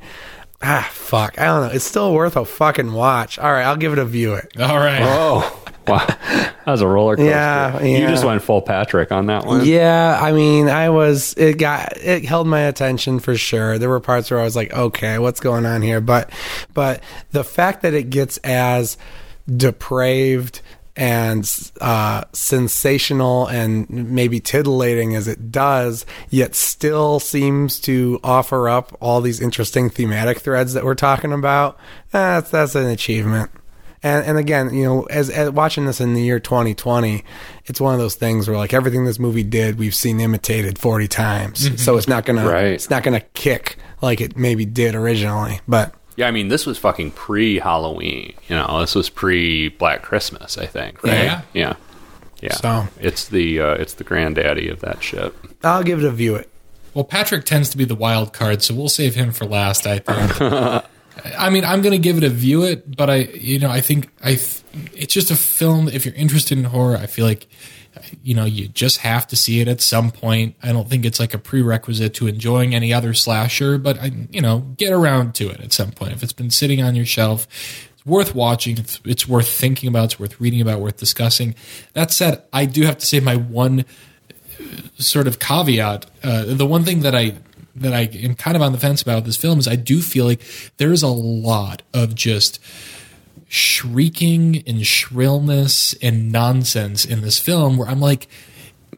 Ah, 0.62 0.88
fuck. 0.92 1.40
I 1.40 1.46
don't 1.46 1.68
know. 1.68 1.74
It's 1.74 1.86
still 1.86 2.14
worth 2.14 2.36
a 2.36 2.46
fucking 2.46 2.94
watch. 2.94 3.40
All 3.40 3.52
right, 3.52 3.64
I'll 3.64 3.78
give 3.78 3.94
it 3.94 4.00
a 4.00 4.06
view 4.06 4.36
it. 4.36 4.52
All 4.60 4.78
right. 4.78 5.02
Oh, 5.02 5.64
wow. 5.88 6.06
That 6.06 6.66
was 6.68 6.82
a 6.82 6.88
roller 6.88 7.16
coaster. 7.16 7.30
Yeah, 7.30 7.82
You 7.82 8.08
just 8.08 8.24
went 8.24 8.42
full 8.44 8.62
Patrick 8.62 9.12
on 9.12 9.26
that 9.28 9.46
one. 9.46 9.66
Yeah, 9.66 10.18
I 10.22 10.32
mean, 10.32 10.70
I 10.70 10.90
was 10.90 11.34
it 11.36 11.58
got 11.58 11.98
it 11.98 12.24
held 12.26 12.48
my 12.48 12.62
attention 12.62 13.20
for 13.20 13.36
sure. 13.36 13.78
There 13.78 13.90
were 13.90 14.00
parts 14.00 14.30
where 14.30 14.40
I 14.40 14.44
was 14.44 14.56
like, 14.56 14.72
okay, 14.72 15.18
what's 15.18 15.40
going 15.40 15.66
on 15.66 15.82
here? 15.82 16.02
But 16.02 16.30
but 16.74 17.02
the 17.32 17.44
fact 17.44 17.82
that 17.82 17.94
it 17.94 18.10
gets 18.10 18.38
as 18.38 18.98
depraved 19.48 20.62
and 20.96 21.50
uh, 21.80 22.26
sensational 22.34 23.48
and 23.48 23.90
maybe 23.90 24.40
titillating 24.40 25.16
as 25.16 25.28
it 25.28 25.52
does, 25.52 26.06
yet 26.30 26.54
still 26.54 27.20
seems 27.20 27.80
to 27.80 28.20
offer 28.24 28.70
up 28.70 28.96
all 29.00 29.22
these 29.22 29.42
interesting 29.42 29.90
thematic 29.90 30.40
threads 30.40 30.74
that 30.74 30.84
we're 30.84 30.96
talking 30.96 31.32
about. 31.32 31.80
That's 32.12 32.52
that's 32.52 32.76
an 32.76 32.88
achievement. 32.88 33.52
And 34.04 34.26
and 34.26 34.38
again, 34.38 34.74
you 34.74 34.84
know, 34.84 35.04
as, 35.04 35.30
as 35.30 35.52
watching 35.52 35.86
this 35.86 36.02
in 36.02 36.14
the 36.16 36.22
year 36.22 36.40
2020, 36.40 37.24
it's 37.66 37.80
one 37.80 37.94
of 37.94 38.00
those 38.00 38.16
things 38.16 38.48
where 38.48 38.58
like 38.58 38.74
everything 38.74 39.06
this 39.06 39.20
movie 39.20 39.44
did, 39.44 39.78
we've 39.78 39.94
seen 39.96 40.20
imitated 40.20 40.80
40 40.80 41.08
times. 41.08 41.82
So 41.84 41.98
it's 41.98 42.08
not 42.08 42.26
gonna 42.26 42.48
Right. 42.50 42.66
it's 42.74 42.90
not 42.90 43.04
gonna 43.04 43.22
kick 43.36 43.78
like 44.02 44.20
it 44.20 44.36
maybe 44.36 44.66
did 44.66 44.96
originally. 44.96 45.60
But 45.68 45.94
Yeah, 46.16 46.28
I 46.28 46.32
mean, 46.32 46.48
this 46.48 46.66
was 46.66 46.78
fucking 46.80 47.12
pre 47.12 47.60
Halloween. 47.60 48.34
You 48.50 48.56
know, 48.56 48.82
this 48.82 48.96
was 48.96 49.10
pre 49.10 49.70
Black 49.70 50.02
Christmas. 50.02 50.58
I 50.58 50.66
think. 50.66 51.04
Right? 51.04 51.24
Yeah. 51.24 51.42
Yeah. 51.54 51.74
Yeah. 52.42 52.54
So- 52.56 52.88
it's 53.00 53.28
the 53.28 53.60
uh, 53.62 53.74
it's 53.76 53.94
the 53.94 54.04
granddaddy 54.04 54.68
of 54.68 54.80
that 54.82 55.04
shit. 55.04 55.32
I'll 55.64 55.84
give 55.84 56.00
it 56.00 56.06
a 56.06 56.12
view 56.12 56.34
it. 56.36 56.50
Well, 56.96 57.04
Patrick 57.06 57.46
tends 57.46 57.70
to 57.70 57.78
be 57.78 57.86
the 57.86 57.96
wild 57.96 58.34
card, 58.34 58.62
so 58.64 58.74
we'll 58.74 58.90
save 58.90 59.14
him 59.16 59.32
for 59.32 59.46
last. 59.46 59.86
I 59.86 60.00
think. 60.00 60.84
I 61.38 61.50
mean, 61.50 61.66
I'm 61.66 61.82
going 61.82 61.92
to 61.94 62.00
give 62.00 62.18
it 62.18 62.24
a 62.24 62.30
view 62.30 62.64
it, 62.64 62.96
but 62.96 63.10
I, 63.10 63.16
you 63.16 63.60
know, 63.60 63.70
I 63.70 63.82
think 63.82 64.10
I, 64.24 64.40
it's 64.94 65.14
just 65.14 65.32
a 65.32 65.36
film. 65.36 65.88
If 65.88 66.06
you're 66.06 66.16
interested 66.16 66.58
in 66.58 66.64
horror, 66.66 66.98
I 66.98 67.06
feel 67.06 67.26
like, 67.26 67.48
you 68.24 68.34
know, 68.34 68.46
you 68.46 68.70
just 68.70 69.00
have 69.00 69.28
to 69.28 69.36
see 69.36 69.60
it 69.60 69.68
at 69.68 69.82
some 69.82 70.12
point. 70.12 70.56
I 70.64 70.72
don't 70.72 70.90
think 70.90 71.06
it's 71.06 71.20
like 71.20 71.34
a 71.34 71.38
prerequisite 71.38 72.14
to 72.16 72.28
enjoying 72.28 72.74
any 72.74 72.94
other 72.94 73.14
slasher, 73.14 73.78
but 73.78 74.00
I, 74.00 74.12
you 74.32 74.42
know, 74.42 74.60
get 74.78 74.94
around 74.94 75.36
to 75.36 75.50
it 75.50 75.60
at 75.60 75.74
some 75.74 75.92
point. 75.92 76.14
If 76.14 76.24
it's 76.24 76.34
been 76.34 76.50
sitting 76.50 76.82
on 76.82 76.96
your 76.96 77.06
shelf, 77.06 77.48
it's 77.94 78.06
worth 78.06 78.34
watching. 78.34 78.78
It's, 78.78 79.00
it's 79.06 79.28
worth 79.28 79.50
thinking 79.50 79.90
about. 79.90 80.06
It's 80.06 80.20
worth 80.20 80.40
reading 80.40 80.62
about. 80.62 80.80
Worth 80.80 80.98
discussing. 80.98 81.56
That 81.94 82.12
said, 82.12 82.44
I 82.54 82.66
do 82.66 82.84
have 82.84 82.98
to 83.00 83.06
say 83.06 83.20
my 83.20 83.36
one 83.36 83.86
sort 84.98 85.28
of 85.28 85.40
caveat. 85.40 86.06
Uh, 86.24 86.46
the 86.46 86.66
one 86.66 86.84
thing 86.84 87.02
that 87.02 87.16
I 87.16 87.36
that 87.76 87.94
I 87.94 88.02
am 88.02 88.36
kind 88.36 88.56
of 88.56 88.62
on 88.62 88.72
the 88.72 88.78
fence 88.78 89.02
about 89.02 89.26
this 89.26 89.38
film 89.38 89.60
is 89.60 89.68
I 89.68 89.76
do 89.76 90.02
feel 90.02 90.26
like 90.26 90.42
there 90.78 90.92
is 90.92 91.04
a 91.04 91.08
lot 91.08 91.82
of 91.94 92.16
just 92.16 92.60
shrieking 93.48 94.64
and 94.66 94.86
shrillness 94.86 95.94
and 96.02 96.32
nonsense 96.32 97.06
in 97.06 97.22
this 97.22 97.40
film 97.40 97.78
where 97.78 97.88
I'm 97.88 98.00
like. 98.00 98.28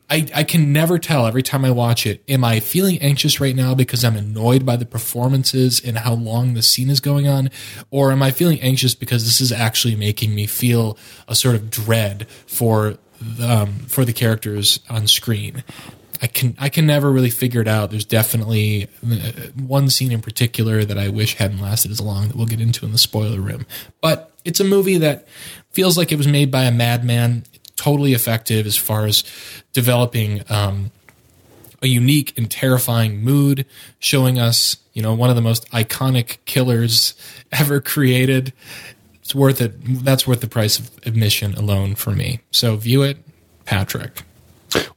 I, 0.09 0.27
I 0.35 0.43
can 0.43 0.73
never 0.73 0.99
tell 0.99 1.25
every 1.25 1.41
time 1.41 1.63
I 1.63 1.71
watch 1.71 2.05
it. 2.05 2.23
Am 2.27 2.43
I 2.43 2.59
feeling 2.59 2.99
anxious 2.99 3.39
right 3.39 3.55
now 3.55 3.73
because 3.73 4.03
I'm 4.03 4.17
annoyed 4.17 4.63
by 4.63 4.75
the 4.75 4.85
performances 4.85 5.79
and 5.83 5.97
how 5.97 6.13
long 6.13 6.53
the 6.53 6.61
scene 6.61 6.89
is 6.89 6.99
going 6.99 7.27
on? 7.27 7.49
Or 7.89 8.11
am 8.11 8.21
I 8.21 8.29
feeling 8.29 8.59
anxious 8.61 8.93
because 8.93 9.23
this 9.23 9.39
is 9.39 9.51
actually 9.51 9.95
making 9.95 10.35
me 10.35 10.45
feel 10.45 10.97
a 11.27 11.33
sort 11.35 11.55
of 11.55 11.71
dread 11.71 12.27
for 12.45 12.97
um, 13.41 13.79
for 13.87 14.03
the 14.03 14.13
characters 14.13 14.81
on 14.89 15.07
screen? 15.07 15.63
I 16.23 16.27
can 16.27 16.55
I 16.57 16.69
can 16.69 16.87
never 16.87 17.11
really 17.11 17.29
figure 17.29 17.59
it 17.59 17.67
out. 17.67 17.91
There's 17.91 18.05
definitely 18.05 18.87
uh, 19.05 19.17
one 19.61 19.89
scene 19.89 20.13
in 20.13 20.21
particular 20.21 20.85
that 20.85 20.97
I 20.97 21.09
wish 21.09 21.35
hadn't 21.35 21.59
lasted 21.59 21.91
as 21.91 21.99
long 21.99 22.29
that 22.29 22.37
we'll 22.37 22.45
get 22.45 22.61
into 22.61 22.85
in 22.85 22.93
the 22.93 22.97
spoiler 22.97 23.41
room. 23.41 23.65
But 23.99 24.31
it's 24.45 24.61
a 24.61 24.63
movie 24.63 24.97
that 24.99 25.27
feels 25.71 25.97
like 25.97 26.13
it 26.13 26.17
was 26.17 26.27
made 26.27 26.49
by 26.49 26.63
a 26.63 26.71
madman. 26.71 27.43
totally 27.75 28.13
effective 28.13 28.65
as 28.65 28.77
far 28.77 29.05
as 29.05 29.25
developing 29.73 30.43
um, 30.49 30.91
a 31.81 31.87
unique 31.87 32.37
and 32.37 32.49
terrifying 32.49 33.21
mood, 33.21 33.65
showing 33.99 34.39
us, 34.39 34.77
you 34.93 35.01
know, 35.01 35.13
one 35.13 35.29
of 35.29 35.35
the 35.35 35.41
most 35.41 35.69
iconic 35.71 36.37
killers 36.45 37.15
ever 37.51 37.81
created. 37.81 38.53
It's 39.15 39.35
worth 39.35 39.59
it. 39.59 39.73
That's 40.05 40.25
worth 40.25 40.39
the 40.39 40.47
price 40.47 40.79
of 40.79 40.89
admission 41.05 41.53
alone 41.55 41.95
for 41.95 42.11
me. 42.11 42.39
So 42.51 42.77
view 42.77 43.01
it, 43.03 43.17
Patrick. 43.65 44.23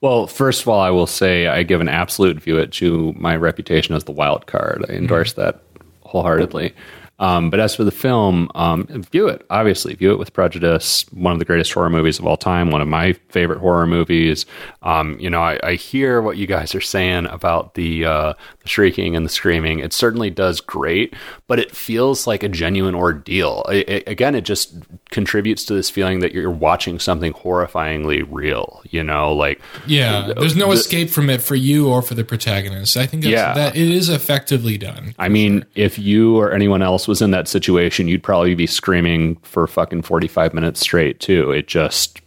Well, 0.00 0.26
first 0.26 0.62
of 0.62 0.68
all, 0.68 0.80
I 0.80 0.90
will 0.90 1.06
say 1.06 1.46
I 1.46 1.62
give 1.62 1.80
an 1.80 1.88
absolute 1.88 2.40
view 2.40 2.58
it 2.58 2.72
to 2.72 3.12
my 3.16 3.36
reputation 3.36 3.94
as 3.94 4.04
the 4.04 4.12
wild 4.12 4.46
card. 4.46 4.84
I 4.88 4.92
endorse 4.92 5.32
mm-hmm. 5.32 5.42
that 5.42 5.62
wholeheartedly. 6.02 6.74
Um, 7.18 7.50
but 7.50 7.60
as 7.60 7.74
for 7.74 7.84
the 7.84 7.90
film, 7.90 8.50
um, 8.54 8.86
view 8.86 9.28
it. 9.28 9.46
Obviously, 9.48 9.94
view 9.94 10.12
it 10.12 10.18
with 10.18 10.32
prejudice. 10.32 11.06
One 11.12 11.32
of 11.32 11.38
the 11.38 11.44
greatest 11.44 11.72
horror 11.72 11.90
movies 11.90 12.18
of 12.18 12.26
all 12.26 12.36
time. 12.36 12.70
One 12.70 12.82
of 12.82 12.88
my 12.88 13.14
favorite 13.30 13.58
horror 13.58 13.86
movies. 13.86 14.44
Um, 14.82 15.18
you 15.18 15.30
know, 15.30 15.40
I, 15.40 15.58
I, 15.62 15.74
hear 15.74 16.20
what 16.20 16.36
you 16.36 16.46
guys 16.46 16.74
are 16.74 16.80
saying 16.80 17.26
about 17.26 17.74
the, 17.74 18.04
uh, 18.04 18.34
the 18.60 18.68
shrieking 18.68 19.16
and 19.16 19.24
the 19.24 19.30
screaming. 19.30 19.80
It 19.80 19.92
certainly 19.92 20.30
does 20.30 20.60
great, 20.60 21.14
but 21.46 21.58
it 21.58 21.74
feels 21.74 22.26
like 22.26 22.42
a 22.42 22.48
genuine 22.48 22.94
ordeal. 22.94 23.64
It, 23.70 23.88
it, 23.88 24.08
again, 24.08 24.34
it 24.34 24.42
just 24.42 24.74
contributes 25.10 25.64
to 25.64 25.74
this 25.74 25.88
feeling 25.88 26.20
that 26.20 26.32
you're 26.32 26.50
watching 26.50 26.98
something 26.98 27.32
horrifyingly 27.32 28.26
real. 28.30 28.82
You 28.90 29.02
know, 29.02 29.32
like 29.32 29.60
yeah, 29.86 30.32
there's 30.36 30.56
no 30.56 30.66
the, 30.66 30.72
escape 30.72 31.10
from 31.10 31.30
it 31.30 31.42
for 31.42 31.54
you 31.54 31.88
or 31.88 32.02
for 32.02 32.14
the 32.14 32.24
protagonist. 32.24 32.96
I 32.96 33.06
think 33.06 33.24
yeah. 33.24 33.54
that 33.54 33.76
it 33.76 33.90
is 33.90 34.08
effectively 34.08 34.78
done. 34.78 35.14
I 35.18 35.28
mean, 35.28 35.60
sure. 35.60 35.68
if 35.74 35.98
you 35.98 36.38
or 36.38 36.52
anyone 36.52 36.82
else 36.82 37.05
was 37.08 37.22
in 37.22 37.30
that 37.32 37.48
situation, 37.48 38.08
you'd 38.08 38.22
probably 38.22 38.54
be 38.54 38.66
screaming 38.66 39.36
for 39.36 39.66
fucking 39.66 40.02
45 40.02 40.54
minutes 40.54 40.80
straight 40.80 41.20
too. 41.20 41.50
It 41.50 41.66
just 41.66 42.20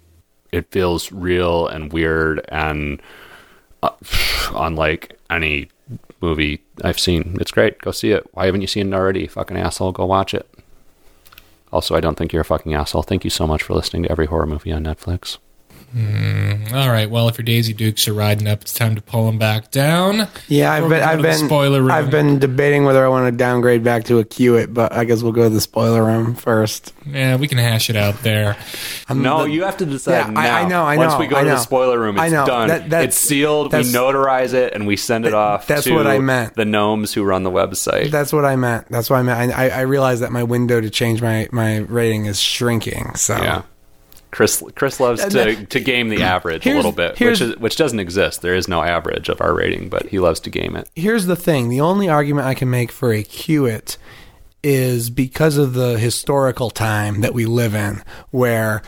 it 0.52 0.72
feels 0.72 1.12
real 1.12 1.68
and 1.68 1.94
weird 1.94 2.46
and 2.50 3.02
uh, 3.84 3.92
unlike 4.54 5.18
any 5.30 5.70
movie 6.22 6.62
I've 6.84 7.00
seen. 7.00 7.38
It's 7.40 7.52
great. 7.52 7.80
Go 7.80 7.92
see 7.92 8.12
it. 8.12 8.28
Why 8.34 8.46
haven't 8.46 8.62
you 8.62 8.68
seen 8.68 8.94
it 8.94 8.96
already? 8.96 9.28
Fucking 9.28 9.58
asshole, 9.58 9.92
go 9.92 10.06
watch 10.06 10.34
it. 10.34 10.50
Also, 11.72 11.96
I 11.96 12.00
don't 12.00 12.16
think 12.16 12.34
you're 12.34 12.42
a 12.42 12.46
fucking 12.46 12.74
asshole. 12.74 13.04
Thank 13.04 13.24
you 13.24 13.30
so 13.30 13.46
much 13.46 13.64
for 13.64 13.74
listening 13.74 14.04
to 14.04 14.12
every 14.12 14.26
horror 14.26 14.48
movie 14.48 14.72
on 14.72 14.84
Netflix. 14.84 15.38
Mm, 15.96 16.72
all 16.72 16.90
right. 16.90 17.10
Well, 17.10 17.28
if 17.30 17.38
your 17.38 17.44
Daisy 17.44 17.74
Dukes 17.74 18.08
are 18.08 18.14
riding 18.14 18.48
up, 18.48 18.62
it's 18.62 18.74
time 18.74 18.96
to 18.96 19.02
pull 19.02 19.26
them 19.26 19.40
back 19.40 19.72
down. 19.72 20.28
Yeah, 20.48 20.72
I've 20.72 20.88
been, 20.88 21.02
I've 21.02 21.22
been, 21.22 21.48
spoiler 21.48 21.82
room. 21.82 21.92
I've 21.92 22.12
been 22.12 22.38
debating 22.38 22.86
whether 22.86 23.04
I 23.04 23.08
want 23.08 23.32
to 23.32 23.36
downgrade 23.36 23.84
back 23.84 24.04
to 24.06 24.20
a 24.20 24.26
cue 24.26 24.56
it, 24.56 24.74
but 24.74 24.94
I 24.94 25.06
guess 25.06 25.24
we'll 25.24 25.32
go 25.32 25.44
to 25.44 25.50
the 25.50 25.62
spoiler 25.62 26.04
room 26.04 26.36
first. 26.36 26.94
Yeah, 27.08 27.38
we 27.38 27.48
can 27.48 27.58
hash 27.58 27.90
it 27.90 27.96
out 27.96 28.22
there. 28.22 28.56
Um, 29.08 29.24
no, 29.24 29.44
the, 29.44 29.52
you 29.52 29.64
have 29.64 29.78
to 29.78 29.86
decide 29.86 30.28
yeah, 30.28 30.30
now. 30.30 30.42
I, 30.42 30.62
I, 30.62 30.68
know. 30.68 30.84
I 30.84 30.96
know. 30.96 31.08
Once 31.08 31.20
we 31.20 31.28
go 31.28 31.44
to 31.44 31.50
the 31.50 31.58
spoiler 31.58 32.00
room, 32.00 32.18
it's 32.18 32.24
I 32.24 32.30
know. 32.30 32.46
done. 32.46 32.90
That, 32.90 33.06
it's 33.06 33.18
sealed. 33.18 33.74
We 33.74 33.80
notarize 33.80 34.54
it 34.54 34.74
and 34.74 34.86
we 34.86 34.96
send 34.96 35.26
it 35.26 35.34
off. 35.34 35.66
That's 35.66 35.90
what 35.90 36.06
I 36.06 36.20
meant. 36.20 36.54
The 36.54 36.66
gnomes 36.66 37.14
who 37.14 37.24
run 37.24 37.44
the 37.44 37.52
website. 37.52 38.12
That's 38.12 38.32
what 38.32 38.46
I 38.46 38.56
meant. 38.56 38.90
That's 38.90 39.10
what 39.10 39.18
I 39.18 39.24
meant. 39.24 39.58
I, 39.58 39.70
I 39.70 39.82
realized 39.82 40.22
that 40.22 40.32
my 40.32 40.44
window 40.44 40.80
to 40.80 40.90
change 40.90 41.22
my 41.22 41.50
my 41.52 41.78
rating 41.78 42.26
is 42.26 42.40
shrinking. 42.40 43.16
So 43.16 43.36
yeah. 43.42 43.64
Chris 44.32 44.64
Chris 44.76 45.00
loves 45.00 45.26
to, 45.26 45.66
to 45.66 45.80
game 45.80 46.10
the 46.10 46.22
average 46.22 46.66
a 46.66 46.74
little 46.74 46.92
bit, 46.92 47.20
which 47.20 47.42
is, 47.42 47.58
which 47.58 47.76
doesn't 47.76 48.00
exist. 48.00 48.42
There 48.42 48.56
is 48.56 48.68
no 48.68 48.84
average 48.84 49.30
of 49.30 49.42
our 49.42 49.54
rating, 49.54 49.90
but 49.90 50.08
he 50.08 50.20
loves 50.20 50.40
to 50.42 50.50
game 50.50 50.76
it. 50.76 50.90
Here's 50.96 51.26
the 51.26 51.36
thing: 51.36 51.70
the 51.70 51.82
only 51.82 52.10
argument 52.10 52.48
I 52.48 52.54
can 52.54 52.70
make 52.70 52.92
for 52.92 53.12
a 53.12 53.22
Hewitt 53.22 53.98
is 54.62 55.10
because 55.10 55.58
of 55.58 55.74
the 55.74 55.98
historical 55.98 56.70
time 56.70 57.22
that 57.22 57.34
we 57.34 57.46
live 57.46 57.74
in, 57.74 58.04
where 58.30 58.82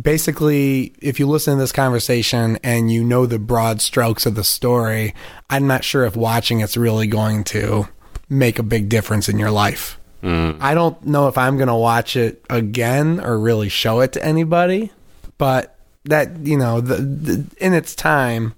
basically, 0.00 0.94
if 1.00 1.18
you 1.18 1.26
listen 1.26 1.54
to 1.54 1.60
this 1.60 1.72
conversation 1.72 2.58
and 2.62 2.92
you 2.92 3.02
know 3.02 3.26
the 3.26 3.38
broad 3.38 3.80
strokes 3.80 4.26
of 4.26 4.34
the 4.34 4.44
story, 4.44 5.14
I'm 5.50 5.66
not 5.66 5.84
sure 5.84 6.04
if 6.04 6.16
watching 6.16 6.60
it's 6.60 6.76
really 6.76 7.06
going 7.06 7.44
to 7.44 7.88
make 8.28 8.58
a 8.58 8.64
big 8.64 8.88
difference 8.88 9.28
in 9.28 9.38
your 9.38 9.50
life. 9.50 9.98
Mm. 10.24 10.56
I 10.60 10.72
don't 10.72 11.04
know 11.04 11.28
if 11.28 11.36
I'm 11.36 11.56
going 11.56 11.68
to 11.68 11.74
watch 11.74 12.16
it 12.16 12.42
again 12.48 13.20
or 13.20 13.38
really 13.38 13.68
show 13.68 14.00
it 14.00 14.14
to 14.14 14.24
anybody, 14.24 14.90
but 15.36 15.76
that, 16.04 16.38
you 16.38 16.56
know, 16.56 16.80
the, 16.80 16.96
the 16.96 17.46
in 17.58 17.74
its 17.74 17.94
time, 17.94 18.54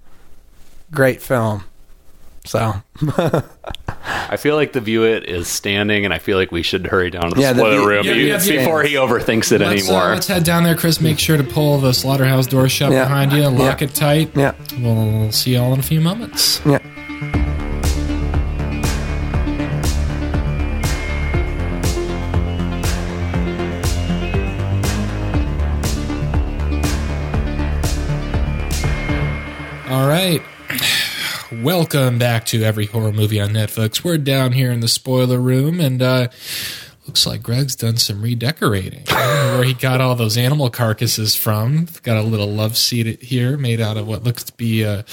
great 0.91 1.21
film. 1.21 1.65
So 2.45 2.73
I 4.07 4.37
feel 4.37 4.55
like 4.55 4.71
the 4.71 4.79
view 4.79 5.03
it 5.03 5.25
is 5.25 5.49
standing, 5.49 6.05
and 6.05 6.13
I 6.13 6.19
feel 6.19 6.37
like 6.37 6.49
we 6.49 6.63
should 6.63 6.87
hurry 6.87 7.09
down 7.09 7.31
to 7.31 7.35
the 7.35 7.41
yeah, 7.41 7.53
spoiler 7.53 7.81
the, 7.81 7.85
room 7.87 8.05
yeah, 8.05 8.13
yeah, 8.13 8.37
before 8.37 8.83
he 8.83 8.93
overthinks 8.93 9.51
it 9.51 9.59
let's, 9.59 9.61
uh, 9.61 9.91
anymore. 9.91 10.03
Uh, 10.03 10.13
let's 10.13 10.27
head 10.27 10.45
down 10.45 10.63
there, 10.63 10.75
Chris. 10.75 11.01
Make 11.01 11.19
sure 11.19 11.35
to 11.35 11.43
pull 11.43 11.79
the 11.79 11.91
slaughterhouse 11.93 12.47
door 12.47 12.69
shut 12.69 12.91
behind 12.91 13.33
you 13.33 13.43
and 13.43 13.59
lock 13.59 13.81
it 13.81 13.93
tight. 13.93 14.31
Yeah, 14.33 14.55
we'll 14.79 15.33
see 15.33 15.55
you 15.55 15.59
all 15.59 15.73
in 15.73 15.81
a 15.81 15.83
few 15.83 15.99
moments. 15.99 16.61
Yeah. 16.65 16.79
Right. 30.27 30.43
Welcome 31.51 32.19
back 32.19 32.45
to 32.47 32.63
every 32.63 32.85
horror 32.85 33.13
movie 33.13 33.39
on 33.39 33.49
Netflix. 33.49 34.03
We're 34.03 34.17
down 34.17 34.51
here 34.51 34.71
in 34.71 34.81
the 34.81 34.87
spoiler 34.87 35.39
room, 35.39 35.79
and 35.79 36.01
uh, 36.01 36.27
looks 37.05 37.25
like 37.25 37.41
Greg's 37.41 37.75
done 37.75 37.97
some 37.97 38.21
redecorating. 38.21 39.03
where 39.07 39.63
he 39.63 39.73
got 39.73 40.01
all 40.01 40.15
those 40.15 40.37
animal 40.37 40.69
carcasses 40.69 41.35
from. 41.35 41.87
Got 42.03 42.17
a 42.17 42.23
little 42.23 42.51
love 42.51 42.75
seat 42.75 43.21
here 43.21 43.57
made 43.57 43.79
out 43.79 43.95
of 43.95 44.07
what 44.07 44.23
looks 44.23 44.43
to 44.45 44.53
be 44.53 44.83
a, 44.83 45.05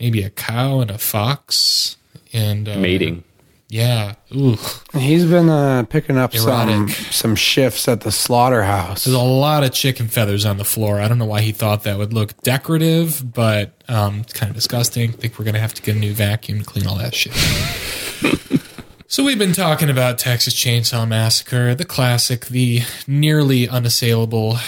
maybe 0.00 0.22
a 0.22 0.30
cow 0.30 0.80
and 0.80 0.90
a 0.90 0.98
fox. 0.98 1.96
And 2.32 2.68
uh, 2.68 2.76
mating. 2.78 3.22
Yeah. 3.70 4.14
Ooh. 4.34 4.58
He's 4.94 5.24
been 5.24 5.48
uh, 5.48 5.84
picking 5.84 6.18
up 6.18 6.34
some 6.34 6.88
some 6.88 7.36
shifts 7.36 7.86
at 7.86 8.00
the 8.00 8.10
slaughterhouse. 8.10 9.04
There's 9.04 9.14
a 9.14 9.20
lot 9.20 9.62
of 9.62 9.72
chicken 9.72 10.08
feathers 10.08 10.44
on 10.44 10.56
the 10.56 10.64
floor. 10.64 11.00
I 11.00 11.06
don't 11.06 11.18
know 11.18 11.24
why 11.24 11.42
he 11.42 11.52
thought 11.52 11.84
that 11.84 11.96
would 11.96 12.12
look 12.12 12.36
decorative, 12.42 13.32
but 13.32 13.80
um, 13.86 14.20
it's 14.20 14.32
kind 14.32 14.50
of 14.50 14.56
disgusting. 14.56 15.10
I 15.10 15.12
think 15.12 15.38
we're 15.38 15.44
gonna 15.44 15.60
have 15.60 15.74
to 15.74 15.82
get 15.82 15.94
a 15.94 15.98
new 16.00 16.12
vacuum 16.12 16.58
to 16.58 16.64
clean 16.64 16.88
all 16.88 16.96
that 16.96 17.14
shit. 17.14 17.32
so 19.06 19.22
we've 19.22 19.38
been 19.38 19.52
talking 19.52 19.88
about 19.88 20.18
Texas 20.18 20.52
Chainsaw 20.52 21.06
Massacre, 21.06 21.72
the 21.76 21.84
classic, 21.84 22.46
the 22.46 22.82
nearly 23.06 23.68
unassailable 23.68 24.58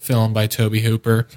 film 0.00 0.32
by 0.32 0.48
Tobe 0.48 0.78
Hooper. 0.78 1.28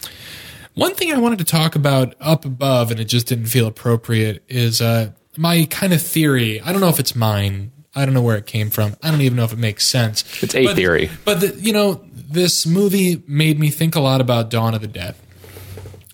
One 0.74 0.96
thing 0.96 1.14
I 1.14 1.20
wanted 1.20 1.38
to 1.38 1.46
talk 1.46 1.76
about 1.76 2.16
up 2.20 2.46
above, 2.46 2.90
and 2.90 3.00
it 3.00 3.06
just 3.06 3.28
didn't 3.28 3.48
feel 3.48 3.68
appropriate, 3.68 4.44
is 4.48 4.82
uh, 4.82 5.12
my 5.40 5.66
kind 5.70 5.94
of 5.94 6.02
theory. 6.02 6.60
I 6.60 6.74
don't 6.74 6.82
know 6.82 6.90
if 6.90 7.00
it's 7.00 7.16
mine. 7.16 7.72
I 7.96 8.04
don't 8.04 8.14
know 8.14 8.22
where 8.22 8.36
it 8.36 8.46
came 8.46 8.70
from. 8.70 8.98
I 9.02 9.10
don't 9.10 9.22
even 9.22 9.38
know 9.38 9.46
if 9.46 9.54
it 9.54 9.58
makes 9.58 9.88
sense. 9.88 10.44
It's 10.44 10.54
a 10.54 10.66
but, 10.66 10.76
theory. 10.76 11.10
But 11.24 11.40
the, 11.40 11.56
you 11.56 11.72
know, 11.72 12.04
this 12.12 12.68
movie 12.68 13.24
made 13.26 13.58
me 13.58 13.70
think 13.70 13.96
a 13.96 14.02
lot 14.02 14.20
about 14.20 14.50
Dawn 14.50 14.74
of 14.74 14.82
the 14.82 14.88
Dead 14.88 15.16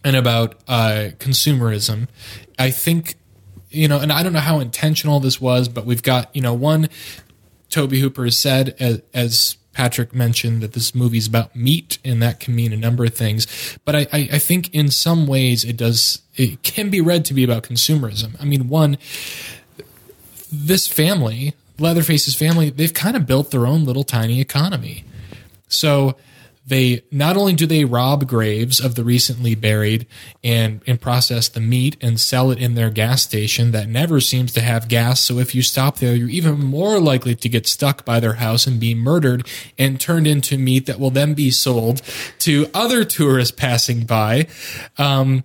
and 0.03 0.15
about 0.15 0.55
uh, 0.67 1.09
consumerism. 1.17 2.07
I 2.59 2.69
think 2.69 3.15
you 3.71 3.87
know, 3.87 3.99
and 3.99 4.11
I 4.11 4.21
don't 4.21 4.31
know 4.31 4.39
how 4.39 4.59
intentional 4.59 5.19
this 5.19 5.41
was, 5.41 5.67
but 5.69 5.85
we've 5.85 6.03
got 6.03 6.33
you 6.35 6.41
know 6.41 6.53
one. 6.53 6.87
Tobe 7.69 7.93
Hooper 7.93 8.25
has 8.25 8.37
said 8.37 8.75
as, 8.79 9.01
as 9.11 9.57
Patrick 9.75 10.15
mentioned 10.15 10.61
that 10.61 10.71
this 10.71 10.95
movie 10.95 11.17
is 11.17 11.27
about 11.27 11.53
meat, 11.53 11.99
and 12.05 12.23
that 12.23 12.39
can 12.39 12.55
mean 12.55 12.71
a 12.71 12.77
number 12.77 13.03
of 13.03 13.13
things. 13.13 13.77
But 13.83 13.95
I, 13.95 13.99
I, 14.11 14.29
I, 14.33 14.39
think 14.39 14.73
in 14.73 14.89
some 14.89 15.27
ways 15.27 15.65
it 15.65 15.75
does 15.75 16.21
it 16.37 16.63
can 16.63 16.89
be 16.89 17.01
read 17.01 17.25
to 17.25 17.33
be 17.33 17.43
about 17.43 17.63
consumerism. 17.63 18.41
I 18.41 18.45
mean, 18.45 18.69
one, 18.69 18.97
this 20.49 20.87
family, 20.87 21.55
Leatherface's 21.77 22.35
family, 22.35 22.69
they've 22.69 22.93
kind 22.93 23.17
of 23.17 23.27
built 23.27 23.51
their 23.51 23.67
own 23.67 23.83
little 23.83 24.05
tiny 24.05 24.39
economy. 24.39 25.03
So 25.67 26.15
they 26.65 27.03
not 27.11 27.37
only 27.37 27.53
do 27.53 27.67
they 27.67 27.85
rob 27.85 28.27
graves 28.27 28.79
of 28.79 28.95
the 28.95 29.03
recently 29.03 29.53
buried 29.53 30.07
and, 30.43 30.81
and 30.87 30.99
process 30.99 31.47
the 31.47 31.59
meat 31.59 31.95
and 32.01 32.19
sell 32.19 32.49
it 32.49 32.57
in 32.57 32.73
their 32.73 32.89
gas 32.89 33.21
station 33.21 33.71
that 33.71 33.87
never 33.87 34.19
seems 34.19 34.51
to 34.53 34.61
have 34.61 34.87
gas. 34.87 35.21
So 35.21 35.37
if 35.37 35.53
you 35.53 35.61
stop 35.61 35.97
there, 35.97 36.15
you're 36.15 36.29
even 36.29 36.59
more 36.59 36.99
likely 36.99 37.35
to 37.35 37.49
get 37.49 37.67
stuck 37.67 38.03
by 38.03 38.19
their 38.19 38.33
house 38.33 38.65
and 38.65 38.79
be 38.79 38.95
murdered 38.95 39.47
and 39.77 39.99
turned 39.99 40.25
into 40.25 40.57
meat 40.57 40.87
that 40.87 40.99
will 40.99 41.11
then 41.11 41.35
be 41.35 41.51
sold 41.51 42.01
to 42.39 42.67
other 42.73 43.05
tourists 43.05 43.55
passing 43.55 44.05
by. 44.05 44.47
Um, 44.97 45.43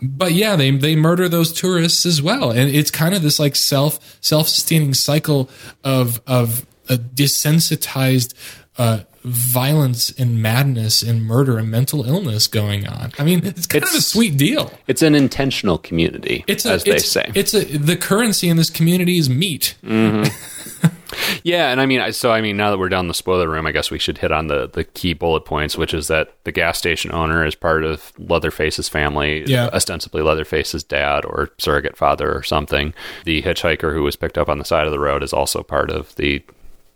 but 0.00 0.32
yeah, 0.32 0.54
they 0.54 0.70
they 0.70 0.94
murder 0.94 1.28
those 1.28 1.52
tourists 1.52 2.06
as 2.06 2.22
well, 2.22 2.52
and 2.52 2.70
it's 2.70 2.90
kind 2.90 3.16
of 3.16 3.22
this 3.22 3.40
like 3.40 3.56
self 3.56 4.18
self 4.20 4.46
sustaining 4.46 4.94
cycle 4.94 5.50
of 5.82 6.20
of 6.24 6.66
a 6.88 6.94
desensitized 6.94 8.34
uh, 8.78 9.00
violence 9.22 10.10
and 10.18 10.42
madness 10.42 11.02
and 11.02 11.24
murder 11.24 11.58
and 11.58 11.70
mental 11.70 12.04
illness 12.04 12.46
going 12.46 12.86
on. 12.86 13.12
I 13.18 13.24
mean, 13.24 13.44
it's 13.44 13.66
kind 13.66 13.82
it's, 13.82 13.92
of 13.92 13.98
a 13.98 14.02
sweet 14.02 14.36
deal. 14.36 14.72
It's 14.86 15.02
an 15.02 15.14
intentional 15.14 15.78
community, 15.78 16.44
it's 16.46 16.64
a, 16.64 16.72
as 16.72 16.84
they 16.84 16.98
say. 16.98 17.30
It's 17.34 17.54
a 17.54 17.64
the 17.64 17.96
currency 17.96 18.48
in 18.48 18.56
this 18.56 18.70
community 18.70 19.18
is 19.18 19.28
meat. 19.28 19.76
Mm-hmm. 19.82 20.86
Yeah, 21.42 21.70
and 21.70 21.80
I 21.80 21.86
mean, 21.86 22.12
so 22.12 22.32
I 22.32 22.40
mean, 22.40 22.56
now 22.56 22.70
that 22.70 22.78
we're 22.78 22.88
down 22.88 23.08
the 23.08 23.14
spoiler 23.14 23.48
room, 23.48 23.66
I 23.66 23.72
guess 23.72 23.90
we 23.90 23.98
should 23.98 24.18
hit 24.18 24.32
on 24.32 24.48
the 24.48 24.68
the 24.68 24.84
key 24.84 25.14
bullet 25.14 25.44
points, 25.44 25.76
which 25.76 25.94
is 25.94 26.08
that 26.08 26.34
the 26.44 26.52
gas 26.52 26.78
station 26.78 27.12
owner 27.12 27.44
is 27.44 27.54
part 27.54 27.84
of 27.84 28.12
Leatherface's 28.18 28.88
family, 28.88 29.44
Yeah. 29.46 29.68
ostensibly 29.72 30.22
Leatherface's 30.22 30.84
dad 30.84 31.24
or 31.24 31.50
surrogate 31.58 31.96
father 31.96 32.32
or 32.32 32.42
something. 32.42 32.92
The 33.24 33.42
hitchhiker 33.42 33.92
who 33.92 34.02
was 34.02 34.16
picked 34.16 34.38
up 34.38 34.48
on 34.48 34.58
the 34.58 34.64
side 34.64 34.86
of 34.86 34.92
the 34.92 34.98
road 34.98 35.22
is 35.22 35.32
also 35.32 35.62
part 35.62 35.90
of 35.90 36.14
the 36.16 36.42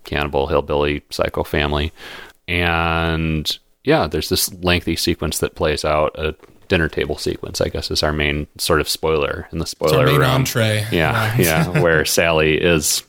cannibal 0.05 0.47
hillbilly 0.49 1.03
psycho 1.11 1.43
family, 1.45 1.93
and 2.49 3.59
yeah, 3.85 4.07
there's 4.07 4.29
this 4.29 4.53
lengthy 4.63 4.97
sequence 4.97 5.39
that 5.41 5.55
plays 5.55 5.85
out 5.85 6.17
a 6.19 6.35
dinner 6.69 6.89
table 6.89 7.19
sequence. 7.19 7.61
I 7.61 7.69
guess 7.69 7.91
is 7.91 8.03
our 8.03 8.13
main 8.13 8.47
sort 8.59 8.81
of 8.81 8.89
spoiler 8.89 9.49
in 9.53 9.59
the 9.59 9.63
It's 9.65 9.73
spoiler 9.73 9.99
our 10.01 10.07
main 10.07 10.21
room. 10.21 10.31
entree. 10.31 10.87
Yeah, 10.93 11.37
yeah, 11.39 11.81
where 11.81 12.05
Sally 12.05 12.61
is 12.61 13.03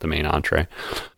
the 0.00 0.06
main 0.06 0.26
entree. 0.26 0.68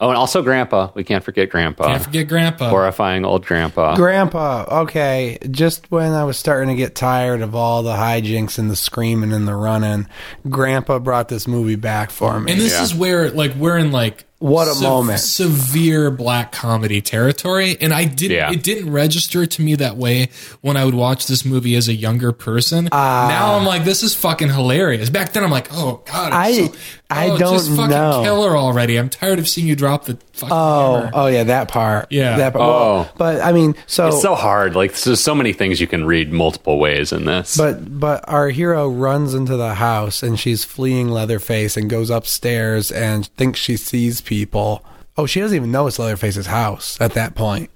Oh, 0.01 0.09
and 0.09 0.16
also 0.16 0.43
Grandpa. 0.43 0.91
We 0.95 1.05
can't 1.05 1.22
forget 1.22 1.51
Grandpa. 1.51 1.85
Can't 1.89 2.03
forget 2.03 2.28
Grandpa. 2.28 2.70
Horrifying 2.70 3.26
old 3.26 3.45
Grandpa. 3.45 3.95
Grandpa, 3.95 4.64
okay. 4.83 5.37
Just 5.51 5.91
when 5.91 6.12
I 6.12 6.24
was 6.24 6.39
starting 6.39 6.70
to 6.70 6.74
get 6.76 6.95
tired 6.95 7.43
of 7.43 7.55
all 7.55 7.83
the 7.83 7.93
hijinks 7.93 8.59
and 8.59 8.70
the 8.70 8.76
screaming 8.76 9.33
and 9.35 9.47
the 9.47 9.55
running, 9.55 10.07
Grandpa 10.49 10.99
brought 10.99 11.28
this 11.28 11.47
movie 11.47 11.76
back 11.76 12.11
for 12.11 12.41
me. 12.41 12.53
And 12.53 12.61
this 12.61 12.72
Yeah. 12.72 12.83
is 12.85 12.95
where 12.95 13.31
like 13.31 13.55
we're 13.57 13.76
in 13.76 13.93
like 13.93 14.24
What 14.41 14.68
a 14.68 14.80
moment. 14.80 15.20
severe 15.20 16.11
black 16.11 16.51
comedy 16.51 17.01
territory 17.03 17.76
and 17.80 17.93
I 17.93 18.07
didn't 18.07 18.36
Yeah. 18.38 18.51
it 18.51 18.62
didn't 18.62 18.91
register 18.91 19.45
to 19.45 19.62
me 19.62 19.74
that 19.76 19.97
way 19.99 20.30
when 20.62 20.76
I 20.78 20.84
would 20.86 20.95
watch 20.95 21.26
this 21.26 21.45
movie 21.45 21.76
as 21.76 21.88
a 21.88 21.95
younger 21.95 22.32
person. 22.32 22.88
Ah. 22.91 23.26
now 23.28 23.57
I'm 23.57 23.66
like 23.66 23.84
this 23.84 24.03
is 24.03 24.14
fucking 24.14 24.49
hilarious. 24.49 25.11
Back 25.11 25.34
then 25.34 25.45
I'm 25.45 25.51
like, 25.51 25.68
"Oh 25.72 26.03
god, 26.11 26.32
I- 26.32 26.53
so, 26.68 26.72
I 27.11 27.31
oh, 27.31 27.39
don't 27.39 27.55
just 27.55 27.71
fucking 27.71 27.91
know. 27.91 28.21
kill 28.23 28.49
her 28.49 28.57
already. 28.57 28.97
I'm 28.97 29.09
tired 29.09 29.41
of 29.41 29.49
seeing 29.49 29.67
you 29.67 29.75
drop 29.75 30.05
the 30.05 30.17
fucking 30.33 30.53
oh, 30.53 30.97
hammer." 30.97 31.11
oh 31.13 31.27
yeah, 31.27 31.45
that 31.45 31.69
part. 31.69 32.07
Yeah. 32.11 32.37
That 32.37 32.53
part. 32.53 32.63
Oh. 32.63 32.69
Well, 32.69 33.13
but 33.17 33.41
I 33.41 33.53
mean, 33.53 33.75
so, 33.87 34.09
It's 34.09 34.23
so 34.23 34.37
hard. 34.37 34.77
Like 34.77 34.95
there's 34.95 35.21
so 35.21 35.35
many 35.35 35.53
things 35.53 35.81
you 35.81 35.89
can 35.89 36.05
read 36.05 36.33
multiple 36.33 36.79
ways 36.79 37.13
in 37.13 37.25
this. 37.25 37.57
but 37.57 37.99
but 37.99 38.25
our 38.29 38.51
hero 38.51 38.89
runs 38.89 39.35
into 39.35 39.57
the 39.57 39.75
house 39.75 40.23
and 40.23 40.39
she's 40.39 40.65
fleeing 40.65 41.09
Leatherface 41.09 41.77
and 41.77 41.91
goes 41.91 42.11
upstairs 42.11 42.93
and 42.93 43.27
thinks 43.37 43.59
she 43.59 43.77
sees 43.77 44.21
people. 44.21 44.85
Oh, 45.17 45.27
she 45.27 45.41
doesn't 45.41 45.57
even 45.57 45.73
know 45.73 45.87
it's 45.89 45.99
Leatherface's 45.99 46.47
house 46.47 46.97
at 47.01 47.15
that 47.15 47.35
point. 47.35 47.71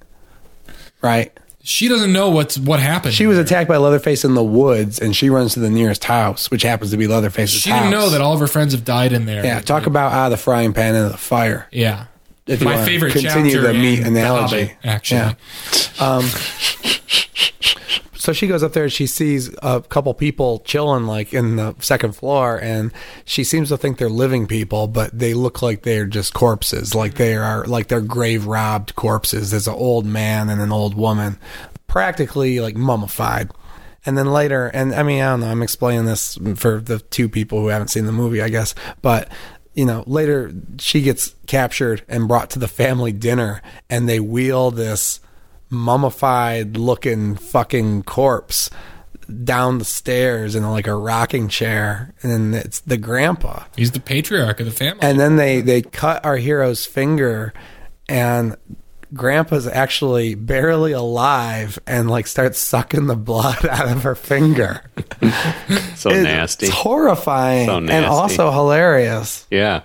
Right? 1.03 1.37
She 1.67 1.89
doesn't 1.89 2.13
know 2.13 2.29
what's 2.29 2.59
what 2.59 2.79
happened. 2.79 3.15
She 3.15 3.27
was 3.27 3.39
attacked 3.39 3.69
by 3.69 3.79
Leatherface 3.79 4.23
in 4.23 4.35
the 4.35 4.45
woods, 4.45 4.99
and 5.01 5.17
she 5.17 5.31
runs 5.31 5.55
to 5.55 5.61
the 5.61 5.71
nearest 5.71 6.05
house, 6.05 6.51
which 6.51 6.63
happens 6.63 6.91
to 6.91 6.99
be 6.99 7.07
Leatherface's 7.07 7.63
She 7.63 7.71
house. 7.71 7.81
didn't 7.81 7.93
know 7.93 8.11
that 8.11 8.21
all 8.21 8.35
of 8.35 8.41
her 8.41 8.47
friends 8.47 8.75
have 8.75 8.85
died 8.85 9.15
in 9.15 9.25
there. 9.25 9.43
Yeah, 9.45 9.61
talk 9.61 9.87
about 9.87 10.13
out 10.13 10.27
of 10.27 10.31
the 10.33 10.37
frying 10.37 10.75
pan 10.75 10.95
into 10.95 11.09
the 11.09 11.17
fire. 11.17 11.67
Yeah. 11.73 12.05
If 12.47 12.61
you 12.61 12.67
My 12.67 12.75
wanna 12.75 12.85
favorite 12.87 13.13
continue 13.13 13.53
chapter 13.53 13.73
the 13.73 13.79
meat 13.79 14.01
in 14.01 14.09
analogy. 14.09 14.57
The 14.57 14.65
Hobbit, 14.67 14.77
actually. 14.85 15.19
Yeah. 15.21 15.35
Um, 15.99 16.25
So 18.25 18.33
she 18.33 18.47
goes 18.47 18.63
up 18.63 18.73
there 18.73 18.85
and 18.85 18.93
she 18.93 19.07
sees 19.07 19.55
a 19.63 19.83
couple 19.83 20.15
people 20.15 20.61
chilling 20.61 21.05
like 21.05 21.35
in 21.35 21.57
the 21.57 21.75
second 21.81 22.17
floor, 22.17 22.59
and 22.59 22.91
she 23.27 23.45
seems 23.45 23.69
to 23.69 23.77
think 23.77 23.99
they're 23.99 24.09
living 24.09 24.47
people, 24.47 24.87
but 24.87 25.11
they 25.13 25.35
look 25.35 25.61
like 25.61 25.83
they're 25.83 26.07
just 26.07 26.33
corpses, 26.33 26.95
like 26.95 27.17
they 27.17 27.37
are 27.37 27.67
like 27.67 27.89
they're 27.89 28.01
grave 28.01 28.47
robbed 28.47 28.95
corpses. 28.95 29.51
There's 29.51 29.69
an 29.69 29.75
old 29.75 30.07
man 30.07 30.49
and 30.49 30.63
an 30.63 30.73
old 30.73 30.95
woman, 30.95 31.39
practically 31.87 32.61
like 32.61 32.77
mummified. 32.77 33.51
And 34.07 34.17
then 34.17 34.33
later, 34.33 34.69
and 34.69 34.95
I 34.95 35.03
mean, 35.03 35.21
I 35.21 35.33
don't 35.33 35.41
know, 35.41 35.49
I'm 35.49 35.63
explaining 35.63 36.07
this 36.07 36.39
for 36.57 36.81
the 36.81 37.01
two 37.01 37.29
people 37.29 37.61
who 37.61 37.69
haven't 37.69 37.89
seen 37.89 38.07
the 38.07 38.13
movie, 38.13 38.41
I 38.41 38.49
guess, 38.49 38.75
but 39.03 39.29
you 39.75 39.85
know, 39.85 40.03
later 40.07 40.51
she 40.79 41.03
gets 41.03 41.35
captured 41.47 42.01
and 42.09 42.27
brought 42.27 42.49
to 42.53 42.59
the 42.59 42.69
family 42.69 43.13
dinner, 43.13 43.61
and 43.91 44.09
they 44.09 44.19
wheel 44.19 44.71
this 44.71 45.21
mummified 45.71 46.77
looking 46.77 47.35
fucking 47.37 48.03
corpse 48.05 48.71
down 49.45 49.79
the 49.79 49.85
stairs 49.85 50.55
in 50.55 50.69
like 50.71 50.87
a 50.87 50.95
rocking 50.95 51.49
chair, 51.49 52.15
and 52.23 52.31
then 52.31 52.55
it's 52.55 52.81
the 52.81 52.97
grandpa. 52.99 53.65
He's 53.77 53.93
the 53.93 54.01
patriarch 54.01 54.61
of 54.61 54.67
the 54.67 54.73
family. 54.73 55.01
And 55.03 55.19
then 55.19 55.37
they 55.37 55.61
they 55.63 55.83
cut 55.83 56.25
our 56.27 56.37
hero's 56.37 56.85
finger, 56.85 57.55
and 58.09 58.57
grandpa's 59.15 59.67
actually 59.67 60.35
barely 60.35 60.91
alive 60.93 61.79
and 61.87 62.11
like 62.11 62.27
starts 62.27 62.59
sucking 62.59 63.07
the 63.07 63.17
blood 63.17 63.65
out 63.71 63.89
of 63.89 64.03
her 64.03 64.15
finger. 64.15 64.83
so 65.95 66.11
It's 66.11 66.25
nasty. 66.25 66.69
horrifying 66.69 67.67
So 67.67 67.77
and 67.79 68.05
also 68.05 68.51
hilarious. 68.51 69.47
Yeah. 69.51 69.83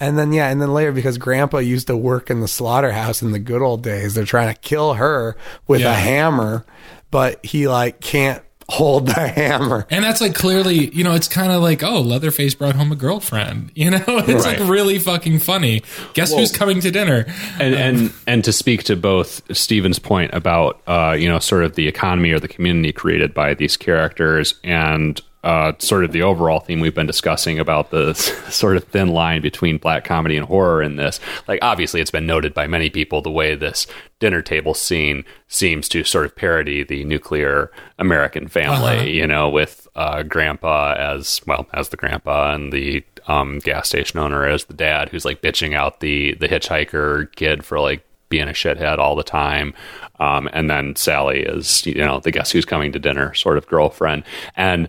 And 0.00 0.16
then 0.18 0.32
yeah, 0.32 0.48
and 0.48 0.60
then 0.62 0.72
later 0.72 0.92
because 0.92 1.18
grandpa 1.18 1.58
used 1.58 1.88
to 1.88 1.96
work 1.96 2.30
in 2.30 2.40
the 2.40 2.48
slaughterhouse 2.48 3.20
in 3.22 3.32
the 3.32 3.38
good 3.40 3.62
old 3.62 3.82
days, 3.82 4.14
they're 4.14 4.24
trying 4.24 4.54
to 4.54 4.60
kill 4.60 4.94
her 4.94 5.36
with 5.66 5.80
Yeah. 5.80 5.90
a 5.92 5.94
hammer, 5.94 6.64
but 7.10 7.44
he 7.44 7.66
like 7.68 8.00
can't 8.00 8.42
hold 8.70 9.06
the 9.06 9.14
hammer. 9.28 9.86
And 9.90 10.04
that's 10.04 10.20
like 10.20 10.34
clearly, 10.34 10.94
you 10.94 11.02
know, 11.02 11.14
it's 11.14 11.26
kind 11.26 11.50
of 11.50 11.62
like, 11.62 11.82
oh, 11.82 12.00
Leatherface 12.02 12.54
brought 12.54 12.76
home 12.76 12.92
a 12.92 12.96
girlfriend. 12.96 13.72
You 13.74 13.90
know, 13.92 14.04
it's 14.06 14.44
Right. 14.44 14.60
like 14.60 14.68
really 14.68 14.98
fucking 14.98 15.38
funny. 15.38 15.82
Guess 16.14 16.34
who's 16.34 16.52
coming 16.52 16.80
to 16.82 16.90
dinner? 16.90 17.24
and 17.58 17.74
and 17.74 18.12
and 18.26 18.44
to 18.44 18.52
speak 18.52 18.84
to 18.84 18.94
both 18.94 19.40
Stephen's 19.56 19.98
point 19.98 20.32
about 20.34 20.80
uh, 20.86 21.16
you 21.18 21.28
know 21.28 21.38
sort 21.38 21.64
of 21.64 21.74
the 21.76 21.88
economy 21.88 22.30
or 22.30 22.38
the 22.38 22.48
community 22.48 22.92
created 22.92 23.32
by 23.34 23.54
these 23.54 23.76
characters 23.76 24.54
and 24.62 25.20
uh, 25.48 25.72
sort 25.78 26.04
of 26.04 26.12
the 26.12 26.20
overall 26.20 26.60
theme 26.60 26.78
we've 26.78 26.94
been 26.94 27.06
discussing 27.06 27.58
about 27.58 27.90
the 27.90 28.12
sort 28.50 28.76
of 28.76 28.84
thin 28.84 29.08
line 29.08 29.40
between 29.40 29.78
black 29.78 30.04
comedy 30.04 30.36
and 30.36 30.44
horror 30.44 30.82
in 30.82 30.96
this. 30.96 31.20
Like, 31.48 31.58
obviously, 31.62 32.02
it's 32.02 32.10
been 32.10 32.26
noted 32.26 32.52
by 32.52 32.66
many 32.66 32.90
people 32.90 33.22
the 33.22 33.30
way 33.30 33.54
this 33.54 33.86
dinner 34.18 34.42
table 34.42 34.74
scene 34.74 35.24
seems 35.46 35.88
to 35.88 36.04
sort 36.04 36.26
of 36.26 36.36
parody 36.36 36.84
the 36.84 37.02
nuclear 37.04 37.72
American 37.98 38.46
family, 38.46 39.10
you 39.10 39.26
know, 39.26 39.48
with 39.48 39.88
uh, 39.96 40.22
grandpa 40.22 40.92
as 40.98 41.40
well 41.46 41.66
as 41.72 41.88
the 41.88 41.96
grandpa 41.96 42.52
and 42.52 42.70
the 42.70 43.02
um, 43.26 43.58
gas 43.60 43.88
station 43.88 44.20
owner 44.20 44.46
as 44.46 44.66
the 44.66 44.74
dad 44.74 45.08
who's 45.08 45.24
like 45.24 45.40
bitching 45.40 45.74
out 45.74 46.00
the 46.00 46.34
the 46.34 46.48
hitchhiker 46.48 47.34
kid 47.36 47.64
for 47.64 47.80
like 47.80 48.04
being 48.28 48.48
a 48.48 48.52
shithead 48.52 48.98
all 48.98 49.16
the 49.16 49.24
time. 49.24 49.72
Um, 50.20 50.50
and 50.52 50.68
then 50.68 50.94
Sally 50.94 51.40
is, 51.40 51.86
you 51.86 51.94
know, 51.94 52.20
the 52.20 52.30
guess 52.30 52.50
who's 52.50 52.66
coming 52.66 52.92
to 52.92 52.98
dinner 52.98 53.32
sort 53.32 53.56
of 53.56 53.66
girlfriend. 53.66 54.24
And 54.56 54.88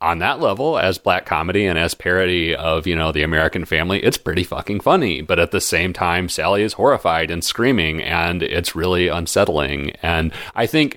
on 0.00 0.18
that 0.18 0.40
level, 0.40 0.78
as 0.78 0.98
black 0.98 1.24
comedy 1.24 1.64
and 1.66 1.78
as 1.78 1.94
parody 1.94 2.54
of, 2.54 2.86
you 2.86 2.94
know, 2.94 3.12
the 3.12 3.22
American 3.22 3.64
family, 3.64 4.02
it's 4.04 4.18
pretty 4.18 4.44
fucking 4.44 4.80
funny. 4.80 5.22
But 5.22 5.38
at 5.38 5.52
the 5.52 5.60
same 5.60 5.92
time, 5.92 6.28
Sally 6.28 6.62
is 6.62 6.74
horrified 6.74 7.30
and 7.30 7.42
screaming, 7.42 8.02
and 8.02 8.42
it's 8.42 8.76
really 8.76 9.08
unsettling. 9.08 9.92
And 10.02 10.32
I 10.54 10.66
think. 10.66 10.96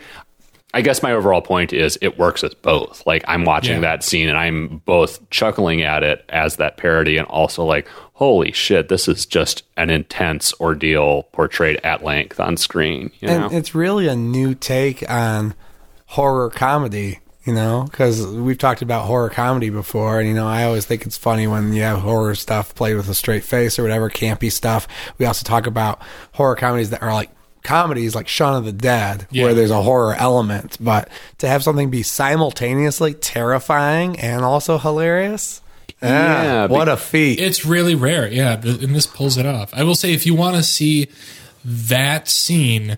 I 0.71 0.83
guess 0.83 1.01
my 1.01 1.13
overall 1.13 1.41
point 1.41 1.73
is 1.73 1.97
it 1.99 2.19
works 2.19 2.43
as 2.43 2.53
both. 2.53 3.03
Like 3.07 3.23
I'm 3.27 3.43
watching 3.43 3.77
Yeah. 3.77 3.89
that 3.89 4.03
scene 4.03 4.29
and 4.29 4.37
I'm 4.37 4.83
both 4.85 5.27
chuckling 5.31 5.81
at 5.81 6.03
it 6.03 6.23
as 6.29 6.57
that 6.57 6.77
parody 6.77 7.17
and 7.17 7.25
also 7.27 7.65
like, 7.65 7.87
holy 8.13 8.51
shit, 8.51 8.87
this 8.87 9.07
is 9.07 9.25
just 9.25 9.63
an 9.77 9.89
intense 9.89 10.53
ordeal 10.61 11.23
portrayed 11.31 11.79
at 11.83 12.03
length 12.03 12.39
on 12.39 12.55
screen. 12.55 13.09
You 13.19 13.29
know? 13.29 13.45
And 13.47 13.53
it's 13.55 13.73
really 13.73 14.07
a 14.07 14.15
new 14.15 14.53
take 14.53 15.09
on 15.09 15.55
horror 16.05 16.51
comedy, 16.51 17.17
you 17.49 17.55
know, 17.55 17.85
because 17.89 18.25
we've 18.25 18.57
talked 18.57 18.81
about 18.81 19.05
horror 19.05 19.29
comedy 19.29 19.69
before, 19.69 20.19
and 20.19 20.27
you 20.29 20.35
know, 20.35 20.47
I 20.47 20.63
always 20.63 20.85
think 20.85 21.05
it's 21.05 21.17
funny 21.17 21.47
when 21.47 21.73
you 21.73 21.81
have 21.81 21.99
horror 21.99 22.35
stuff 22.35 22.73
played 22.75 22.95
with 22.95 23.09
a 23.09 23.13
straight 23.15 23.43
face 23.43 23.77
or 23.79 23.81
whatever, 23.83 24.09
campy 24.09 24.51
stuff. 24.51 24.87
We 25.17 25.25
also 25.25 25.43
talk 25.43 25.65
about 25.67 25.99
horror 26.33 26.55
comedies 26.55 26.91
that 26.91 27.01
are 27.01 27.13
like 27.13 27.29
comedies 27.63 28.15
like 28.15 28.27
Shaun 28.27 28.55
of 28.55 28.65
the 28.65 28.71
Dead, 28.71 29.27
Yeah. 29.31 29.45
where 29.45 29.53
there's 29.53 29.71
a 29.71 29.81
horror 29.81 30.13
element, 30.15 30.77
but 30.79 31.09
to 31.39 31.47
have 31.47 31.63
something 31.63 31.89
be 31.89 32.03
simultaneously 32.03 33.13
terrifying 33.15 34.17
and 34.19 34.45
also 34.45 34.77
hilarious. 34.77 35.61
Ah, 36.01 36.05
yeah, 36.07 36.65
what 36.67 36.87
a 36.87 36.95
feat! 36.95 37.39
It's 37.41 37.65
really 37.65 37.95
rare. 37.95 38.27
Yeah. 38.31 38.53
And 38.53 38.95
this 38.95 39.05
pulls 39.07 39.37
it 39.37 39.45
off. 39.45 39.73
I 39.73 39.83
will 39.83 39.95
say, 39.95 40.13
if 40.13 40.25
you 40.25 40.33
want 40.35 40.55
to 40.55 40.63
see 40.63 41.09
that 41.65 42.29
scene 42.29 42.97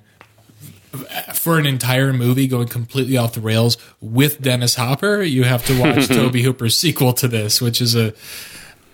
for 1.34 1.58
an 1.58 1.66
entire 1.66 2.14
movie 2.14 2.48
going 2.48 2.68
completely 2.68 3.18
off 3.18 3.34
the 3.34 3.42
rails 3.42 3.78
with 4.00 4.42
Dennis 4.42 4.76
Hopper, 4.76 5.22
you 5.22 5.44
have 5.44 5.66
to 5.66 5.80
watch 5.80 6.08
Tobe 6.10 6.36
Hooper's 6.36 6.78
sequel 6.78 7.14
to 7.14 7.28
this, 7.28 7.62
which 7.62 7.82
is 7.82 7.96
a. 7.96 8.14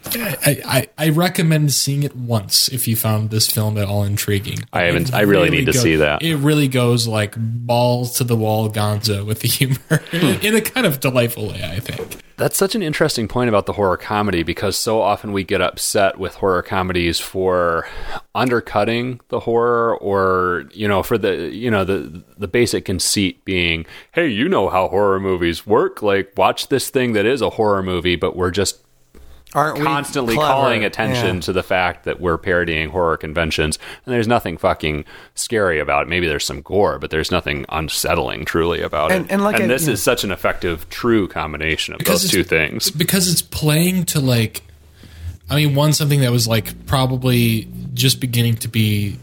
I, 0.05 0.61
I, 0.97 1.05
I 1.05 1.09
recommend 1.09 1.73
seeing 1.73 2.03
it 2.03 2.15
once 2.15 2.69
if 2.69 2.87
you 2.87 2.95
found 2.95 3.29
this 3.29 3.51
film 3.51 3.77
at 3.77 3.85
all 3.87 4.03
intriguing. 4.03 4.59
I 4.71 4.83
haven't- 4.83 5.09
It 5.09 5.13
I 5.13 5.21
really 5.21 5.49
need 5.49 5.65
to 5.65 5.73
goes- 5.73 5.81
see 5.81 5.95
that. 5.97 6.21
It 6.21 6.37
really 6.37 6.67
goes 6.69 7.07
like 7.07 7.35
balls 7.37 8.13
to 8.17 8.23
the 8.23 8.35
wall 8.35 8.69
Gonzo 8.69 9.25
with 9.25 9.41
the 9.41 9.47
humor 9.47 9.75
Hmm. 10.11 10.45
in 10.45 10.55
a 10.55 10.61
kind 10.61 10.85
of 10.85 10.99
delightful 10.99 11.47
way, 11.49 11.61
I 11.63 11.79
think. 11.79 12.21
That's 12.37 12.55
such 12.55 12.75
an 12.75 12.83
interesting 12.83 13.27
point 13.27 13.49
about 13.49 13.65
the 13.65 13.73
horror 13.73 13.97
comedy 13.97 14.43
because 14.43 14.77
so 14.77 15.01
often 15.01 15.33
we 15.33 15.43
get 15.43 15.59
upset 15.59 16.19
with 16.19 16.35
horror 16.35 16.61
comedies 16.61 17.19
for 17.19 17.87
undercutting 18.35 19.19
the 19.29 19.39
horror 19.41 19.97
or 19.97 20.65
you 20.71 20.87
know 20.87 21.01
for 21.01 21.17
the 21.17 21.49
you 21.51 21.71
know 21.71 21.83
the 21.83 22.23
the 22.37 22.47
basic 22.47 22.85
conceit 22.85 23.43
being 23.45 23.85
hey 24.11 24.27
you 24.27 24.47
know 24.47 24.69
how 24.69 24.87
horror 24.87 25.19
movies 25.19 25.65
work 25.65 26.03
like 26.03 26.31
watch 26.37 26.67
this 26.67 26.89
thing 26.91 27.13
that 27.13 27.25
is 27.25 27.41
a 27.41 27.49
horror 27.51 27.81
movie 27.81 28.15
but 28.15 28.35
we're 28.35 28.51
just 28.51 28.83
Aren't 29.57 29.83
constantly 29.83 30.35
clever? 30.35 30.51
calling 30.53 30.85
attention 30.85 31.35
Yeah. 31.35 31.41
to 31.41 31.53
the 31.53 31.63
fact 31.63 32.05
that 32.05 32.21
we're 32.21 32.37
parodying 32.37 32.89
horror 32.89 33.17
conventions, 33.17 33.79
and 34.05 34.13
there's 34.13 34.27
nothing 34.27 34.57
fucking 34.57 35.03
scary 35.35 35.79
about 35.79 36.03
it. 36.03 36.09
Maybe 36.09 36.27
there's 36.27 36.45
some 36.45 36.61
gore, 36.61 36.99
but 36.99 37.09
there's 37.09 37.31
nothing 37.31 37.65
unsettling 37.69 38.45
truly 38.45 38.81
about 38.81 39.11
And- 39.11 39.25
it. 39.25 39.31
and 39.31 39.43
like 39.43 39.59
I- 39.59 39.67
this 39.67 39.81
you 39.81 39.87
know- 39.87 39.93
is 39.93 40.03
such 40.03 40.23
an 40.23 40.31
effective, 40.31 40.87
true 40.89 41.27
combination 41.27 41.93
of 41.95 42.03
those 42.03 42.29
two 42.29 42.43
things. 42.43 42.91
because 42.91 43.27
it's 43.31 43.41
playing 43.41 44.05
to 44.05 44.19
like 44.19 44.61
i 45.49 45.55
mean 45.55 45.75
one 45.75 45.93
something 45.93 46.21
that 46.21 46.31
was 46.31 46.47
like 46.47 46.85
probably 46.85 47.67
just 47.93 48.19
beginning 48.19 48.55
to 48.55 48.67
be 48.67 49.17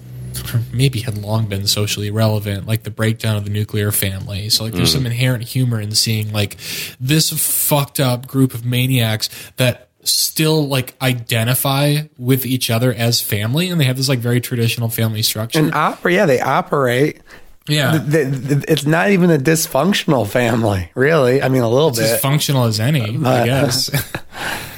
or 0.53 0.61
maybe 0.73 1.01
had 1.01 1.19
long 1.19 1.47
been 1.47 1.67
socially 1.67 2.11
relevant 2.11 2.67
like 2.67 2.83
the 2.83 2.91
breakdown 2.91 3.37
of 3.37 3.45
the 3.45 3.51
nuclear 3.51 3.93
family 3.93 4.49
so 4.49 4.65
like 4.65 4.73
there's 4.73 4.91
mm. 4.91 4.95
some 4.95 5.07
inherent 5.07 5.45
humor 5.45 5.81
in 5.81 5.93
seeing 5.93 6.33
like 6.33 6.57
this 6.99 7.31
fucked 7.31 8.01
up 8.01 8.27
group 8.27 8.55
of 8.55 8.65
maniacs 8.65 9.29
that 9.57 9.84
still 10.05 10.67
like 10.69 10.95
identify 11.03 12.03
with 12.19 12.45
each 12.47 12.71
other 12.71 12.93
as 12.93 13.21
family 13.21 13.69
and 13.71 13.81
they 13.81 13.85
have 13.85 13.97
this 13.97 14.09
like 14.09 14.19
very 14.21 14.41
traditional 14.41 14.89
family 14.89 15.23
structure 15.23 15.59
And 15.59 15.75
opera, 15.75 16.13
yeah, 16.13 16.27
they 16.27 16.41
operate. 16.41 17.21
yeah 17.69 17.99
Th- 17.99 18.31
th- 18.31 18.49
th- 18.49 18.65
It's 18.69 18.85
not 18.87 19.11
even 19.11 19.31
a 19.31 19.39
dysfunctional 19.39 20.27
family, 20.29 20.91
really. 20.95 21.43
I 21.43 21.49
mean, 21.49 21.63
a 21.63 21.69
little 21.69 21.89
it's 21.89 21.99
as 22.01 22.13
bit. 22.13 22.21
functional 22.21 22.65
as 22.65 22.81
any 22.81 23.17
i 23.25 23.45
guess 23.47 23.91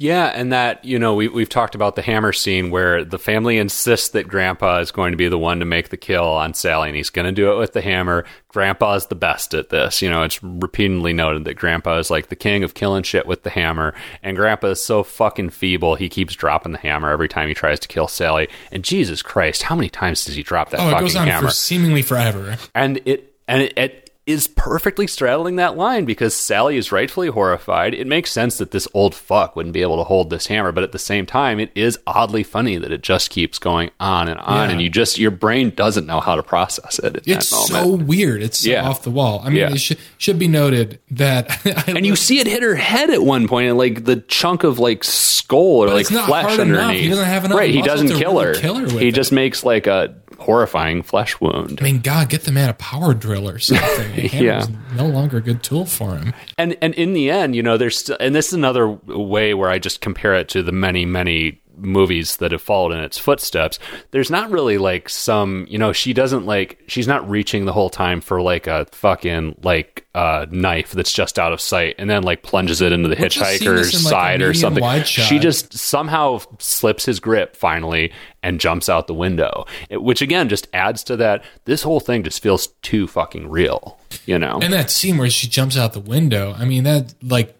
Yeah, 0.00 0.28
and 0.28 0.50
that 0.50 0.82
you 0.82 0.98
know 0.98 1.14
we 1.14 1.28
we've 1.28 1.50
talked 1.50 1.74
about 1.74 1.94
the 1.94 2.00
hammer 2.00 2.32
scene 2.32 2.70
where 2.70 3.04
the 3.04 3.18
family 3.18 3.58
insists 3.58 4.08
that 4.08 4.28
Grandpa 4.28 4.78
is 4.78 4.90
going 4.90 5.10
to 5.12 5.16
be 5.18 5.28
the 5.28 5.36
one 5.36 5.58
to 5.58 5.66
make 5.66 5.90
the 5.90 5.98
kill 5.98 6.24
on 6.24 6.54
Sally, 6.54 6.88
and 6.88 6.96
he's 6.96 7.10
going 7.10 7.26
to 7.26 7.32
do 7.32 7.52
it 7.52 7.58
with 7.58 7.74
the 7.74 7.82
hammer. 7.82 8.24
Grandpa 8.48 8.94
is 8.94 9.06
the 9.08 9.14
best 9.14 9.52
at 9.52 9.68
this. 9.68 10.00
You 10.00 10.08
know, 10.08 10.22
it's 10.22 10.42
repeatedly 10.42 11.12
noted 11.12 11.44
that 11.44 11.58
Grandpa 11.58 11.98
is 11.98 12.10
like 12.10 12.30
the 12.30 12.34
king 12.34 12.64
of 12.64 12.72
killing 12.72 13.02
shit 13.02 13.26
with 13.26 13.42
the 13.42 13.50
hammer, 13.50 13.92
and 14.22 14.38
Grandpa 14.38 14.68
is 14.68 14.82
so 14.82 15.02
fucking 15.02 15.50
feeble 15.50 15.96
he 15.96 16.08
keeps 16.08 16.34
dropping 16.34 16.72
the 16.72 16.78
hammer 16.78 17.10
every 17.10 17.28
time 17.28 17.48
he 17.48 17.54
tries 17.54 17.78
to 17.80 17.86
kill 17.86 18.08
Sally. 18.08 18.48
And 18.72 18.82
Jesus 18.82 19.20
Christ, 19.20 19.64
how 19.64 19.74
many 19.74 19.90
times 19.90 20.24
does 20.24 20.34
he 20.34 20.42
drop 20.42 20.70
that 20.70 20.80
oh 20.80 20.88
it 20.88 20.92
fucking 20.92 21.06
goes 21.08 21.16
on 21.16 21.26
hammer? 21.26 21.48
for 21.48 21.52
seemingly 21.52 22.00
forever 22.00 22.56
and 22.74 23.02
it 23.04 23.34
and 23.46 23.60
it, 23.60 23.76
it 23.76 24.09
is 24.30 24.46
perfectly 24.46 25.06
straddling 25.06 25.56
that 25.56 25.76
line 25.76 26.04
because 26.04 26.34
Sally 26.34 26.76
is 26.76 26.92
rightfully 26.92 27.28
horrified. 27.28 27.94
It 27.94 28.06
makes 28.06 28.30
sense 28.32 28.58
that 28.58 28.70
this 28.70 28.86
old 28.94 29.14
fuck 29.14 29.56
wouldn't 29.56 29.72
be 29.72 29.82
able 29.82 29.96
to 29.98 30.04
hold 30.04 30.30
this 30.30 30.46
hammer, 30.46 30.72
but 30.72 30.84
at 30.84 30.92
the 30.92 30.98
same 30.98 31.26
time, 31.26 31.58
it 31.60 31.70
is 31.74 31.98
oddly 32.06 32.42
funny 32.42 32.76
that 32.76 32.92
it 32.92 33.02
just 33.02 33.30
keeps 33.30 33.58
going 33.58 33.90
on 34.00 34.28
and 34.28 34.38
on, 34.40 34.68
Yeah. 34.68 34.72
and 34.72 34.82
you 34.82 34.88
just 34.90 35.18
your 35.18 35.30
brain 35.30 35.70
doesn't 35.70 36.06
know 36.06 36.20
how 36.20 36.34
to 36.36 36.42
process 36.42 36.98
it. 36.98 37.16
At 37.16 37.22
It's 37.28 37.48
so 37.48 37.88
weird. 37.94 38.42
It's 38.42 38.60
so 38.60 38.70
Yeah. 38.70 38.88
off 38.88 39.02
the 39.02 39.10
wall. 39.10 39.42
I 39.44 39.48
mean, 39.48 39.56
Yeah. 39.58 39.72
it 39.72 39.80
should, 39.80 39.98
should 40.18 40.38
be 40.38 40.48
noted 40.48 40.98
that 41.10 41.64
and 41.88 42.06
you 42.06 42.16
see 42.16 42.38
it 42.38 42.46
hit 42.46 42.62
her 42.62 42.74
head 42.76 43.10
at 43.10 43.22
one 43.22 43.48
point, 43.48 43.68
and 43.68 43.78
like 43.78 44.04
the 44.04 44.16
chunk 44.16 44.64
of 44.64 44.78
like 44.78 45.04
skull 45.04 45.58
or 45.84 45.86
But 45.88 45.94
like 45.94 46.06
flesh 46.06 46.26
hard 46.46 46.60
enough. 46.60 46.60
underneath. 46.60 47.02
He 47.02 47.08
doesn't 47.08 47.24
have 47.24 47.44
enough 47.44 47.58
Right, 47.58 47.70
he 47.74 47.82
doesn't 47.82 48.08
kill 48.08 48.34
really 48.34 48.44
her. 48.46 48.54
kill 48.54 48.74
her 48.76 48.88
he 48.98 49.08
it. 49.08 49.14
just 49.14 49.32
makes 49.32 49.64
like 49.64 49.86
a 49.86 50.14
horrifying 50.40 51.02
flesh 51.02 51.40
wound. 51.40 51.78
I 51.80 51.84
mean, 51.84 52.00
God, 52.00 52.28
get 52.28 52.42
the 52.42 52.52
man 52.52 52.68
a 52.70 52.74
power 52.74 53.14
drill 53.14 53.48
or 53.48 53.58
something. 53.58 54.10
Hammer's 54.28 54.68
no 54.96 55.06
longer 55.06 55.36
a 55.36 55.40
good 55.40 55.62
tool 55.62 55.84
for 55.86 56.16
him. 56.16 56.32
and 56.58 56.76
and 56.82 56.94
in 56.94 57.12
the 57.12 57.30
end, 57.30 57.54
you 57.54 57.62
know, 57.62 57.76
there's 57.76 57.98
st- 57.98 58.20
and 58.20 58.34
this 58.34 58.48
is 58.48 58.54
another 58.54 58.88
way 58.88 59.54
where 59.54 59.70
I 59.70 59.78
just 59.78 60.00
compare 60.00 60.34
it 60.34 60.48
to 60.50 60.62
the 60.62 60.72
many 60.72 61.04
many 61.04 61.60
movies 61.80 62.36
that 62.38 62.52
have 62.52 62.62
followed 62.62 62.92
in 62.92 63.00
its 63.00 63.18
footsteps. 63.18 63.78
There's 64.10 64.30
not 64.30 64.50
really 64.50 64.78
like 64.78 65.08
some, 65.08 65.66
you 65.68 65.78
know, 65.78 65.92
she 65.92 66.12
doesn't 66.12 66.46
like 66.46 66.82
she's 66.86 67.06
not 67.08 67.28
reaching 67.28 67.64
the 67.64 67.72
whole 67.72 67.90
time 67.90 68.20
for 68.20 68.40
like 68.42 68.66
a 68.66 68.86
fucking 68.92 69.56
like 69.62 70.06
uh 70.14 70.46
knife 70.50 70.90
that's 70.92 71.12
just 71.12 71.38
out 71.38 71.52
of 71.52 71.60
sight 71.60 71.94
and 71.98 72.10
then 72.10 72.22
like 72.22 72.42
plunges 72.42 72.80
it 72.80 72.92
into 72.92 73.08
the 73.08 73.14
hitchhiker's 73.16 73.94
in, 73.94 74.02
like, 74.02 74.10
side 74.10 74.42
or 74.42 74.52
something. 74.54 74.82
She 75.04 75.38
just 75.38 75.72
somehow 75.76 76.40
slips 76.58 77.04
his 77.04 77.20
grip 77.20 77.56
finally 77.56 78.12
and 78.42 78.58
jumps 78.58 78.88
out 78.88 79.06
the 79.06 79.14
window, 79.14 79.66
It- 79.88 80.02
which 80.02 80.22
again 80.22 80.48
just 80.48 80.66
adds 80.72 81.04
to 81.04 81.16
that. 81.18 81.44
This 81.64 81.82
whole 81.82 82.00
thing 82.00 82.22
just 82.24 82.42
feels 82.42 82.68
too 82.82 83.06
fucking 83.06 83.48
real, 83.48 83.98
you 84.26 84.38
know. 84.38 84.58
And 84.62 84.72
that 84.72 84.90
scene 84.90 85.18
where 85.18 85.30
she 85.30 85.46
jumps 85.46 85.76
out 85.76 85.92
the 85.92 86.00
window, 86.00 86.54
I 86.58 86.64
mean, 86.64 86.84
that, 86.84 87.14
like, 87.22 87.54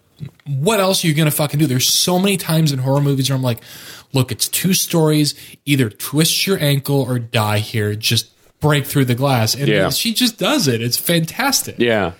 what 0.46 0.80
else 0.80 1.04
are 1.04 1.06
you 1.08 1.14
to 1.14 1.30
fucking 1.30 1.58
do? 1.58 1.66
There's 1.66 1.88
so 1.88 2.18
many 2.18 2.36
times 2.36 2.72
in 2.72 2.78
horror 2.80 3.00
movies 3.00 3.30
where 3.30 3.36
I'm 3.36 3.42
like, 3.42 3.60
look, 4.12 4.30
it's 4.32 4.48
two 4.48 4.72
stories. 4.74 5.34
Either 5.64 5.88
twist 5.90 6.46
your 6.46 6.58
ankle 6.60 7.00
or 7.02 7.18
die 7.18 7.58
here. 7.58 7.94
Just 7.94 8.30
break 8.60 8.84
through 8.86 9.06
the 9.06 9.14
glass. 9.14 9.54
And 9.54 9.68
Yeah. 9.68 9.90
she 9.90 10.12
just 10.12 10.38
does 10.38 10.68
it. 10.68 10.82
It's 10.82 10.96
fantastic. 10.98 11.76
Yeah. 11.78 12.12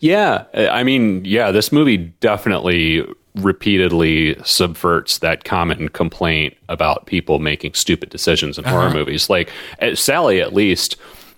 Yeah. 0.00 0.44
I 0.54 0.82
mean, 0.84 1.24
yeah, 1.24 1.50
this 1.50 1.72
movie 1.72 1.96
definitely 1.96 3.04
repeatedly 3.34 4.36
subverts 4.44 5.18
that 5.18 5.44
common 5.44 5.88
complaint 5.88 6.56
about 6.68 7.06
people 7.06 7.38
making 7.38 7.74
stupid 7.74 8.10
decisions 8.10 8.58
in 8.58 8.64
horror 8.64 8.90
movies. 8.90 9.28
Like 9.30 9.50
uh, 9.80 9.94
Sally, 9.94 10.40
at 10.40 10.52
least, 10.54 10.96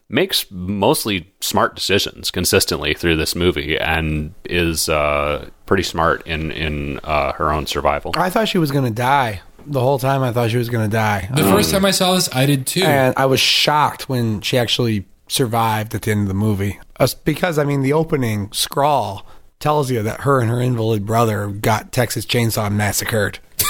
makes 0.09 0.45
mostly 0.51 1.31
smart 1.41 1.75
decisions 1.77 2.31
consistently 2.31 2.95
through 2.95 3.17
this 3.17 3.35
movie 3.35 3.79
and 3.79 4.35
is 4.45 4.89
uh, 4.89 5.49
pretty 5.67 5.83
smart 5.85 6.27
in, 6.27 6.51
in 6.51 6.99
uh, 7.05 7.33
her 7.33 7.53
own 7.53 7.67
survival. 7.67 8.13
I 8.17 8.29
thought 8.29 8.49
she 8.49 8.59
was 8.59 8.71
going 8.73 8.85
to 8.87 8.91
die. 8.91 9.41
The 9.71 9.81
whole 9.81 9.99
time 9.99 10.23
I 10.23 10.33
thought 10.33 10.51
she 10.51 10.57
was 10.57 10.69
going 10.69 10.89
to 10.89 10.93
die. 10.95 11.29
The 11.35 11.45
um, 11.45 11.53
first 11.53 11.71
time 11.71 11.85
I 11.85 11.91
saw 11.93 12.15
this, 12.15 12.29
I 12.35 12.45
did 12.47 12.67
too. 12.67 12.83
and 12.83 13.15
I 13.17 13.27
was 13.27 13.41
shocked 13.41 14.09
when 14.09 14.41
she 14.41 14.59
actually 14.59 15.07
survived 15.29 15.95
at 15.95 16.03
the 16.03 16.11
end 16.11 16.23
of 16.23 16.29
the 16.29 16.35
movie. 16.35 16.79
Us- 16.99 17.15
Because, 17.15 17.59
I 17.59 17.65
mean, 17.65 17.83
the 17.83 17.93
opening 17.93 18.51
scrawl 18.53 19.25
tells 19.61 19.91
you 19.91 20.03
that 20.03 20.23
her 20.23 20.41
and 20.41 20.51
her 20.51 20.61
invalid 20.61 21.07
brother 21.07 21.47
got 21.49 21.93
Texas 21.93 22.27
Chainsaw 22.27 22.71
massacred. 22.73 23.39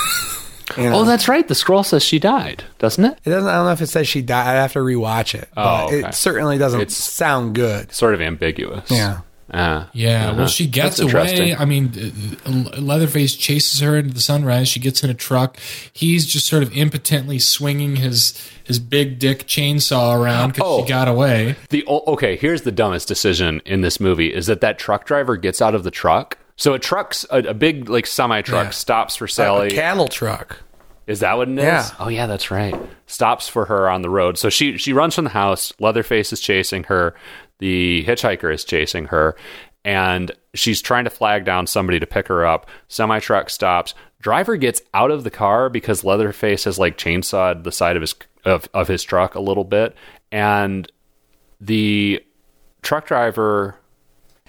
You 0.76 0.84
know? 0.88 1.00
Oh, 1.00 1.04
that's 1.04 1.26
right. 1.26 1.48
The 1.48 1.56
scroll 1.56 1.82
says 1.82 2.04
she 2.04 2.20
died, 2.20 2.62
doesn't 2.78 3.04
it? 3.04 3.18
It 3.24 3.30
doesn't. 3.30 3.48
I 3.48 3.54
don't 3.56 3.64
know 3.66 3.72
if 3.72 3.80
it 3.80 3.88
says 3.88 4.06
she 4.06 4.22
died. 4.22 4.46
I'd 4.46 4.60
have 4.60 4.72
to 4.74 4.78
rewatch 4.78 5.34
it, 5.34 5.48
oh, 5.50 5.54
but 5.56 5.82
Oh, 5.82 5.86
okay. 5.88 6.08
it 6.08 6.14
certainly 6.14 6.58
doesn't 6.58 6.80
It's- 6.80 6.96
sound 6.96 7.56
good. 7.56 7.92
Sort 7.92 8.14
of 8.14 8.20
ambiguous. 8.20 8.88
Yeah. 8.88 9.22
Ah. 9.52 9.88
Yeah, 9.92 10.28
Uh-huh. 10.28 10.34
well, 10.38 10.46
she 10.46 10.66
gets 10.66 10.98
That's 10.98 11.12
away. 11.12 11.54
I 11.56 11.64
mean, 11.64 11.92
uh, 12.46 12.50
Leatherface 12.80 13.34
chases 13.34 13.80
her 13.80 13.96
into 13.98 14.14
the 14.14 14.20
sunrise. 14.20 14.68
She 14.68 14.78
gets 14.80 15.02
in 15.02 15.10
a 15.10 15.14
truck. 15.14 15.56
He's 15.92 16.24
just 16.26 16.46
sort 16.46 16.62
of 16.62 16.76
impotently 16.76 17.38
swinging 17.38 17.96
his 17.96 18.34
his 18.62 18.78
big 18.78 19.18
dick 19.18 19.46
chainsaw 19.48 20.16
around 20.16 20.52
because 20.54 20.62
Oh. 20.66 20.82
she 20.84 20.88
got 20.88 21.08
away. 21.08 21.56
The 21.70 21.84
okay, 21.88 22.36
here's 22.36 22.62
the 22.62 22.70
dumbest 22.72 23.08
decision 23.08 23.60
in 23.66 23.80
this 23.80 23.98
movie 23.98 24.32
is 24.32 24.46
that 24.46 24.60
that 24.60 24.78
truck 24.78 25.04
driver 25.06 25.36
gets 25.36 25.60
out 25.60 25.74
of 25.74 25.82
the 25.82 25.90
truck. 25.90 26.38
So 26.56 26.74
a 26.74 26.78
truck's 26.78 27.26
a, 27.30 27.38
a 27.38 27.54
big 27.54 27.88
like 27.88 28.06
semi 28.06 28.42
truck 28.42 28.66
Yeah. 28.66 28.70
stops 28.70 29.16
for 29.16 29.26
Sally. 29.26 29.68
A 29.68 29.70
Sally. 29.70 29.80
cattle 29.82 30.08
truck. 30.08 30.58
is 31.08 31.20
that 31.20 31.36
what 31.36 31.48
it 31.48 31.58
is? 31.58 31.64
Yeah. 31.64 31.88
Oh 31.98 32.08
yeah, 32.08 32.26
that's 32.28 32.52
right. 32.52 32.74
Stops 33.06 33.48
for 33.48 33.64
her 33.64 33.90
on 33.90 34.02
the 34.02 34.10
road. 34.10 34.38
So 34.38 34.48
she 34.48 34.76
she 34.76 34.92
runs 34.92 35.16
from 35.16 35.24
the 35.24 35.30
house. 35.30 35.72
Leatherface 35.80 36.32
is 36.32 36.38
chasing 36.40 36.84
her. 36.84 37.14
The 37.60 38.04
hitchhiker 38.04 38.52
is 38.52 38.64
chasing 38.64 39.06
her, 39.06 39.36
and 39.84 40.32
she's 40.54 40.82
trying 40.82 41.04
to 41.04 41.10
flag 41.10 41.44
down 41.44 41.66
somebody 41.66 42.00
to 42.00 42.06
pick 42.06 42.28
her 42.28 42.44
up. 42.44 42.68
Semi 42.88 43.20
truck 43.20 43.48
stops. 43.48 43.94
Driver 44.20 44.56
gets 44.56 44.82
out 44.92 45.10
of 45.10 45.24
the 45.24 45.30
car 45.30 45.68
because 45.70 46.04
Leatherface 46.04 46.64
has 46.64 46.78
like 46.78 46.98
chainsawed 46.98 47.64
the 47.64 47.72
side 47.72 47.96
of 47.96 48.02
his 48.02 48.14
of, 48.44 48.68
of 48.74 48.88
his 48.88 49.02
truck 49.02 49.34
a 49.34 49.40
little 49.40 49.64
bit, 49.64 49.94
and 50.32 50.90
the 51.60 52.24
truck 52.82 53.06
driver. 53.06 53.76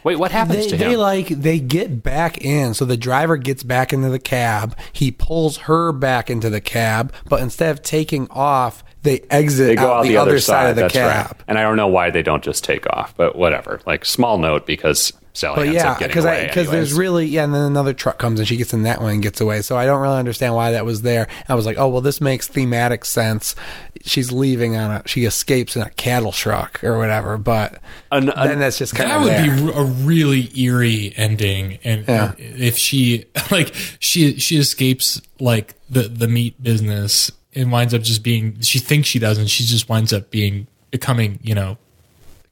Wait, 0.04 0.18
what 0.18 0.32
happens 0.32 0.66
They, 0.66 0.70
to 0.70 0.78
they 0.78 0.96
like 0.96 1.28
they 1.28 1.60
get 1.60 2.02
back 2.02 2.40
in. 2.40 2.74
So 2.74 2.86
the 2.86 2.98
driver 2.98 3.38
gets 3.38 3.62
back 3.62 3.94
into 3.94 4.10
the 4.10 4.20
cab. 4.20 4.76
He 4.92 5.12
pulls 5.12 5.58
her 5.58 5.92
back 5.92 6.30
into 6.30 6.50
the 6.50 6.62
cab, 6.62 7.14
but 7.30 7.42
instead 7.42 7.70
of 7.70 7.84
taking 7.84 8.28
off, 8.32 8.84
they 9.04 9.22
exit 9.30 9.68
they 9.68 9.76
go 9.76 9.92
out, 9.92 10.00
out 10.00 10.04
the, 10.04 10.18
other 10.18 10.40
side, 10.40 10.70
of 10.72 10.76
the 10.76 10.84
that's 10.84 10.94
cab. 10.94 11.26
right. 11.32 11.44
And 11.48 11.58
I 11.58 11.64
don't 11.64 11.76
know 11.78 11.88
why 11.88 12.10
they 12.12 12.22
don't 12.24 12.44
just 12.44 12.64
take 12.64 12.86
off, 12.92 13.16
but 13.18 13.36
whatever. 13.36 13.80
Like 13.86 14.06
small 14.06 14.38
note 14.38 14.66
because 14.68 15.12
Sally 15.34 15.56
But 15.56 15.62
ends 15.68 15.76
yeah, 15.76 15.92
up 15.92 16.00
getting 16.00 16.10
because 16.10 16.26
away. 16.26 16.48
because 16.48 16.70
there's 16.70 16.94
really 16.94 17.26
yeah, 17.26 17.46
and 17.46 17.54
then 17.54 17.62
another 17.64 17.94
truck 17.94 18.20
comes 18.20 18.40
and 18.40 18.48
she 18.48 18.58
gets 18.58 18.74
in 18.74 18.84
that 18.84 19.02
one 19.02 19.14
and 19.14 19.24
gets 19.24 19.40
away. 19.42 19.62
So 19.62 19.78
I 19.78 19.86
don't 19.86 20.02
really 20.02 20.18
understand 20.20 20.54
why 20.56 20.72
that 20.74 20.86
was 20.86 21.02
there. 21.04 21.28
I 21.48 21.56
was 21.56 21.66
like, 21.66 21.78
oh 21.78 21.88
well, 21.88 22.02
this 22.02 22.20
makes 22.22 22.48
thematic 22.48 23.06
sense. 23.06 23.56
She's 24.04 24.32
leaving 24.32 24.76
on 24.76 24.92
a 24.92 25.04
she 25.08 25.26
escapes 25.26 25.76
in 25.76 25.84
a 25.84 25.90
cattle 25.92 26.32
truck 26.32 26.84
or 26.84 26.98
whatever. 26.98 27.38
But 27.38 27.80
An- 28.12 28.30
an- 28.30 28.48
then 28.50 28.60
that's 28.60 28.78
just 28.78 28.94
kind 28.94 29.10
That 29.10 29.18
of 29.20 29.26
that 29.26 29.48
would 29.48 29.74
there. 29.74 29.74
be 29.74 29.80
a 29.80 29.84
really 30.06 30.60
eerie 30.60 31.14
ending, 31.16 31.80
and 31.84 32.06
Yeah. 32.08 32.34
if 32.38 32.78
she 32.78 33.26
like 33.52 33.74
she 34.00 34.38
she 34.38 34.58
escapes 34.58 35.22
like 35.40 35.76
the 35.90 36.04
the 36.04 36.28
meat 36.28 36.62
business 36.62 37.32
and 37.54 37.72
winds 37.72 37.94
up 37.94 38.02
just 38.02 38.24
being 38.24 38.60
she 38.62 38.80
thinks 38.80 39.08
she 39.08 39.20
doesn't, 39.20 39.48
she 39.48 39.64
just 39.64 39.90
winds 39.90 40.14
up 40.14 40.30
being 40.32 40.68
becoming 40.92 41.40
you 41.42 41.56
know 41.56 41.78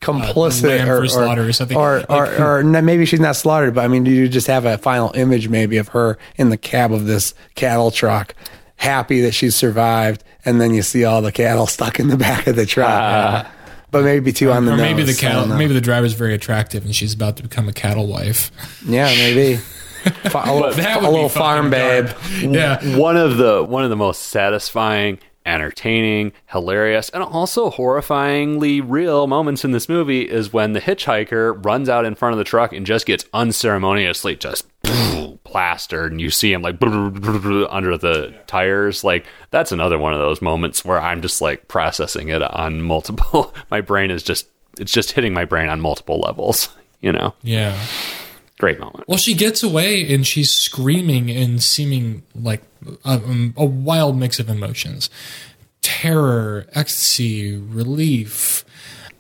complicit 0.02 0.64
lamb 0.78 0.90
or, 0.90 1.02
for 1.02 1.08
slaughter 1.10 1.46
or 1.48 1.52
something. 1.54 1.78
or, 1.78 2.00
Like, 2.00 2.10
or, 2.10 2.26
who- 2.28 2.44
or 2.44 2.64
maybe 2.82 3.06
she's 3.06 3.20
not 3.20 3.36
slaughtered, 3.36 3.76
but 3.76 3.84
I 3.84 3.88
mean, 3.90 4.04
do 4.06 4.12
you 4.12 4.30
just 4.30 4.48
have 4.48 4.66
a 4.66 4.78
final 4.78 5.12
image 5.14 5.50
maybe 5.50 5.78
of 5.78 5.90
her 5.90 6.18
in 6.38 6.50
the 6.50 6.58
cab 6.58 6.94
of 6.94 7.06
this 7.06 7.34
cattle 7.56 7.92
truck, 7.92 8.34
happy 8.78 9.20
that 9.22 9.34
she's 9.34 9.56
survived, 9.56 10.24
and 10.46 10.62
then 10.62 10.74
you 10.74 10.82
see 10.84 11.04
all 11.04 11.22
the 11.22 11.34
cattle 11.34 11.68
stuck 11.68 12.00
in 12.00 12.08
the 12.08 12.16
back 12.18 12.48
of 12.48 12.56
the 12.56 12.66
truck. 12.66 12.88
Ah. 12.90 13.52
but 13.92 14.04
maybe 14.06 14.32
too 14.32 14.52
on 14.54 14.64
the 14.66 14.72
or 14.74 14.78
maybe 14.78 15.02
the 15.04 15.08
nose. 15.08 15.18
I 15.24 15.28
cattle 15.28 15.48
maybe 15.48 15.74
the 15.74 15.82
driver's 15.82 16.14
very 16.14 16.34
attractive 16.34 16.86
and 16.86 16.96
she's 16.96 17.14
about 17.14 17.36
to 17.38 17.44
become 17.44 17.68
a 17.68 17.74
cattle 17.74 18.08
wife. 18.08 18.52
yeah, 18.86 19.08
maybe. 19.16 19.60
Fa- 20.30 20.44
a 20.46 20.54
little, 20.54 20.72
That 20.74 20.98
a 20.98 21.00
would 21.02 21.06
be 21.08 21.12
little 21.14 21.30
fucking 21.30 21.42
farm 21.42 21.70
babe. 21.70 22.06
dark. 22.08 22.18
Yeah. 22.84 22.98
one 22.98 23.18
of 23.18 23.38
the 23.38 23.64
one 23.64 23.84
of 23.84 23.90
the 23.90 23.96
most 23.96 24.24
satisfying 24.24 25.20
entertaining 25.46 26.32
hilarious 26.48 27.10
and 27.10 27.24
also 27.24 27.72
horrifyingly 27.72 28.84
real 28.86 29.26
moments 29.26 29.64
in 29.66 29.72
this 29.72 29.90
movie 29.90 30.22
is 30.30 30.54
when 30.54 30.74
the 30.74 30.82
hitchhiker 30.82 31.64
runs 31.66 31.90
out 31.90 32.06
in 32.06 32.14
front 32.14 32.34
of 32.34 32.38
the 32.38 32.44
truck 32.44 32.72
and 32.74 32.86
just 32.86 33.06
gets 33.06 33.26
unceremoniously 33.34 34.36
just 34.36 34.68
plastered 35.44 36.12
and 36.12 36.22
you 36.22 36.30
see 36.30 36.52
him 36.54 36.62
like 36.62 36.76
under 36.84 37.98
the 37.98 38.34
tires 38.48 39.04
like 39.04 39.26
that's 39.50 39.72
another 39.72 39.98
one 39.98 40.14
of 40.14 40.20
those 40.20 40.42
moments 40.42 40.86
where 40.86 41.00
i'm 41.00 41.22
just 41.22 41.42
like 41.42 41.68
processing 41.68 42.30
it 42.30 42.44
on 42.44 42.82
multiple 42.82 43.54
my 43.72 43.82
brain 43.82 44.12
is 44.12 44.22
just 44.22 44.48
it's 44.80 44.92
just 44.92 45.12
hitting 45.12 45.34
my 45.34 45.46
brain 45.46 45.70
on 45.70 45.82
multiple 45.82 46.20
levels 46.20 46.70
you 47.02 47.12
know 47.12 47.34
Yeah. 47.42 47.76
Great 48.60 48.80
moment 48.80 49.06
Well, 49.08 49.18
she 49.18 49.34
gets 49.34 49.64
away 49.64 50.14
and 50.14 50.28
she's 50.28 50.54
screaming 50.54 51.32
and 51.32 51.64
seeming 51.64 52.22
like 52.36 52.62
a, 53.04 53.14
um, 53.14 53.54
a 53.58 53.66
wild 53.66 54.18
mix 54.18 54.40
of 54.40 54.48
emotions 54.50 55.10
terror, 55.82 56.68
ecstasy, 56.74 57.56
relief. 57.58 58.64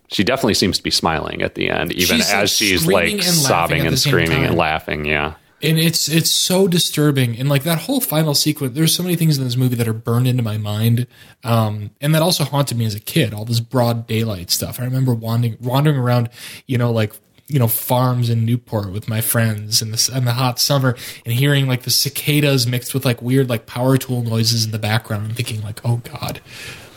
she 0.09 0.23
definitely 0.23 0.53
seems 0.53 0.77
to 0.77 0.83
be 0.83 0.91
smiling 0.91 1.41
at 1.41 1.55
the 1.55 1.69
end 1.69 1.91
even 1.93 2.17
She's, 2.17 2.31
as 2.31 2.51
she's 2.51 2.85
like 2.85 3.11
and 3.13 3.23
sobbing 3.23 3.87
and 3.87 3.97
screaming 3.97 4.43
and 4.45 4.55
laughing 4.55 5.05
yeah 5.05 5.35
And 5.61 5.77
it's 5.77 6.07
it's 6.07 6.31
so 6.31 6.69
disturbing. 6.69 7.37
And 7.37 7.49
like 7.49 7.63
that 7.63 7.79
whole 7.79 7.99
final 7.99 8.33
sequence, 8.33 8.75
there's 8.75 8.95
so 8.95 9.03
many 9.03 9.17
things 9.17 9.37
in 9.37 9.43
this 9.43 9.57
movie 9.57 9.75
that 9.75 9.89
are 9.89 9.93
burned 9.93 10.25
into 10.25 10.41
my 10.41 10.57
mind. 10.57 11.05
Um, 11.43 11.91
and 11.99 12.15
that 12.15 12.21
also 12.21 12.45
haunted 12.45 12.77
me 12.77 12.85
as 12.85 12.95
a 12.95 12.99
kid, 13.01 13.33
all 13.33 13.43
this 13.43 13.59
broad 13.59 14.07
daylight 14.07 14.51
stuff. 14.51 14.79
I 14.79 14.85
remember 14.85 15.13
wandering 15.13 15.57
wandering 15.59 15.97
around, 15.97 16.29
you 16.65 16.77
know, 16.77 16.93
like 16.93 17.11
you 17.49 17.57
know, 17.57 17.67
farms 17.67 18.29
in 18.29 18.45
Newport 18.45 18.91
with 18.91 19.09
my 19.09 19.21
friends 19.21 19.81
in 19.81 19.89
the 19.89 20.11
in 20.15 20.25
the 20.25 20.33
hot 20.33 20.59
summer 20.59 20.95
and 21.25 21.33
hearing 21.33 21.67
like 21.67 21.81
the 21.81 21.89
cicadas 21.89 22.67
mixed 22.67 22.93
with 22.93 23.03
like 23.03 23.21
weird 23.21 23.49
like 23.49 23.65
power 23.65 23.97
tool 23.97 24.21
noises 24.21 24.63
in 24.65 24.71
the 24.71 24.79
background 24.79 25.25
and 25.25 25.35
thinking 25.35 25.61
like, 25.63 25.81
oh 25.83 25.97
God, 25.97 26.41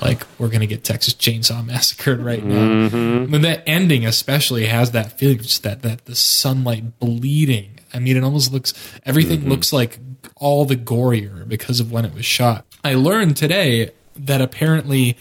like 0.02 0.26
we're 0.38 0.48
gonna 0.48 0.66
get 0.66 0.84
Texas 0.84 1.14
Chainsaw 1.14 1.64
massacred 1.64 2.20
right 2.24 2.44
now. 2.44 2.88
Mm-hmm. 2.88 3.34
And 3.34 3.44
that 3.44 3.62
ending 3.66 4.04
especially 4.04 4.66
has 4.66 4.90
that 4.90 5.18
feeling, 5.18 5.38
just 5.38 5.62
that 5.62 5.80
that 5.82 6.04
the 6.04 6.14
sunlight 6.14 6.98
bleeding. 7.00 7.80
I 7.94 7.98
mean, 7.98 8.18
it 8.18 8.22
almost 8.22 8.52
looks 8.52 8.74
everything 9.06 9.40
mm-hmm. 9.40 9.50
looks 9.50 9.72
like 9.72 9.98
all 10.36 10.66
the 10.66 10.76
gorier 10.76 11.48
because 11.48 11.80
of 11.80 11.90
when 11.90 12.04
it 12.04 12.14
was 12.14 12.26
shot. 12.26 12.66
I 12.84 12.94
learned 12.94 13.38
today 13.38 13.92
that 14.16 14.42
apparently 14.42 15.16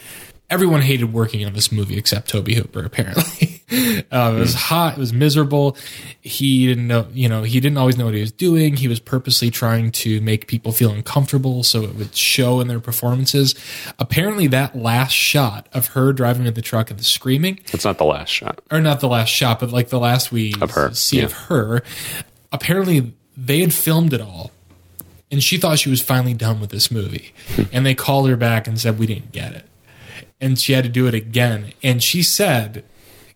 everyone 0.50 0.82
hated 0.82 1.14
working 1.14 1.46
on 1.46 1.54
this 1.54 1.72
movie 1.72 1.98
except 1.98 2.30
Tobe 2.30 2.50
Hooper. 2.50 2.84
Apparently, 2.84 3.51
uh, 4.12 4.34
it 4.36 4.40
was 4.40 4.54
hot. 4.54 4.94
It 4.94 5.00
was 5.00 5.14
miserable. 5.14 5.78
He 6.22 6.68
didn't 6.68 6.88
know. 6.88 7.08
You 7.14 7.30
know, 7.30 7.44
he 7.44 7.60
didn't 7.60 7.78
always 7.78 7.98
know 7.98 8.06
what 8.06 8.14
he 8.14 8.22
was 8.22 8.32
doing. 8.32 8.76
He 8.78 8.88
was 8.88 9.00
purposely 9.00 9.50
trying 9.50 9.92
to 9.92 10.20
make 10.22 10.48
people 10.48 10.72
feel 10.72 10.92
uncomfortable 10.92 11.64
so 11.64 11.84
it 11.84 11.96
would 11.96 12.16
show 12.16 12.60
in 12.60 12.68
their 12.68 12.80
performances. 12.80 13.56
Apparently, 14.00 14.48
that 14.48 14.76
last 14.76 15.14
shot 15.14 15.68
of 15.74 15.88
her 15.88 16.12
driving 16.14 16.44
with 16.44 16.56
the 16.56 16.62
truck 16.62 16.90
and 16.90 17.00
the 17.00 17.04
screaming 17.04 17.60
it's 17.74 17.86
not 17.86 17.98
the 17.98 18.06
last 18.06 18.30
shot 18.30 18.60
or 18.70 18.82
not 18.82 19.00
the 19.00 19.08
last 19.08 19.30
shot, 19.30 19.60
but 19.60 19.72
like 19.72 19.90
the 19.90 20.00
last 20.00 20.32
we 20.32 20.54
Of 20.62 20.72
her, 20.72 20.94
see 20.94 21.20
yeah. 21.20 21.26
of 21.26 21.32
her. 21.34 21.82
Apparently, 22.52 23.14
they 23.38 23.60
had 23.62 23.74
filmed 23.74 24.14
it 24.14 24.20
all, 24.22 24.52
and 25.32 25.42
she 25.42 25.58
thought 25.58 25.80
she 25.80 25.90
was 25.90 26.02
finally 26.02 26.34
done 26.34 26.60
with 26.60 26.70
this 26.70 26.92
movie. 26.92 27.34
and 27.72 27.86
they 27.86 27.96
called 27.96 28.28
her 28.30 28.36
back 28.36 28.68
and 28.68 28.80
said 28.80 29.00
we 29.00 29.08
didn't 29.08 29.32
get 29.32 29.54
it, 29.54 29.66
and 30.42 30.60
she 30.60 30.74
had 30.74 30.84
to 30.84 30.90
do 30.90 31.08
it 31.08 31.14
again. 31.14 31.72
And 31.82 32.04
she 32.04 32.22
said, 32.24 32.84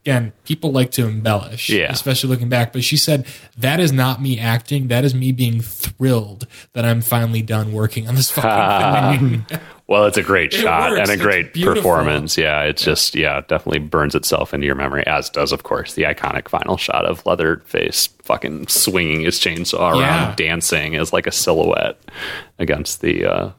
again, 0.06 0.32
people 0.44 0.72
like 0.72 0.92
to 0.92 1.08
embellish, 1.08 1.68
Yeah. 1.70 1.92
especially 1.92 2.30
looking 2.30 2.48
back. 2.48 2.72
But 2.72 2.84
she 2.84 2.96
said 2.96 3.26
that 3.58 3.80
is 3.80 3.92
not 3.92 4.22
me 4.22 4.40
acting. 4.40 4.88
That 4.90 5.04
is 5.04 5.16
me 5.16 5.32
being 5.32 5.62
thrilled 5.62 6.46
that 6.74 6.86
I'm 6.86 7.02
finally 7.02 7.42
done 7.42 7.74
working 7.74 8.08
on 8.08 8.14
this 8.16 8.30
fucking 8.36 9.46
thing. 9.48 9.60
Well, 9.88 10.06
it's 10.06 10.18
a 10.18 10.24
great 10.24 10.52
It 10.52 10.58
shot 10.62 10.90
works. 10.90 11.02
and 11.02 11.10
a 11.12 11.14
It's 11.14 11.22
great 11.22 11.54
beautiful. 11.54 11.76
performance. 11.84 12.40
Yeah, 12.40 12.64
it's 12.64 12.84
just 12.84 13.14
yeah, 13.14 13.42
definitely 13.48 13.78
burns 13.78 14.16
itself 14.16 14.52
into 14.52 14.66
your 14.66 14.74
memory, 14.74 15.06
as 15.06 15.30
does 15.30 15.52
of 15.52 15.62
course 15.62 15.94
the 15.94 16.02
iconic 16.04 16.48
final 16.48 16.76
shot 16.76 17.06
of 17.06 17.24
Leatherface 17.24 18.08
fucking 18.24 18.66
swinging 18.68 19.22
his 19.22 19.40
chainsaw 19.40 19.92
around, 19.92 20.00
Yeah. 20.00 20.34
dancing 20.38 20.96
as 20.96 21.14
like 21.14 21.28
a 21.28 21.32
silhouette 21.32 22.00
against 22.58 23.02
the 23.02 23.26
uh, 23.26 23.50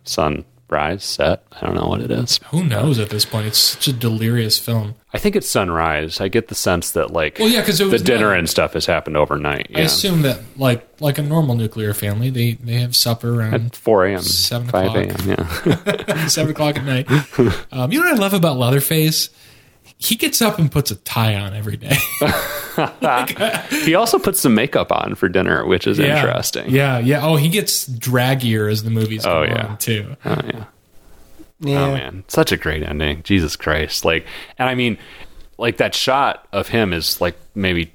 sunrise 0.69 1.05
set. 1.05 1.45
I 1.53 1.65
don't 1.65 1.75
know 1.75 1.87
what 1.87 2.01
it 2.01 2.11
is. 2.11 2.39
Who 2.51 2.65
knows 2.65 2.99
at 2.99 3.11
this 3.11 3.25
point? 3.25 3.47
It's 3.47 3.59
such 3.59 3.89
a 3.89 3.93
delirious 3.93 4.59
film. 4.59 4.95
I 5.13 5.19
think 5.19 5.37
it's 5.37 5.49
sunrise. 5.49 6.21
I 6.21 6.29
get 6.29 6.49
the 6.49 6.55
sense 6.55 6.91
that 6.93 7.13
like 7.13 7.39
Well, 7.39 7.49
yeah, 7.49 7.65
'cause 7.65 7.81
it 7.81 7.91
the 7.91 7.99
dinner 7.99 8.31
night. 8.31 8.39
and 8.41 8.49
stuff 8.51 8.75
has 8.75 8.87
happened 8.87 9.17
overnight. 9.17 9.69
I 9.75 9.79
Yeah, 9.81 9.85
assume 9.87 10.23
that 10.23 10.41
like 10.57 10.87
like 11.01 11.19
a 11.19 11.23
normal 11.23 11.55
nuclear 11.55 11.95
family, 11.95 12.31
they 12.31 12.53
they 12.55 12.75
have 12.75 12.95
supper 12.97 13.41
around 13.41 13.75
four 13.77 14.07
a.m., 14.07 14.23
Seven 14.23 14.69
o'clock. 14.69 14.97
a.m. 14.97 15.29
Yeah, 15.29 16.27
seven 16.29 16.51
o'clock 16.53 16.77
at 16.77 16.85
night. 16.85 17.07
Um, 17.73 17.93
you 17.93 18.01
know 18.01 18.07
what 18.11 18.17
I 18.19 18.21
love 18.21 18.35
about 18.35 18.57
Leatherface? 18.57 19.31
He 19.99 20.15
gets 20.15 20.41
up 20.43 20.59
and 20.59 20.71
puts 20.71 20.91
a 20.91 20.97
tie 20.97 21.35
on 21.37 21.55
every 21.55 21.77
day. 21.77 21.97
he 23.85 23.95
also 23.95 24.19
puts 24.19 24.41
some 24.41 24.55
makeup 24.55 24.93
on 24.93 25.15
for 25.15 25.29
dinner, 25.29 25.65
which 25.67 25.87
is 25.87 25.99
Yeah. 25.99 26.19
interesting. 26.21 26.71
Yeah, 26.71 26.99
yeah. 26.99 27.25
Oh, 27.25 27.37
he 27.37 27.49
gets 27.49 27.89
draggier 27.89 28.71
as 28.71 28.83
the 28.83 28.91
movies 28.91 29.25
oh, 29.27 29.31
go 29.31 29.39
Oh, 29.41 29.43
yeah. 29.45 29.67
on 29.67 29.79
too. 29.79 30.17
Oh 30.25 30.41
yeah. 30.47 30.65
Yeah. 31.61 31.85
Oh 31.87 31.93
man, 31.95 32.25
such 32.29 32.53
a 32.53 32.57
great 32.57 32.83
ending. 32.83 33.23
Jesus 33.23 33.57
Christ. 33.57 34.05
Like 34.05 34.27
and 34.59 34.69
I 34.69 34.75
mean 34.75 34.99
like 35.59 35.79
that 35.79 35.95
shot 35.95 36.47
of 36.53 36.69
him 36.69 36.93
is 36.93 37.21
like 37.21 37.37
maybe 37.55 37.93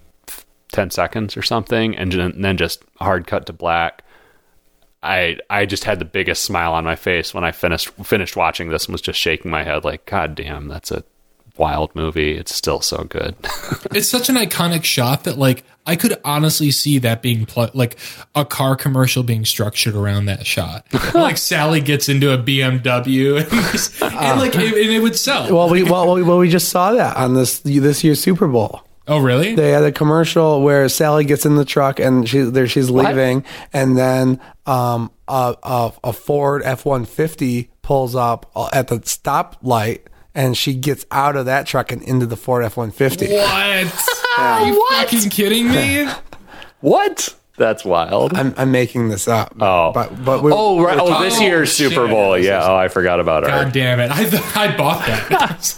10 0.71 0.89
seconds 0.89 1.38
or 1.38 1.41
something 1.43 1.95
and 1.95 2.13
and 2.13 2.43
then 2.43 2.57
just 2.57 2.84
hard 2.99 3.27
cut 3.27 3.45
to 3.47 3.53
black. 3.53 4.03
I 5.03 5.38
I 5.49 5.65
just 5.65 5.84
had 5.84 5.99
the 5.99 6.05
biggest 6.05 6.43
smile 6.43 6.73
on 6.73 6.84
my 6.84 6.95
face 6.95 7.34
when 7.34 7.43
I 7.43 7.51
finished 7.51 7.89
finished 8.03 8.36
watching 8.36 8.69
this 8.69 8.86
and 8.86 8.93
was 8.93 9.01
just 9.01 9.19
shaking 9.19 9.51
my 9.51 9.63
head 9.63 9.84
like 9.84 10.05
god 10.05 10.36
damn, 10.36 10.67
that's 10.67 10.91
a 10.91 11.03
wild 11.62 11.95
movie. 11.95 12.32
It's 12.38 12.53
still 12.55 12.82
so 12.82 13.03
good. 13.05 13.36
It's 13.93 14.07
such 14.07 14.30
an 14.30 14.36
iconic 14.36 14.84
shot 14.84 15.26
that 15.26 15.38
like 15.38 15.64
I 15.86 15.95
could 15.95 16.20
honestly 16.24 16.72
see 16.72 16.97
that 16.99 17.22
being 17.22 17.45
pl- 17.45 17.70
like 17.74 17.97
a 18.36 18.45
car 18.45 18.76
commercial 18.76 19.22
being 19.24 19.43
structured 19.43 19.95
around 19.95 20.26
that 20.26 20.45
shot. 20.45 20.86
like 21.14 21.38
Sally 21.38 21.82
gets 21.82 22.07
into 22.07 22.32
a 22.32 22.38
BMW 22.38 23.41
and, 23.41 24.14
and 24.14 24.39
like 24.39 24.55
it, 24.55 24.74
and 24.86 24.91
it 24.91 25.01
would 25.01 25.18
sell. 25.18 25.53
Well, 25.53 25.70
we 25.70 25.84
well, 25.84 26.14
we- 26.14 26.24
well 26.24 26.38
we 26.38 26.49
just 26.49 26.70
saw 26.70 26.93
that 26.93 27.18
on 27.18 27.34
this 27.34 27.59
this 27.59 28.03
year's 28.03 28.22
Super 28.22 28.47
Bowl. 28.47 28.82
oh, 29.07 29.20
really? 29.20 29.55
They 29.55 29.72
had 29.72 29.84
a 29.84 29.91
commercial 29.91 30.62
where 30.62 30.88
Sally 30.88 31.26
gets 31.26 31.45
in 31.45 31.55
the 31.55 31.66
truck 31.66 31.99
and 31.99 32.28
she 32.30 32.41
there 32.41 32.68
she's 32.68 32.89
leaving, 32.89 33.43
and 33.74 33.97
then 33.97 34.39
um 34.66 35.12
a 35.28 35.55
a, 35.64 35.91
a 36.05 36.14
Ford 36.14 36.62
F 36.64 36.86
one 36.86 37.03
fifty 37.05 37.72
pulls 37.82 38.16
up 38.16 38.49
at 38.72 38.88
the 38.88 38.99
stoplight, 38.99 40.01
and 40.34 40.55
she 40.57 40.73
gets 40.73 41.05
out 41.11 41.36
of 41.36 41.45
that 41.45 41.67
truck 41.67 41.91
and 41.91 42.01
into 42.03 42.25
the 42.25 42.38
Ford 42.38 42.63
F 42.63 42.77
one 42.77 42.91
fifty. 42.91 43.27
What? 43.32 44.07
Are 44.38 44.65
you 44.65 44.88
fucking 44.89 45.29
kidding 45.29 45.69
me? 45.69 46.09
what? 46.82 47.36
That's 47.57 47.84
wild. 47.86 48.34
I'm 48.34 48.53
I'm 48.57 48.71
making 48.71 49.09
this 49.09 49.27
up. 49.27 49.53
Oh. 49.59 49.91
but 49.91 50.23
but 50.23 50.41
we, 50.41 50.51
Oh, 50.53 50.82
right. 50.84 50.97
Oh, 50.99 51.21
this 51.21 51.38
Oh, 51.38 51.41
year's 51.41 51.75
shit. 51.75 51.89
Super 51.91 52.07
Bowl. 52.07 52.38
Yeah. 52.38 52.63
Oh, 52.63 52.75
I 52.75 52.88
forgot 52.88 53.19
about 53.19 53.43
God 53.43 53.67
it. 53.67 53.73
damn 53.73 53.99
it! 53.99 54.09
I 54.09 54.23
th- 54.27 54.55
I 54.55 54.75
bought 54.75 55.05
that. 55.05 55.75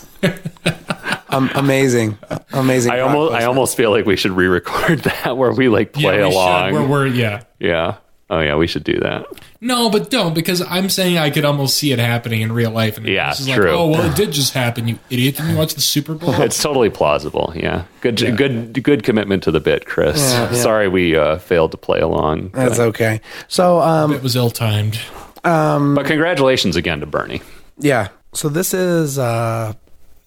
um, 1.30 1.50
amazing, 1.56 2.18
amazing. 2.54 2.92
I 2.92 3.00
almost, 3.02 3.34
I 3.34 3.44
almost 3.44 3.76
feel 3.76 3.92
like 3.92 4.06
we 4.06 4.16
should 4.16 4.32
re-record 4.32 5.00
that 5.00 5.36
where 5.36 5.52
we 5.52 5.68
like 5.68 5.92
play 5.92 6.20
yeah, 6.20 6.28
we 6.28 6.34
along. 6.34 6.70
Should. 6.74 6.82
We're, 6.82 6.88
we're 6.88 7.08
yeah. 7.08 7.44
yeah. 7.60 7.96
Oh 8.30 8.40
yeah, 8.40 8.56
we 8.56 8.68
should 8.68 8.84
do 8.84 8.98
that. 9.00 9.26
No, 9.62 9.90
but 9.90 10.10
don't 10.10 10.34
because 10.34 10.62
I'm 10.62 10.90
saying 10.90 11.18
I 11.18 11.30
could 11.30 11.46
almost 11.46 11.78
see 11.78 11.92
it 11.92 12.00
happening 12.00 12.42
in 12.42 12.52
real 12.52 12.72
life. 12.72 12.98
And 12.98 13.06
Yeah, 13.06 13.32
it's 13.32 13.46
true. 13.46 13.66
Like, 13.66 13.74
oh 13.74 13.88
well, 13.90 14.12
it 14.12 14.16
did 14.16 14.32
just 14.40 14.54
happen. 14.54 14.88
You 14.88 14.98
idiot! 15.10 15.36
Didn't 15.38 15.52
you 15.52 15.58
watch 15.58 15.76
the 15.76 15.82
Super 15.82 16.16
Bowl? 16.16 16.34
It's 16.42 16.62
totally 16.62 16.90
plausible. 16.90 17.54
Yeah. 17.56 17.84
Good, 18.02 18.18
good, 18.38 18.84
good 18.84 19.04
commitment 19.04 19.44
to 19.44 19.52
the 19.52 19.60
bit, 19.60 19.86
Chris. 19.86 20.18
Yeah, 20.18 20.52
yeah. 20.52 20.62
Sorry 20.62 20.88
we 20.88 21.16
uh, 21.16 21.38
failed 21.38 21.72
to 21.72 21.78
play 21.78 22.00
along. 22.00 22.50
That's 22.50 22.80
okay. 22.80 23.22
So 23.48 23.80
um, 23.82 24.14
it 24.14 24.24
was 24.24 24.36
ill 24.36 24.50
timed. 24.50 25.00
But 25.44 26.06
congratulations 26.06 26.76
again 26.76 27.02
to 27.02 27.06
Bernie. 27.06 27.42
Yeah. 27.78 28.10
So 28.34 28.50
this 28.50 28.74
is 28.74 29.20
uh 29.20 29.74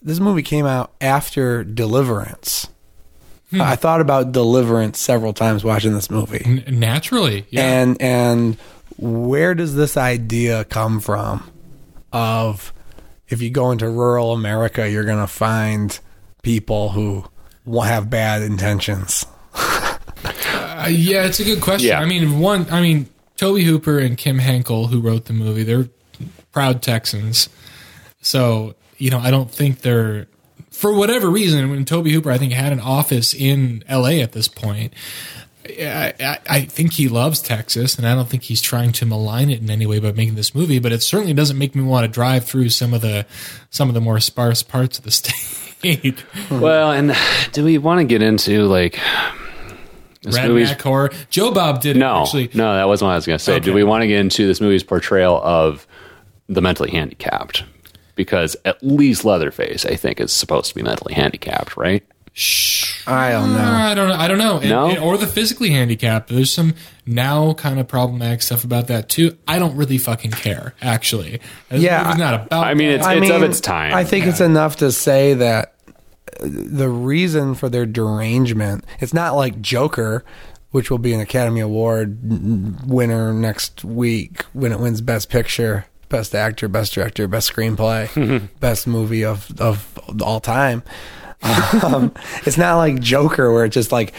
this 0.01 0.19
movie 0.19 0.43
came 0.43 0.65
out 0.65 0.93
after 1.01 1.63
Deliverance. 1.63 2.67
I 3.53 3.75
thought 3.75 4.01
about 4.01 4.33
Deliverance 4.33 4.99
several 4.99 5.33
times 5.33 5.63
watching 5.63 5.93
this 5.93 6.09
movie. 6.09 6.41
N- 6.43 6.63
naturally, 6.79 7.45
yeah. 7.49 7.81
And 7.81 8.01
and 8.01 8.57
where 8.97 9.55
does 9.55 9.75
this 9.75 9.95
idea 9.95 10.65
come 10.65 10.99
from 10.99 11.49
of 12.11 12.73
if 13.29 13.41
you 13.41 13.49
go 13.49 13.71
into 13.71 13.89
rural 13.89 14.33
America 14.33 14.89
you're 14.89 15.03
going 15.05 15.19
to 15.19 15.27
find 15.27 15.99
people 16.41 16.89
who 16.89 17.25
will 17.65 17.81
have 17.81 18.09
bad 18.09 18.41
intentions. 18.41 19.25
Uh, 20.23 20.87
yeah, 20.89 21.25
it's 21.25 21.39
a 21.39 21.43
good 21.43 21.59
question. 21.61 21.89
Yeah. 21.89 21.99
I 21.99 22.05
mean, 22.05 22.39
one, 22.39 22.67
I 22.69 22.81
mean, 22.81 23.09
Tobe 23.35 23.61
Hooper 23.61 23.97
and 23.97 24.15
Kim 24.15 24.37
Henkel, 24.37 24.87
who 24.87 25.01
wrote 25.01 25.25
the 25.25 25.33
movie, 25.33 25.63
they're 25.63 25.89
proud 26.51 26.83
Texans. 26.83 27.49
So, 28.21 28.75
you 28.97 29.09
know, 29.09 29.17
I 29.17 29.31
don't 29.31 29.49
think 29.49 29.81
they're, 29.81 30.27
for 30.77 30.93
whatever 30.93 31.29
reason, 31.29 31.69
when 31.69 31.85
Tobe 31.85 32.07
Hooper, 32.07 32.31
I 32.31 32.37
think, 32.37 32.53
had 32.53 32.71
an 32.71 32.79
office 32.79 33.33
in 33.33 33.83
LA 33.89 34.21
at 34.21 34.33
this 34.33 34.47
point, 34.47 34.93
I, 35.67 36.13
I, 36.19 36.39
I 36.49 36.61
think 36.61 36.93
he 36.93 37.07
loves 37.09 37.41
Texas, 37.41 37.97
and 37.97 38.07
I 38.07 38.13
don't 38.13 38.29
think 38.29 38.43
he's 38.43 38.61
trying 38.61 38.91
to 38.93 39.05
malign 39.05 39.49
it 39.49 39.59
in 39.59 39.69
any 39.69 39.85
way 39.85 39.99
by 39.99 40.11
making 40.11 40.35
this 40.35 40.53
movie. 40.53 40.79
But 40.79 40.91
it 40.91 41.01
certainly 41.01 41.33
doesn't 41.33 41.57
make 41.57 41.75
me 41.75 41.83
want 41.83 42.05
to 42.05 42.07
drive 42.07 42.45
through 42.45 42.69
some 42.69 42.93
of 42.93 43.01
the 43.01 43.25
some 43.69 43.89
of 43.89 43.95
the 43.95 44.01
more 44.01 44.19
sparse 44.19 44.63
parts 44.63 44.97
of 44.99 45.03
the 45.03 45.11
state. 45.83 46.23
Well, 46.49 46.91
and 46.91 47.15
do 47.51 47.63
we 47.63 47.77
want 47.77 47.99
to 47.99 48.05
get 48.05 48.21
into 48.21 48.63
like 48.63 48.99
this 50.21 50.37
movie's 50.39 50.71
horror. 50.79 51.11
Joe 51.29 51.51
Bob 51.51 51.81
did 51.81 51.97
No, 51.97 52.21
actually. 52.23 52.49
no, 52.53 52.75
that 52.75 52.87
wasn't 52.87 53.07
what 53.07 53.13
I 53.13 53.15
was 53.15 53.25
going 53.25 53.37
to 53.39 53.43
say. 53.43 53.59
Do 53.59 53.73
we 53.73 53.83
want 53.83 54.03
to 54.03 54.07
get 54.07 54.19
into 54.19 54.45
this 54.47 54.61
movie's 54.61 54.83
portrayal 54.83 55.41
of 55.43 55.87
the 56.47 56.61
mentally 56.61 56.91
handicapped? 56.91 57.63
Because 58.17 58.57
at 58.65 58.83
least 58.83 59.23
Leatherface, 59.23 59.85
I 59.85 59.95
think, 59.95 60.19
is 60.19 60.33
supposed 60.33 60.67
to 60.67 60.75
be 60.75 60.81
mentally 60.81 61.13
handicapped, 61.13 61.77
right? 61.77 62.03
I 63.07 63.31
don't 63.31 63.53
know. 63.53 63.59
I 63.59 63.93
don't 63.95 64.09
know. 64.09 64.15
I 64.15 64.27
don't 64.27 64.37
know. 64.37 64.57
And- 64.59 64.69
No? 64.69 64.89
and- 64.89 64.99
or 64.99 65.17
the 65.17 65.25
physically 65.25 65.69
handicapped. 65.71 66.29
There's 66.29 66.51
some 66.51 66.75
now 67.05 67.53
kind 67.53 67.79
of 67.79 67.87
problematic 67.87 68.41
stuff 68.41 68.63
about 68.63 68.87
that 68.87 69.07
too. 69.09 69.37
I 69.47 69.57
don't 69.59 69.75
really 69.75 69.97
fucking 69.97 70.31
care, 70.31 70.73
actually. 70.81 71.39
This 71.69 71.81
Yeah, 71.81 72.09
it's 72.11 72.19
not 72.19 72.33
about. 72.33 72.65
I 72.67 72.73
mean, 72.73 72.89
it's 72.89 73.05
I 73.05 73.13
it's 73.13 73.21
mean, 73.21 73.31
of 73.31 73.41
its 73.43 73.59
time. 73.61 73.93
I 73.93 74.03
think 74.03 74.25
it's 74.27 74.41
enough 74.41 74.75
to 74.77 74.91
say 74.91 75.33
that 75.35 75.73
uh, 76.39 76.45
the 76.45 76.89
reason 76.89 77.55
for 77.55 77.69
their 77.69 77.85
derangement, 77.87 78.83
it's 78.99 79.13
not 79.13 79.35
like 79.35 79.59
Joker, 79.61 80.23
which 80.71 80.91
will 80.91 80.99
be 80.99 81.13
an 81.13 81.19
Academy 81.21 81.61
Award 81.61 82.19
winner 82.87 83.33
next 83.33 83.83
week 83.83 84.43
when 84.53 84.71
it 84.71 84.79
wins 84.79 85.01
Best 85.01 85.29
Picture, 85.29 85.85
Best 86.09 86.35
Actor, 86.35 86.67
Best 86.69 86.93
Director, 86.93 87.27
Best 87.27 87.53
Screenplay, 87.53 88.49
Best 88.59 88.87
Movie 88.87 89.25
of 89.25 89.59
of 89.59 89.99
all 90.21 90.39
time. 90.39 90.83
Um, 91.83 92.13
it's 92.45 92.57
not 92.57 92.77
like 92.77 92.99
Joker 92.99 93.53
where 93.53 93.65
it 93.65 93.69
just 93.69 93.91
like 93.91 94.13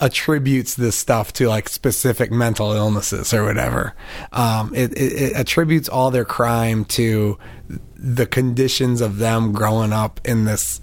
attributes 0.00 0.74
this 0.74 0.96
stuff 0.96 1.32
to 1.34 1.48
like 1.48 1.68
specific 1.68 2.30
mental 2.30 2.72
illnesses 2.72 3.34
or 3.34 3.44
whatever. 3.44 3.94
Um, 4.32 4.74
it, 4.74 4.92
it, 4.92 5.12
it 5.12 5.32
attributes 5.36 5.88
all 5.88 6.10
their 6.10 6.24
crime 6.24 6.84
to 6.86 7.38
the 7.94 8.26
conditions 8.26 9.00
of 9.00 9.18
them 9.18 9.52
growing 9.52 9.92
up 9.92 10.20
in 10.24 10.46
this 10.46 10.80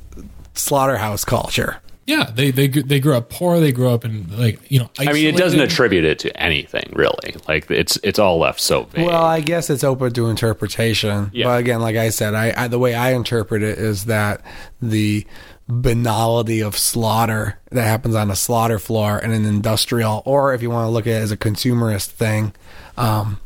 slaughterhouse 0.53 1.25
culture. 1.25 1.81
Yeah, 2.07 2.31
they 2.33 2.51
they 2.51 2.69
they 2.69 3.01
grew 3.01 3.15
up 3.15 3.29
poor. 3.29 3.59
They 3.59 3.73
grew 3.73 3.89
up 3.89 4.05
in 4.05 4.27
like 4.39 4.71
you 4.71 4.79
know. 4.79 4.89
I 4.97 5.11
mean, 5.11 5.27
it 5.27 5.35
doesn't 5.35 5.59
attribute 5.59 6.05
it 6.05 6.19
to 6.19 6.41
anything 6.41 6.93
really. 6.95 7.35
Like 7.49 7.69
it's 7.69 7.99
it's 8.01 8.17
all 8.17 8.39
left 8.39 8.61
so 8.61 8.83
vague. 8.85 9.05
Well, 9.05 9.23
I 9.23 9.41
guess 9.41 9.69
it's 9.69 9.83
open 9.83 10.13
to 10.13 10.29
interpretation. 10.29 11.29
Yeah. 11.33 11.47
But 11.47 11.59
again, 11.59 11.81
like 11.81 11.97
I 11.97 12.09
said, 12.09 12.33
I, 12.33 12.53
I 12.63 12.67
the 12.69 12.79
way 12.79 12.95
I 12.95 13.11
interpret 13.11 13.61
it 13.61 13.77
is 13.77 14.05
that 14.05 14.41
the 14.81 15.27
banality 15.67 16.61
of 16.61 16.77
slaughter 16.77 17.59
that 17.71 17.83
happens 17.83 18.15
on 18.15 18.31
a 18.31 18.37
slaughter 18.37 18.79
floor 18.79 19.19
in 19.19 19.31
an 19.31 19.43
industrial, 19.43 20.23
or 20.25 20.53
if 20.53 20.61
you 20.61 20.69
want 20.69 20.85
to 20.85 20.89
look 20.89 21.07
at 21.07 21.13
it 21.13 21.23
as 21.23 21.31
a 21.33 21.37
consumerist 21.37 22.07
thing, 22.11 22.53
um, 22.95 23.37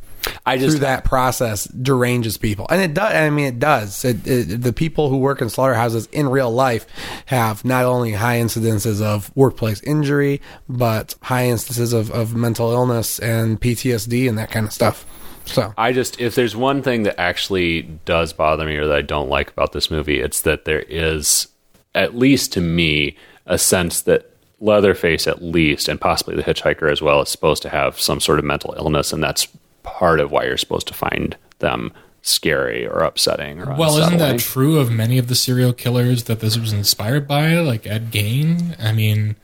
I 0.45 0.57
just 0.57 0.77
through 0.77 0.79
that 0.81 1.03
process 1.03 1.65
deranges 1.65 2.37
people, 2.37 2.67
and 2.69 2.81
it 2.81 2.93
does. 2.93 3.13
I 3.13 3.29
mean, 3.29 3.45
it 3.45 3.59
does. 3.59 4.03
It, 4.05 4.27
it, 4.27 4.61
the 4.61 4.73
people 4.73 5.09
who 5.09 5.17
work 5.17 5.41
in 5.41 5.49
slaughterhouses 5.49 6.07
in 6.07 6.29
real 6.29 6.51
life 6.51 6.85
have 7.27 7.63
not 7.65 7.85
only 7.85 8.13
high 8.13 8.39
incidences 8.39 9.01
of 9.01 9.35
workplace 9.35 9.81
injury, 9.83 10.41
but 10.67 11.15
high 11.21 11.45
instances 11.45 11.93
of, 11.93 12.11
of 12.11 12.35
mental 12.35 12.71
illness 12.71 13.19
and 13.19 13.59
PTSD 13.59 14.27
and 14.27 14.37
that 14.37 14.51
kind 14.51 14.65
of 14.65 14.73
stuff. 14.73 15.05
So 15.45 15.73
I 15.77 15.91
just 15.91 16.19
if 16.19 16.35
there's 16.35 16.55
one 16.55 16.81
thing 16.81 17.03
that 17.03 17.19
actually 17.19 17.83
does 18.05 18.33
bother 18.33 18.65
me 18.65 18.77
or 18.77 18.87
that 18.87 18.97
I 18.97 19.01
don't 19.01 19.29
like 19.29 19.51
about 19.51 19.73
this 19.73 19.91
movie, 19.91 20.19
it's 20.19 20.41
that 20.41 20.65
there 20.65 20.83
is 20.87 21.47
at 21.95 22.15
least 22.15 22.53
to 22.53 22.61
me 22.61 23.17
a 23.45 23.57
sense 23.57 24.01
that 24.01 24.27
Leatherface 24.59 25.25
at 25.25 25.41
least 25.41 25.89
and 25.89 25.99
possibly 25.99 26.35
the 26.35 26.43
hitchhiker 26.43 26.91
as 26.91 27.01
well 27.01 27.19
is 27.21 27.29
supposed 27.29 27.63
to 27.63 27.69
have 27.69 27.99
some 27.99 28.19
sort 28.19 28.37
of 28.37 28.45
mental 28.45 28.75
illness 28.77 29.11
and 29.11 29.23
that's 29.23 29.47
part 29.83 30.19
of 30.19 30.31
why 30.31 30.45
you're 30.45 30.57
supposed 30.57 30.87
to 30.87 30.93
find 30.93 31.35
them 31.59 31.91
scary 32.21 32.85
or 32.87 32.99
upsetting 32.99 33.59
or 33.61 33.75
Well, 33.75 33.97
isn't 33.97 34.19
that 34.19 34.39
true 34.39 34.77
of 34.77 34.91
many 34.91 35.17
of 35.17 35.27
the 35.27 35.35
serial 35.35 35.73
killers 35.73 36.25
that 36.25 36.39
this 36.39 36.57
was 36.57 36.71
inspired 36.73 37.27
by, 37.27 37.55
like 37.55 37.87
Ed 37.87 38.11
Gein? 38.11 38.75
I 38.79 38.91
mean, 38.91 39.35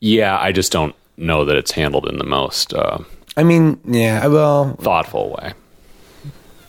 Yeah, 0.00 0.38
I 0.38 0.52
just 0.52 0.72
don't 0.72 0.94
know 1.16 1.44
that 1.44 1.56
it's 1.56 1.72
handled 1.72 2.08
in 2.08 2.18
the 2.18 2.24
most 2.24 2.74
uh, 2.74 2.98
I 3.36 3.42
mean, 3.42 3.78
yeah, 3.84 4.26
well, 4.28 4.74
thoughtful 4.76 5.36
way. 5.38 5.52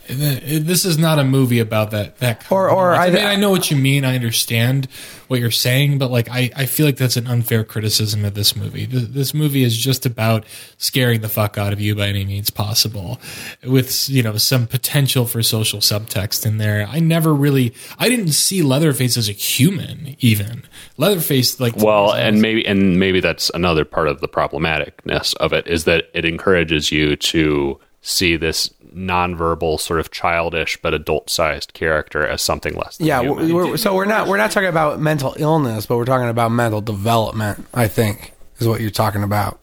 Th- 0.08 0.62
this 0.62 0.84
is 0.84 0.98
not 0.98 1.18
a 1.18 1.24
movie 1.24 1.58
about 1.60 1.90
that. 1.92 2.18
That 2.18 2.40
kind 2.40 2.52
Or- 2.52 2.70
or 2.70 2.94
violence. 2.94 2.98
I, 3.16 3.18
I- 3.20 3.22
mean, 3.22 3.26
I 3.26 3.36
know 3.36 3.50
what 3.50 3.70
you 3.70 3.76
mean. 3.76 4.04
I 4.04 4.14
understand 4.14 4.88
what 5.28 5.40
you're 5.40 5.50
saying, 5.50 5.98
but 5.98 6.10
like, 6.10 6.28
I, 6.30 6.50
I 6.56 6.64
feel 6.66 6.86
like 6.86 6.96
that's 6.96 7.16
an 7.18 7.26
unfair 7.26 7.62
criticism 7.62 8.24
of 8.24 8.32
this 8.34 8.56
movie. 8.56 8.86
Th- 8.86 9.08
This 9.08 9.34
movie 9.34 9.62
is 9.62 9.76
just 9.76 10.06
about 10.06 10.44
scaring 10.78 11.20
the 11.20 11.28
fuck 11.28 11.58
out 11.58 11.72
of 11.72 11.80
you 11.80 11.94
by 11.94 12.08
any 12.08 12.24
means 12.24 12.48
possible, 12.50 13.20
with 13.62 14.08
you 14.08 14.22
know 14.22 14.36
some 14.38 14.66
potential 14.66 15.26
for 15.26 15.42
social 15.42 15.80
subtext 15.80 16.46
in 16.46 16.56
there. 16.58 16.86
I 16.90 16.98
never 17.00 17.34
really, 17.34 17.74
I 17.98 18.08
didn't 18.08 18.32
see 18.32 18.62
Leatherface 18.62 19.16
as 19.18 19.28
a 19.28 19.32
human. 19.32 20.16
Even 20.20 20.62
Leatherface, 20.96 21.60
like 21.60 21.76
Well, 21.76 22.12
and 22.14 22.40
maybe 22.40 22.66
and 22.66 22.98
maybe 22.98 23.20
that's 23.20 23.50
another 23.54 23.84
part 23.84 24.08
of 24.08 24.20
the 24.20 24.28
problematicness 24.28 25.34
of 25.36 25.52
it 25.52 25.66
is 25.66 25.84
that 25.84 26.04
it 26.14 26.24
encourages 26.24 26.90
you 26.90 27.16
to 27.16 27.78
see 28.00 28.36
this 28.36 28.70
nonverbal, 28.98 29.80
sort 29.80 30.00
of 30.00 30.10
childish 30.10 30.78
but 30.82 30.92
adult-sized 30.92 31.72
character 31.72 32.26
as 32.26 32.42
something 32.42 32.74
less. 32.74 32.98
Than 32.98 33.06
yeah. 33.06 33.20
We're, 33.20 33.76
so 33.76 33.94
we're 33.94 34.04
not 34.04 34.28
we're 34.28 34.36
not 34.36 34.50
talking 34.50 34.68
about 34.68 35.00
mental 35.00 35.34
illness, 35.38 35.86
but 35.86 35.96
we're 35.96 36.04
talking 36.04 36.28
about 36.28 36.50
mental 36.50 36.80
development. 36.80 37.66
I 37.72 37.88
think 37.88 38.32
is 38.58 38.66
what 38.66 38.80
you're 38.80 38.90
talking 38.90 39.22
about. 39.22 39.60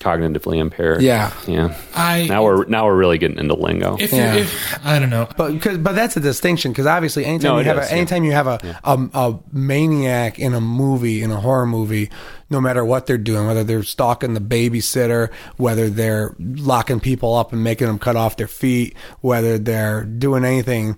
Cognitively 0.00 0.58
impaired. 0.58 1.00
Yeah. 1.02 1.32
yeah. 1.46 1.74
I 1.94 2.26
Now 2.28 2.44
we're 2.44 2.64
now 2.66 2.84
we're 2.86 2.96
really 2.96 3.18
getting 3.18 3.38
into 3.38 3.54
lingo. 3.54 3.96
if, 3.98 4.12
Yeah. 4.12 4.34
if 4.34 4.86
I 4.86 4.98
don't 4.98 5.10
know. 5.10 5.28
But 5.36 5.60
cause, 5.62 5.78
but 5.78 5.94
that's 5.94 6.16
a 6.16 6.20
distinction 6.20 6.72
because 6.72 6.86
obviously 6.86 7.24
anytime 7.24 7.52
No, 7.54 7.58
you 7.58 7.64
have 7.64 7.78
is, 7.78 7.86
a, 7.90 7.90
yeah. 7.90 7.96
anytime 7.96 8.24
you 8.24 8.32
have 8.32 8.46
a, 8.46 8.78
a 8.84 9.08
a 9.14 9.38
maniac 9.52 10.38
in 10.38 10.54
a 10.54 10.60
movie 10.60 11.22
in 11.22 11.30
a 11.30 11.40
horror 11.40 11.66
movie, 11.66 12.10
no 12.50 12.60
matter 12.60 12.84
what 12.84 13.06
they're 13.06 13.18
doing, 13.18 13.46
whether 13.46 13.64
they're 13.64 13.82
stalking 13.82 14.34
the 14.34 14.40
babysitter, 14.40 15.32
whether 15.56 15.88
they're 15.88 16.34
locking 16.38 17.00
people 17.00 17.34
up 17.34 17.52
and 17.52 17.64
making 17.64 17.86
them 17.86 17.98
cut 17.98 18.16
off 18.16 18.36
their 18.36 18.46
feet, 18.48 18.94
whether 19.20 19.58
they're 19.58 20.04
doing 20.04 20.44
anything, 20.44 20.96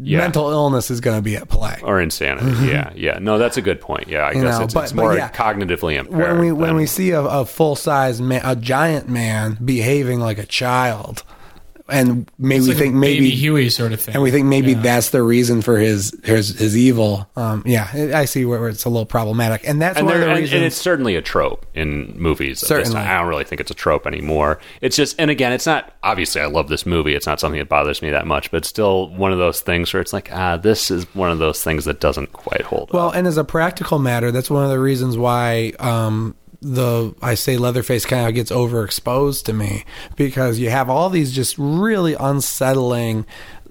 Yeah. 0.00 0.18
mental 0.18 0.50
illness 0.50 0.90
is 0.90 1.00
going 1.00 1.16
to 1.18 1.22
be 1.22 1.36
at 1.36 1.48
play. 1.48 1.78
or 1.82 2.00
insanity. 2.00 2.46
Mm-hmm. 2.50 2.64
Yeah, 2.68 2.92
yeah. 2.94 3.18
No, 3.20 3.38
that's 3.38 3.56
a 3.56 3.62
good 3.62 3.80
point. 3.80 4.08
Yeah, 4.08 4.20
I 4.20 4.32
You 4.32 4.42
guess 4.42 4.58
know, 4.58 4.64
it's, 4.64 4.74
but- 4.74 4.84
it's 4.84 4.92
but 4.92 5.02
more 5.02 5.14
yeah. 5.16 5.30
cognitively 5.30 5.96
impaired. 5.98 6.18
when 6.18 6.38
we 6.40 6.52
when 6.52 6.68
than- 6.68 6.76
we 6.76 6.86
see 6.86 7.10
a, 7.10 7.20
a 7.22 7.44
full 7.44 7.76
size 7.76 8.20
man, 8.20 8.40
a 8.44 8.54
giant 8.56 9.08
man 9.08 9.58
behaving 9.64 10.20
like 10.20 10.38
a 10.38 10.46
child, 10.46 11.22
and 11.88 12.30
maybe 12.38 12.56
It's 12.58 12.66
we 12.66 12.74
like 12.74 12.82
think 12.82 12.94
a 12.94 12.98
maybe 12.98 13.18
baby 13.20 13.30
Huey 13.30 13.70
sort 13.70 13.92
of 13.92 14.00
thing. 14.00 14.14
and 14.14 14.22
we 14.22 14.30
think 14.30 14.46
maybe 14.46 14.72
Yeah. 14.72 14.82
that's 14.82 15.10
the 15.10 15.22
reason 15.22 15.62
for 15.62 15.78
his 15.78 16.14
his 16.24 16.50
his 16.58 16.76
evil. 16.76 17.28
Um, 17.36 17.62
yeah, 17.66 18.10
I 18.14 18.24
see 18.26 18.44
where, 18.44 18.60
where 18.60 18.68
it's 18.68 18.84
a 18.84 18.88
little 18.88 19.06
problematic, 19.06 19.66
and 19.66 19.80
that's 19.80 19.96
and, 19.98 20.06
one 20.06 20.16
of 20.16 20.20
the 20.20 20.28
and, 20.28 20.38
reasons. 20.38 20.54
and 20.56 20.64
it's 20.64 20.76
certainly 20.76 21.16
a 21.16 21.22
trope 21.22 21.66
in 21.74 22.14
movies. 22.20 22.60
Certainly. 22.60 22.98
I 23.00 23.18
don't 23.18 23.28
really 23.28 23.44
think 23.44 23.60
it's 23.60 23.70
a 23.70 23.74
trope 23.74 24.06
anymore. 24.06 24.58
It's 24.80 24.96
just, 24.96 25.16
and 25.18 25.30
again, 25.30 25.52
it's 25.52 25.66
not. 25.66 25.92
Obviously, 26.02 26.40
I 26.40 26.46
love 26.46 26.68
this 26.68 26.84
movie. 26.86 27.14
It's 27.14 27.26
not 27.26 27.40
something 27.40 27.58
that 27.58 27.68
bothers 27.68 28.02
me 28.02 28.10
that 28.10 28.26
much, 28.26 28.50
but 28.50 28.58
it's 28.58 28.68
still 28.68 29.08
one 29.08 29.32
of 29.32 29.38
those 29.38 29.60
things 29.60 29.92
where 29.92 30.00
it's 30.00 30.12
like, 30.12 30.30
ah, 30.32 30.56
this 30.56 30.90
is 30.90 31.04
one 31.14 31.30
of 31.30 31.38
those 31.38 31.62
things 31.62 31.84
that 31.86 32.00
doesn't 32.00 32.32
quite 32.32 32.62
hold 32.62 32.90
well, 32.92 33.08
up. 33.08 33.14
and 33.14 33.26
as 33.26 33.36
a 33.36 33.44
practical 33.44 33.98
matter, 33.98 34.30
that's 34.30 34.50
one 34.50 34.62
of 34.64 34.70
the 34.70 34.78
reasons 34.78 35.16
why 35.16 35.72
um, 35.80 36.34
the 36.60 37.14
I 37.22 37.34
say 37.34 37.56
Leatherface 37.56 38.04
kind 38.04 38.26
of 38.26 38.34
gets 38.34 38.50
overexposed 38.50 39.44
to 39.44 39.52
me 39.52 39.84
because 40.16 40.58
you 40.58 40.70
have 40.70 40.90
all 40.90 41.08
these 41.08 41.32
just 41.32 41.56
really 41.58 42.14
unsettling 42.14 43.26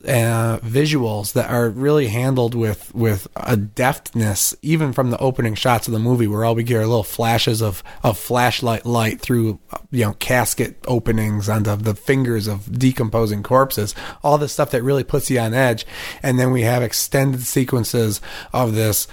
uh, 0.08 0.60
visuals 0.60 1.34
that 1.34 1.50
are 1.50 1.70
really 1.70 2.08
handled 2.08 2.56
with 2.56 2.94
with 2.96 3.28
a 3.36 3.58
deftness, 3.58 4.56
even 4.62 4.94
from 4.94 5.12
the 5.12 5.18
opening 5.18 5.56
shots 5.56 5.88
of 5.88 5.94
the 5.94 6.00
movie, 6.00 6.28
where 6.28 6.46
all 6.46 6.56
we 6.56 6.64
get 6.64 6.78
are 6.78 6.88
little 6.88 7.04
flashes 7.04 7.62
of 7.62 7.84
of 8.04 8.18
flashlight 8.18 8.86
light 8.86 9.20
through 9.20 9.60
you 9.92 10.06
know 10.06 10.14
casket 10.14 10.78
openings 10.88 11.50
onto 11.50 11.76
the 11.76 11.96
fingers 11.96 12.48
of 12.48 12.80
decomposing 12.80 13.44
corpses. 13.44 13.94
All 14.24 14.38
this 14.38 14.54
stuff 14.54 14.72
that 14.72 14.84
really 14.84 15.04
puts 15.04 15.30
you 15.30 15.40
on 15.40 15.54
edge, 15.54 15.86
and 16.24 16.40
then 16.40 16.52
we 16.52 16.62
have 16.62 16.84
extended 16.84 17.44
sequences 17.44 18.22
of 18.54 18.76
this 18.76 19.08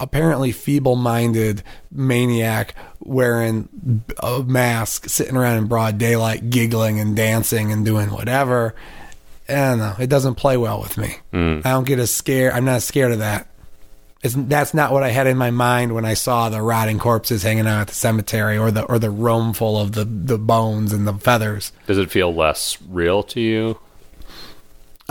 apparently 0.00 0.52
feeble-minded 0.52 1.62
maniac 1.90 2.74
wearing 3.00 4.02
a 4.18 4.42
mask 4.42 5.08
sitting 5.08 5.36
around 5.36 5.58
in 5.58 5.66
broad 5.66 5.98
daylight 5.98 6.50
giggling 6.50 7.00
and 7.00 7.16
dancing 7.16 7.72
and 7.72 7.84
doing 7.84 8.10
whatever. 8.10 8.74
I 9.48 9.52
don't 9.52 9.78
know. 9.78 9.96
It 9.98 10.08
doesn't 10.08 10.36
play 10.36 10.56
well 10.56 10.80
with 10.80 10.96
me. 10.98 11.16
Hmm. 11.32 11.60
I 11.64 11.70
don't 11.70 11.86
get 11.86 11.98
as 11.98 12.12
scared. 12.12 12.54
I'm 12.54 12.64
not 12.64 12.82
scared 12.82 13.12
of 13.12 13.18
that. 13.18 13.48
It's, 14.22 14.34
that's 14.36 14.72
not 14.72 14.92
what 14.92 15.02
I 15.02 15.08
had 15.08 15.26
in 15.26 15.36
my 15.36 15.50
mind 15.50 15.94
when 15.94 16.04
I 16.04 16.14
saw 16.14 16.48
the 16.48 16.62
rotting 16.62 17.00
corpses 17.00 17.42
hanging 17.42 17.66
out 17.66 17.80
at 17.80 17.88
the 17.88 17.94
cemetery, 17.94 18.56
or 18.56 18.70
the 18.70 18.84
or 18.84 19.00
the 19.00 19.10
room 19.10 19.52
full 19.52 19.80
of 19.80 19.92
the, 19.92 20.04
the 20.04 20.38
bones 20.38 20.92
and 20.92 21.08
the 21.08 21.14
feathers. 21.14 21.72
Does 21.88 21.98
it 21.98 22.08
feel 22.08 22.32
less 22.32 22.78
real 22.88 23.24
to 23.24 23.40
you? 23.40 23.80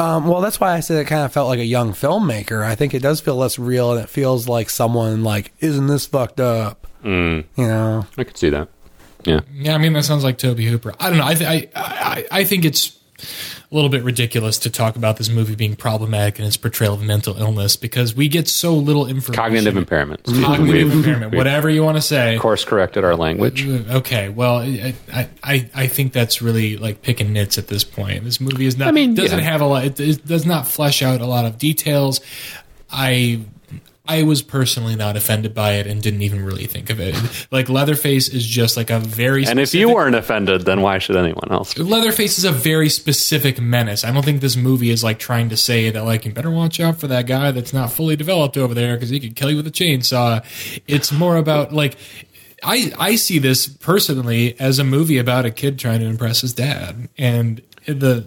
Um, 0.02 0.28
well, 0.28 0.41
that's 0.41 0.60
why 0.60 0.74
I 0.74 0.80
said 0.80 0.97
it 0.97 1.06
kind 1.06 1.24
of 1.24 1.32
felt 1.32 1.47
like 1.47 1.60
a 1.60 1.66
young 1.66 1.93
filmmaker. 1.93 2.64
I 2.64 2.76
think 2.76 2.93
it 2.93 3.02
does 3.02 3.22
feel 3.22 3.36
less 3.36 3.60
real, 3.60 3.91
and 3.93 4.02
it 4.02 4.10
feels 4.10 4.47
like 4.47 4.70
someone 4.70 5.24
like, 5.24 5.52
"Isn't 5.60 5.88
this 5.88 6.06
fucked 6.06 6.39
up?" 6.39 6.88
Mm, 7.04 7.45
You 7.56 7.68
know. 7.68 8.06
I 8.18 8.24
could 8.24 8.38
see 8.38 8.49
that. 8.49 8.68
Yeah. 9.24 9.41
Yeah, 9.54 9.76
I 9.76 9.78
mean 9.78 9.93
that 9.93 10.04
sounds 10.06 10.24
like 10.24 10.38
Tobe 10.39 10.60
Hooper. 10.60 10.93
I 10.99 11.10
don't 11.10 11.18
know. 11.20 11.26
I 11.28 11.34
th- 11.36 11.49
I, 11.49 11.70
I 11.76 12.26
I 12.32 12.43
think 12.43 12.66
it's 12.66 12.97
a 13.72 13.76
little 13.76 13.89
bit 13.89 14.03
ridiculous 14.03 14.57
to 14.59 14.69
talk 14.69 14.97
about 14.97 15.15
this 15.15 15.30
movie 15.30 15.55
being 15.55 15.78
problematic 15.78 16.39
in 16.39 16.45
its 16.45 16.57
portrayal 16.57 16.93
of 16.93 17.01
mental 17.01 17.38
illness 17.38 17.78
because 17.78 18.13
we 18.13 18.28
get 18.28 18.49
so 18.49 18.74
little 18.76 19.07
information. 19.07 19.34
Cognitive 19.34 19.78
impairment. 19.78 20.24
Cognitive 20.26 20.89
We've 20.89 20.93
impairment, 20.93 21.34
whatever 21.34 21.69
you 21.69 21.82
want 21.82 21.95
to 21.95 22.01
say. 22.01 22.38
course 22.38 22.65
corrected 22.65 23.05
our 23.05 23.15
language. 23.15 23.65
Okay, 23.65 24.28
well, 24.28 24.57
I, 24.57 24.93
I 25.13 25.30
I 25.41 25.69
I 25.74 25.88
think 25.88 26.11
that's 26.11 26.41
really 26.41 26.76
like 26.76 27.01
picking 27.01 27.32
nits 27.32 27.57
at 27.57 27.67
this 27.67 27.86
point. 27.86 28.26
This 28.26 28.41
movie 28.41 28.65
is 28.65 28.78
not. 28.78 28.89
I 28.89 28.91
mean, 28.91 29.13
doesn't 29.13 29.39
yeah. 29.39 29.45
have 29.45 29.61
a 29.61 29.65
lot. 29.65 29.86
It, 29.86 29.99
it 29.99 30.28
does 30.28 30.45
not 30.45 30.67
flesh 30.67 31.01
out 31.01 31.22
a 31.22 31.26
lot 31.26 31.45
of 31.45 31.57
details. 31.57 32.19
I 32.91 33.39
I 34.06 34.24
was 34.24 34.41
personally 34.41 34.95
not 34.95 35.16
offended 35.16 35.54
by 35.54 35.74
it 35.74 35.86
and 35.86 36.02
didn't 36.02 36.24
even 36.24 36.43
really 36.43 36.66
think 36.66 36.89
of 36.89 36.99
it. 36.99 37.16
Like 37.52 37.70
Leatherface 37.70 38.30
is 38.30 38.45
just 38.45 38.76
like 38.76 38.89
a 38.89 38.99
very 38.99 39.45
And 39.45 39.60
if 39.60 39.74
you 39.74 39.93
weren't 39.93 40.16
offended, 40.16 40.62
then 40.62 40.82
why 40.82 40.97
should 40.97 41.16
anyone 41.16 41.52
else? 41.52 41.78
Leatherface 41.78 42.38
is 42.38 42.45
a 42.45 42.52
very 42.52 42.89
specific 42.89 43.62
menace. 43.62 44.04
I 44.04 44.12
don't 44.12 44.24
think 44.26 44.41
this 44.41 44.56
movie 44.56 44.89
is 44.89 45.04
like 45.04 45.20
trying 45.20 45.49
to 45.49 45.58
say 45.58 45.91
that 45.91 46.04
like 46.04 46.26
you 46.26 46.32
better 46.32 46.49
watch 46.49 46.80
out 46.80 46.99
for 46.99 47.08
that 47.08 47.28
guy 47.28 47.52
that's 47.52 47.74
not 47.74 47.91
fully 47.91 48.16
developed 48.16 48.58
over 48.58 48.74
there 48.74 48.95
because 48.95 49.10
he 49.10 49.20
could 49.20 49.36
kill 49.36 49.52
you 49.52 49.58
with 49.58 49.68
a 49.68 49.72
chainsaw. 49.72 50.43
It's 50.88 51.12
more 51.12 51.38
about 51.38 51.72
like 51.72 51.97
I 52.64 52.91
I 52.97 53.16
see 53.16 53.38
this 53.38 53.68
personally 53.68 54.60
as 54.60 54.80
a 54.80 54.84
movie 54.84 55.20
about 55.20 55.45
a 55.45 55.52
kid 55.52 55.78
trying 55.78 55.99
to 55.99 56.06
impress 56.06 56.41
his 56.41 56.54
dad 56.54 57.10
and 57.18 57.62
the. 57.86 58.26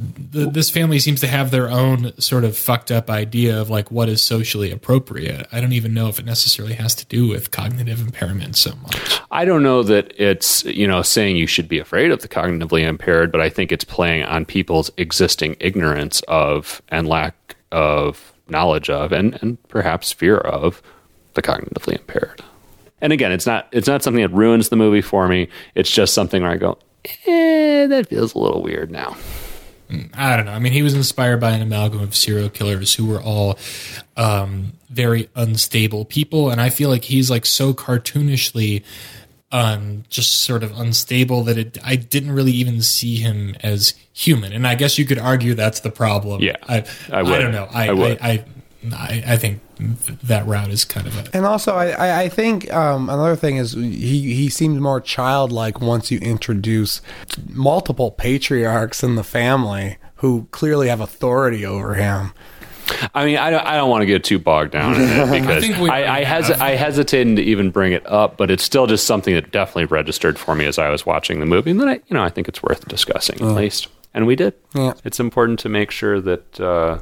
The, 0.00 0.46
this 0.46 0.70
family 0.70 0.98
seems 0.98 1.20
to 1.20 1.26
have 1.26 1.50
their 1.50 1.68
own 1.70 2.18
sort 2.18 2.44
of 2.44 2.56
fucked 2.56 2.90
up 2.90 3.10
idea 3.10 3.60
of 3.60 3.68
like 3.68 3.90
what 3.90 4.08
is 4.08 4.22
socially 4.22 4.70
appropriate. 4.70 5.46
I 5.52 5.60
don't 5.60 5.72
even 5.72 5.92
know 5.92 6.08
if 6.08 6.18
it 6.18 6.24
necessarily 6.24 6.74
has 6.74 6.94
to 6.96 7.06
do 7.06 7.28
with 7.28 7.50
cognitive 7.50 8.00
impairment 8.00 8.56
so 8.56 8.74
much. 8.76 9.20
I 9.30 9.44
don't 9.44 9.62
know 9.62 9.82
that 9.82 10.12
it's, 10.16 10.64
you 10.64 10.86
know, 10.86 11.02
saying 11.02 11.36
you 11.36 11.46
should 11.46 11.68
be 11.68 11.78
afraid 11.78 12.10
of 12.10 12.22
the 12.22 12.28
cognitively 12.28 12.82
impaired, 12.82 13.30
but 13.30 13.40
I 13.40 13.50
think 13.50 13.72
it's 13.72 13.84
playing 13.84 14.24
on 14.24 14.46
people's 14.46 14.90
existing 14.96 15.56
ignorance 15.60 16.22
of 16.28 16.80
and 16.88 17.06
lack 17.06 17.56
of 17.70 18.32
knowledge 18.48 18.88
of 18.88 19.12
and, 19.12 19.38
and 19.42 19.62
perhaps 19.68 20.12
fear 20.12 20.38
of 20.38 20.82
the 21.34 21.42
cognitively 21.42 21.98
impaired. 21.98 22.42
And 23.00 23.12
again, 23.12 23.32
it's 23.32 23.46
not 23.46 23.68
it's 23.72 23.88
not 23.88 24.02
something 24.02 24.22
that 24.22 24.32
ruins 24.32 24.68
the 24.68 24.76
movie 24.76 25.00
for 25.00 25.28
me. 25.28 25.48
It's 25.74 25.90
just 25.90 26.14
something 26.14 26.42
where 26.42 26.50
I 26.50 26.56
go, 26.56 26.78
eh, 27.26 27.86
that 27.86 28.08
feels 28.08 28.34
a 28.34 28.38
little 28.38 28.62
weird 28.62 28.90
now. 28.90 29.16
I 30.14 30.36
don't 30.36 30.46
know. 30.46 30.52
I 30.52 30.58
mean, 30.58 30.72
he 30.72 30.82
was 30.82 30.94
inspired 30.94 31.40
by 31.40 31.50
an 31.50 31.62
amalgam 31.62 32.00
of 32.00 32.14
serial 32.14 32.48
killers 32.48 32.94
who 32.94 33.06
were 33.06 33.20
all 33.20 33.58
um, 34.16 34.72
very 34.88 35.28
unstable 35.34 36.04
people, 36.04 36.50
and 36.50 36.60
I 36.60 36.70
feel 36.70 36.90
like 36.90 37.04
he's 37.04 37.30
like 37.30 37.46
so 37.46 37.72
cartoonishly 37.72 38.84
um, 39.52 40.04
just 40.08 40.42
sort 40.42 40.62
of 40.62 40.78
unstable 40.78 41.42
that 41.44 41.58
it, 41.58 41.78
I 41.84 41.96
didn't 41.96 42.32
really 42.32 42.52
even 42.52 42.82
see 42.82 43.16
him 43.16 43.56
as 43.62 43.94
human. 44.12 44.52
And 44.52 44.66
I 44.66 44.76
guess 44.76 44.98
you 44.98 45.04
could 45.04 45.18
argue 45.18 45.54
that's 45.54 45.80
the 45.80 45.90
problem. 45.90 46.40
Yeah, 46.40 46.56
I, 46.68 46.84
I 47.10 47.22
would. 47.22 47.38
don't 47.38 47.52
know. 47.52 47.68
I 47.72 47.88
I 47.88 47.92
would. 47.92 48.18
I, 48.20 48.44
I, 48.92 49.22
I 49.26 49.36
think 49.36 49.60
that 49.80 50.46
route 50.46 50.70
is 50.70 50.84
kind 50.84 51.06
of 51.06 51.16
a 51.18 51.36
And 51.36 51.46
also, 51.46 51.74
I, 51.74 51.88
I, 51.90 52.20
I 52.22 52.28
think 52.28 52.72
um, 52.72 53.08
another 53.08 53.36
thing 53.36 53.56
is 53.56 53.72
he, 53.72 54.34
he 54.34 54.48
seems 54.48 54.80
more 54.80 55.00
childlike 55.00 55.80
once 55.80 56.10
you 56.10 56.18
introduce 56.18 57.00
multiple 57.48 58.10
patriarchs 58.10 59.02
in 59.02 59.14
the 59.14 59.24
family 59.24 59.98
who 60.16 60.46
clearly 60.50 60.88
have 60.88 61.00
authority 61.00 61.64
over 61.64 61.94
him. 61.94 62.32
I 63.14 63.24
mean, 63.24 63.36
I 63.36 63.50
don't, 63.50 63.64
I 63.64 63.76
don't 63.76 63.88
want 63.88 64.02
to 64.02 64.06
get 64.06 64.24
too 64.24 64.38
bogged 64.38 64.72
down 64.72 64.94
in 64.94 65.02
it 65.02 65.30
because 65.40 65.64
think 65.64 65.78
we 65.78 65.88
I, 65.88 66.02
I, 66.02 66.24
already 66.24 66.24
hesi- 66.24 66.58
I 66.60 66.70
hesitated 66.70 67.36
to 67.36 67.42
even 67.42 67.70
bring 67.70 67.92
it 67.92 68.06
up, 68.06 68.36
but 68.36 68.50
it's 68.50 68.64
still 68.64 68.86
just 68.86 69.06
something 69.06 69.34
that 69.34 69.52
definitely 69.52 69.86
registered 69.86 70.38
for 70.38 70.54
me 70.54 70.66
as 70.66 70.78
I 70.78 70.88
was 70.90 71.06
watching 71.06 71.40
the 71.40 71.46
movie, 71.46 71.70
and 71.70 71.80
then 71.80 71.88
I, 71.88 71.94
you 71.94 72.14
know, 72.14 72.22
I 72.22 72.28
think 72.30 72.48
it's 72.48 72.62
worth 72.62 72.86
discussing 72.88 73.40
at 73.40 73.54
least, 73.54 73.88
and 74.12 74.26
we 74.26 74.36
did. 74.36 74.54
Yeah. 74.74 74.94
It's 75.04 75.20
important 75.20 75.60
to 75.60 75.68
make 75.68 75.90
sure 75.90 76.20
that 76.20 76.60
uh, 76.60 76.98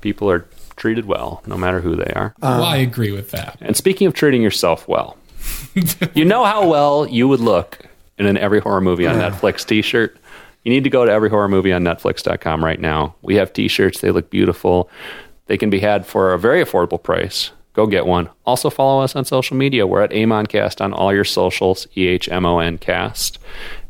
people 0.00 0.30
are 0.30 0.46
treated 0.78 1.04
well, 1.04 1.42
no 1.46 1.58
matter 1.58 1.80
who 1.80 1.94
they 1.96 2.10
are. 2.16 2.34
well, 2.40 2.62
I 2.64 2.76
agree 2.76 3.12
with 3.12 3.30
that. 3.32 3.58
and 3.60 3.76
speaking 3.76 4.06
of 4.06 4.14
treating 4.14 4.42
yourself 4.42 4.88
well, 4.88 5.16
you 6.14 6.24
know 6.24 6.44
how 6.44 6.66
well 6.66 7.06
you 7.06 7.28
would 7.28 7.40
look 7.40 7.84
in 8.18 8.26
an 8.26 8.36
Every 8.38 8.60
Horror 8.60 8.80
Movie 8.80 9.06
on 9.06 9.16
Netflix 9.16 9.66
T-shirt. 9.66 10.16
You 10.64 10.72
need 10.72 10.84
to 10.84 10.90
go 10.90 11.04
to 11.04 11.12
everyhorrormovieonnetflix.com 11.12 12.64
right 12.64 12.80
now. 12.80 13.14
We 13.22 13.36
have 13.36 13.52
T-shirts; 13.52 14.00
they 14.00 14.10
look 14.10 14.30
beautiful. 14.30 14.90
They 15.46 15.56
can 15.56 15.70
be 15.70 15.80
had 15.80 16.04
for 16.06 16.32
a 16.32 16.38
very 16.38 16.62
affordable 16.62 17.02
price. 17.02 17.52
Go 17.72 17.86
get 17.86 18.06
one. 18.06 18.28
Also 18.44 18.70
follow 18.70 19.02
us 19.02 19.14
on 19.14 19.24
social 19.24 19.56
media. 19.56 19.86
We're 19.86 20.02
at 20.02 20.10
EHMONcast 20.10 20.80
on 20.80 20.92
all 20.92 21.14
your 21.14 21.24
socials. 21.24 21.86
E 21.96 22.08
H 22.08 22.28
M 22.28 22.44
O 22.44 22.58
N 22.58 22.76
Cast. 22.76 23.38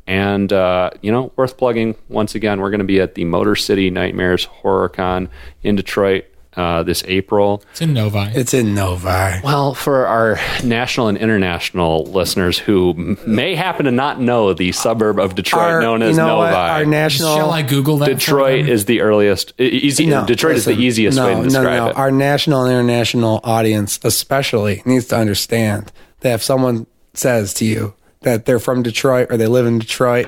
And 0.06 0.52
uh, 0.52 0.90
you 1.00 1.10
know, 1.10 1.32
worth 1.36 1.56
plugging 1.56 1.96
once 2.08 2.34
again. 2.34 2.60
We're 2.60 2.70
going 2.70 2.80
to 2.80 2.84
be 2.84 3.00
at 3.00 3.14
the 3.14 3.24
Motor 3.24 3.56
City 3.56 3.90
Nightmares 3.90 4.44
Horror 4.44 4.90
Con 4.90 5.28
in 5.62 5.74
Detroit 5.76 6.26
uh, 6.56 6.82
this 6.82 7.04
April. 7.06 7.62
It's 7.70 7.80
in 7.82 7.92
Novi. 7.94 8.18
It's 8.34 8.52
in 8.54 8.74
Novi. 8.74 9.40
Well, 9.44 9.74
for 9.74 10.06
our 10.06 10.40
national 10.64 11.08
and 11.08 11.16
international 11.18 12.04
listeners 12.04 12.58
who 12.58 12.90
m- 12.90 13.18
may 13.26 13.54
happen 13.54 13.84
to 13.84 13.90
not 13.92 14.20
know 14.20 14.52
the 14.54 14.72
suburb 14.72 15.18
of 15.20 15.34
Detroit 15.34 15.62
Our- 15.62 15.80
known 15.80 16.00
you 16.00 16.08
as 16.08 16.16
know 16.16 16.38
what? 16.38 16.46
Novi, 16.46 16.56
Our 16.56 16.84
national. 16.84 17.36
Shall 17.36 17.50
I 17.50 17.62
Google 17.62 17.98
that? 17.98 18.06
Detroit 18.08 18.68
is 18.68 18.86
the 18.86 19.00
earliest. 19.02 19.52
Easy, 19.60 20.06
No, 20.06 20.26
Detroit 20.26 20.56
is 20.56 20.64
the 20.64 20.72
easiest 20.72 21.16
no, 21.16 21.26
way 21.26 21.34
to 21.36 21.42
describe 21.44 21.64
no, 21.64 21.84
no, 21.84 21.90
it. 21.90 21.96
Our 21.96 22.10
national 22.10 22.64
and 22.64 22.72
international 22.72 23.40
audience, 23.44 24.00
especially, 24.02 24.82
needs 24.84 25.06
to 25.06 25.16
understand 25.16 25.92
that 26.20 26.34
if 26.34 26.42
someone 26.42 26.86
says 27.14 27.54
to 27.54 27.64
you 27.64 27.94
that 28.22 28.46
they're 28.46 28.58
from 28.58 28.82
Detroit 28.82 29.28
or 29.30 29.36
they 29.36 29.46
live 29.46 29.66
in 29.66 29.78
Detroit, 29.78 30.26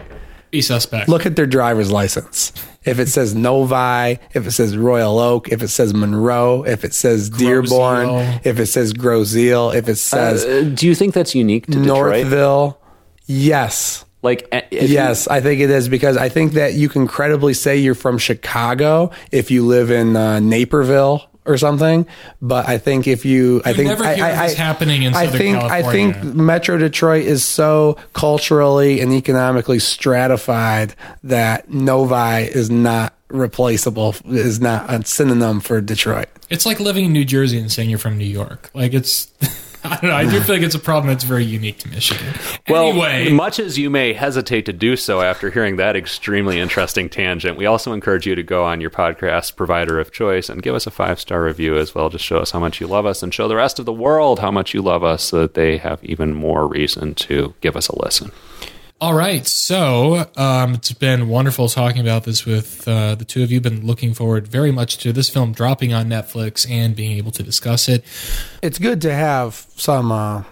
be 0.52 0.60
suspect. 0.62 1.08
look 1.08 1.26
at 1.26 1.34
their 1.36 1.46
driver's 1.46 1.90
license. 1.90 2.52
If 2.84 2.98
it 2.98 3.08
says 3.08 3.34
Novi, 3.34 4.18
if 4.32 4.46
it 4.46 4.52
says 4.52 4.74
Royal 4.76 5.18
Oak, 5.18 5.48
if 5.50 5.62
it 5.62 5.68
says 5.68 5.92
Monroe, 5.92 6.62
if 6.64 6.82
it 6.84 6.94
says 6.94 7.28
Dearborn, 7.28 8.06
Grosse 8.06 8.22
Ile. 8.22 8.40
if 8.44 8.58
it 8.58 8.66
says 8.66 8.92
Grosse 8.94 9.36
Ile, 9.36 9.70
if 9.70 9.86
it 9.88 9.96
says 9.96 10.44
Uh, 10.46 10.70
do 10.74 10.86
you 10.86 10.94
think 10.94 11.12
that's 11.12 11.34
unique 11.34 11.66
to 11.66 11.72
Detroit? 11.72 11.86
Northville, 12.24 12.80
yes. 13.26 14.04
Like, 14.22 14.46
uh, 14.52 14.60
if 14.70 14.88
you- 14.88 14.94
Yes, 14.94 15.28
I 15.28 15.40
think 15.40 15.60
it 15.60 15.70
is 15.70 15.88
because 15.88 16.16
I 16.16 16.28
think 16.28 16.52
that 16.54 16.74
you 16.74 16.88
can 16.88 17.06
credibly 17.06 17.54
say 17.54 17.76
you're 17.78 17.94
from 17.94 18.18
Chicago 18.18 19.10
if 19.32 19.50
you 19.50 19.64
live 19.66 19.90
in 19.90 20.16
uh, 20.16 20.40
Naperville 20.40 21.22
or 21.50 21.58
something. 21.58 22.06
But 22.40 22.68
I 22.68 22.78
think 22.78 23.06
if 23.06 23.24
you, 23.24 23.60
I 23.64 23.70
You'd 23.70 23.76
think 23.76 24.00
I, 24.00 24.14
I, 24.14 24.44
I- 24.44 24.54
happening 24.54 25.02
in 25.02 25.14
I 25.14 25.26
Southern 25.26 25.38
think 25.38 25.58
I 25.62 25.82
think 25.82 26.22
Metro 26.22 26.78
Detroit 26.78 27.24
is 27.26 27.44
so 27.44 27.98
culturally 28.12 29.00
and 29.00 29.12
economically 29.12 29.78
stratified 29.80 30.94
that 31.24 31.70
Novi 31.70 32.44
is 32.50 32.70
not 32.70 33.14
replaceable. 33.28 34.14
Is 34.26 34.60
not 34.60 34.88
a 34.92 35.04
synonym 35.04 35.60
for 35.60 35.80
Detroit. 35.80 36.28
It's 36.48 36.66
like 36.66 36.80
living 36.80 37.04
in 37.06 37.12
New 37.12 37.24
Jersey 37.24 37.58
and 37.60 37.70
saying 37.70 37.90
you're 37.90 37.98
from 37.98 38.18
New 38.18 38.24
York. 38.24 38.70
Like 38.74 38.92
it's, 38.94 39.28
I 39.84 39.96
don't 39.96 40.10
know. 40.10 40.14
I 40.14 40.24
do 40.24 40.40
feel 40.40 40.56
like 40.56 40.64
it's 40.64 40.74
a 40.74 40.78
problem 40.78 41.08
that's 41.08 41.24
very 41.24 41.44
unique 41.44 41.78
to 41.78 41.88
Michigan. 41.88 42.34
Well, 42.68 42.88
anyway, 42.88 43.32
much 43.32 43.58
as 43.58 43.78
you 43.78 43.88
may 43.88 44.12
hesitate 44.12 44.66
to 44.66 44.72
do 44.72 44.96
so 44.96 45.22
after 45.22 45.50
hearing 45.50 45.76
that 45.76 45.96
extremely 45.96 46.60
interesting 46.60 47.08
tangent, 47.08 47.56
we 47.56 47.66
also 47.66 47.92
encourage 47.92 48.26
you 48.26 48.34
to 48.34 48.42
go 48.42 48.64
on 48.64 48.80
your 48.80 48.90
podcast 48.90 49.56
provider 49.56 49.98
of 49.98 50.12
choice 50.12 50.48
and 50.48 50.62
give 50.62 50.74
us 50.74 50.86
a 50.86 50.90
five 50.90 51.18
star 51.18 51.42
review 51.42 51.76
as 51.76 51.94
well. 51.94 52.10
Just 52.10 52.24
show 52.24 52.38
us 52.38 52.50
how 52.50 52.60
much 52.60 52.80
you 52.80 52.86
love 52.86 53.06
us 53.06 53.22
and 53.22 53.32
show 53.32 53.48
the 53.48 53.56
rest 53.56 53.78
of 53.78 53.86
the 53.86 53.92
world 53.92 54.40
how 54.40 54.50
much 54.50 54.74
you 54.74 54.82
love 54.82 55.02
us 55.02 55.22
so 55.22 55.40
that 55.40 55.54
they 55.54 55.78
have 55.78 56.02
even 56.04 56.34
more 56.34 56.66
reason 56.66 57.14
to 57.14 57.54
give 57.60 57.76
us 57.76 57.88
a 57.88 58.02
listen. 58.02 58.30
All 59.00 59.14
right. 59.14 59.46
So 59.46 60.30
um, 60.36 60.74
it's 60.74 60.92
been 60.92 61.28
wonderful 61.28 61.68
talking 61.68 62.00
about 62.00 62.24
this 62.24 62.44
with 62.44 62.86
uh, 62.86 63.14
the 63.14 63.24
two 63.24 63.42
of 63.42 63.50
you. 63.50 63.60
Been 63.60 63.86
looking 63.86 64.12
forward 64.14 64.46
very 64.46 64.70
much 64.70 64.98
to 64.98 65.12
this 65.12 65.30
film 65.30 65.52
dropping 65.52 65.94
on 65.94 66.06
Netflix 66.06 66.70
and 66.70 66.94
being 66.94 67.16
able 67.16 67.30
to 67.32 67.42
discuss 67.42 67.88
it. 67.88 68.04
It's 68.62 68.78
good 68.78 69.00
to 69.02 69.12
have 69.12 69.66
some. 69.76 70.12
Uh, 70.12 70.44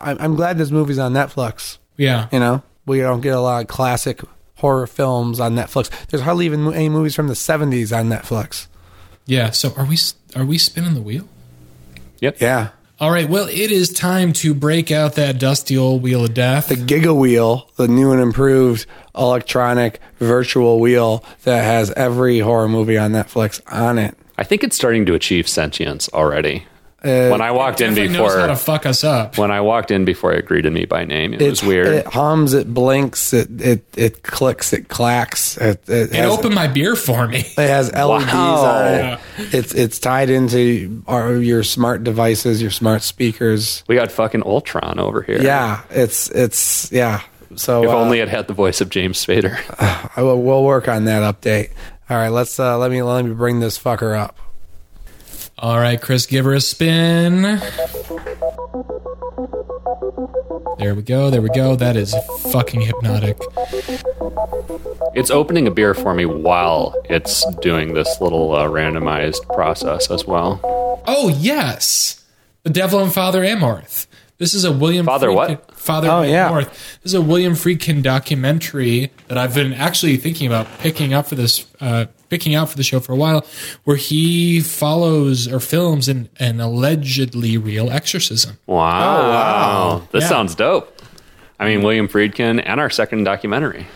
I'm, 0.00 0.18
I'm 0.18 0.34
glad 0.34 0.56
this 0.56 0.70
movie's 0.70 0.98
on 0.98 1.12
Netflix. 1.12 1.78
Yeah. 1.96 2.28
You 2.32 2.40
know, 2.40 2.62
we 2.86 3.00
don't 3.00 3.20
get 3.20 3.34
a 3.34 3.40
lot 3.40 3.62
of 3.62 3.68
classic 3.68 4.20
horror 4.56 4.86
films 4.86 5.40
on 5.40 5.54
Netflix. 5.54 5.90
There's 6.06 6.22
hardly 6.22 6.46
even 6.46 6.72
any 6.72 6.88
movies 6.88 7.14
from 7.14 7.28
the 7.28 7.34
70s 7.34 7.96
on 7.96 8.08
Netflix. 8.08 8.66
Yeah. 9.26 9.50
So 9.50 9.72
are 9.76 9.84
we 9.84 9.98
are 10.34 10.44
we 10.44 10.58
spinning 10.58 10.94
the 10.94 11.02
wheel? 11.02 11.28
Yep. 12.20 12.40
Yeah. 12.40 12.70
All 13.04 13.10
right. 13.10 13.28
Well, 13.28 13.48
it 13.48 13.70
is 13.70 13.92
time 13.92 14.32
to 14.32 14.54
break 14.54 14.90
out 14.90 15.16
that 15.16 15.38
dusty 15.38 15.76
old 15.76 16.02
wheel 16.02 16.24
of 16.24 16.32
death. 16.32 16.68
The 16.68 16.74
Giga 16.74 17.14
Wheel, 17.14 17.68
the 17.76 17.86
new 17.86 18.12
and 18.12 18.20
improved 18.22 18.86
electronic 19.14 20.00
virtual 20.20 20.80
wheel 20.80 21.22
that 21.42 21.64
has 21.64 21.90
every 21.90 22.38
horror 22.38 22.66
movie 22.66 22.96
on 22.96 23.12
Netflix 23.12 23.60
on 23.70 23.98
it. 23.98 24.16
I 24.38 24.44
think 24.44 24.64
it's 24.64 24.74
starting 24.74 25.04
to 25.04 25.12
achieve 25.12 25.46
sentience 25.46 26.08
already. 26.14 26.64
Uh, 27.04 27.28
when 27.28 27.42
I 27.42 27.50
walked 27.50 27.80
in 27.82 27.90
Definitely 27.94 28.16
knows 28.16 28.34
how 28.34 28.46
to 28.46 28.52
before, 28.54 28.56
fuck 28.76 28.86
us 28.86 29.04
up. 29.04 29.36
when 29.36 29.50
I 29.50 29.60
walked 29.60 29.90
in 29.90 30.04
before 30.06 30.32
it 30.32 30.46
greeted 30.46 30.72
me 30.72 30.86
by 30.86 31.04
name, 31.04 31.34
it, 31.34 31.42
it, 31.42 31.50
was 31.50 31.62
weird. 31.62 31.88
It 31.88 32.06
hums, 32.06 32.54
it 32.54 32.72
blinks, 32.72 33.32
it 33.34 33.60
it, 33.60 33.84
it 33.96 34.22
clicks, 34.22 34.72
it 34.72 34.88
clacks. 34.88 35.58
It, 35.58 35.86
it, 35.88 36.10
It 36.10 36.14
has, 36.14 36.30
opened 36.30 36.54
my 36.54 36.66
beer 36.66 36.96
for 36.96 37.28
me. 37.28 37.40
it 37.40 37.56
has 37.58 37.92
LEDs 37.92 38.32
Wow. 38.32 38.64
on 38.64 38.84
it. 38.86 39.20
It's 39.54 39.74
it's 39.74 39.98
tied 39.98 40.30
into 40.30 41.02
our, 41.06 41.34
your 41.36 41.62
smart 41.62 42.04
devices, 42.04 42.62
your 42.62 42.70
smart 42.70 43.02
speakers. 43.02 43.84
we 43.86 43.96
got 43.96 44.10
fucking 44.10 44.42
Ultron 44.42 44.98
over 44.98 45.20
here. 45.22 45.42
Yeah, 45.42 45.82
it's 45.90 46.30
it's 46.30 46.90
yeah. 46.90 47.20
So 47.56 47.84
If 47.84 47.90
uh, 47.90 47.98
only 47.98 48.20
it 48.20 48.28
had 48.28 48.48
the 48.48 48.54
voice 48.54 48.80
of 48.80 48.88
James 48.88 49.24
Spader. 49.24 49.56
I 50.16 50.22
will, 50.22 50.42
we'll 50.42 50.64
work 50.64 50.88
on 50.88 51.04
that 51.04 51.22
update. 51.22 51.70
All 52.10 52.16
right, 52.16 52.28
let's 52.30 52.58
uh, 52.58 52.78
let 52.78 52.90
me 52.90 53.02
let 53.02 53.24
me 53.24 53.32
bring 53.34 53.60
this 53.60 53.78
fucker 53.78 54.18
up. 54.18 54.38
All 55.58 55.78
right, 55.78 56.00
Chris, 56.00 56.26
give 56.26 56.44
her 56.44 56.52
a 56.54 56.60
spin. 56.60 57.42
There 60.78 60.94
we 60.94 61.02
go. 61.02 61.30
There 61.30 61.40
we 61.40 61.48
go. 61.50 61.76
That 61.76 61.96
is 61.96 62.14
fucking 62.52 62.80
hypnotic. 62.82 63.38
It's 65.14 65.30
opening 65.30 65.66
a 65.66 65.70
beer 65.70 65.94
for 65.94 66.12
me 66.12 66.26
while 66.26 66.94
it's 67.08 67.44
doing 67.62 67.94
this 67.94 68.20
little 68.20 68.54
uh, 68.54 68.68
randomized 68.68 69.46
process 69.54 70.10
as 70.10 70.26
well. 70.26 70.60
Oh 71.06 71.28
yes, 71.38 72.24
the 72.64 72.70
Devil 72.70 73.00
and 73.00 73.12
Father 73.12 73.42
Amorth. 73.42 74.06
This 74.38 74.52
is 74.52 74.64
a 74.64 74.72
William 74.72 75.06
Father 75.06 75.28
Friedkin, 75.28 75.34
what? 75.60 75.74
Father 75.76 76.08
Oh, 76.10 76.22
yeah. 76.22 76.50
Amorth. 76.50 76.68
This 77.02 77.12
is 77.12 77.14
a 77.14 77.20
William 77.22 77.52
Friedkin 77.52 78.02
documentary 78.02 79.12
that 79.28 79.38
I've 79.38 79.54
been 79.54 79.72
actually 79.72 80.16
thinking 80.16 80.48
about 80.48 80.66
picking 80.80 81.14
up 81.14 81.26
for 81.28 81.36
this, 81.36 81.64
uh, 81.80 82.06
picking 82.34 82.54
out 82.56 82.68
for 82.68 82.76
the 82.76 82.82
show 82.82 82.98
for 83.00 83.12
a 83.12 83.16
while, 83.16 83.46
where 83.84 83.96
he 83.96 84.60
follows 84.60 85.46
or 85.46 85.60
films 85.60 86.08
an, 86.08 86.28
an 86.40 86.60
allegedly 86.60 87.56
real 87.56 87.90
exorcism. 87.90 88.58
Wow. 88.66 88.76
Oh, 89.20 89.28
wow. 89.28 90.08
This 90.12 90.22
Yeah. 90.24 90.28
sounds 90.28 90.54
dope. 90.54 90.90
I 91.60 91.66
mean, 91.66 91.82
William 91.82 92.08
Friedkin 92.08 92.60
and 92.66 92.80
our 92.80 92.90
second 92.90 93.22
documentary. 93.24 93.86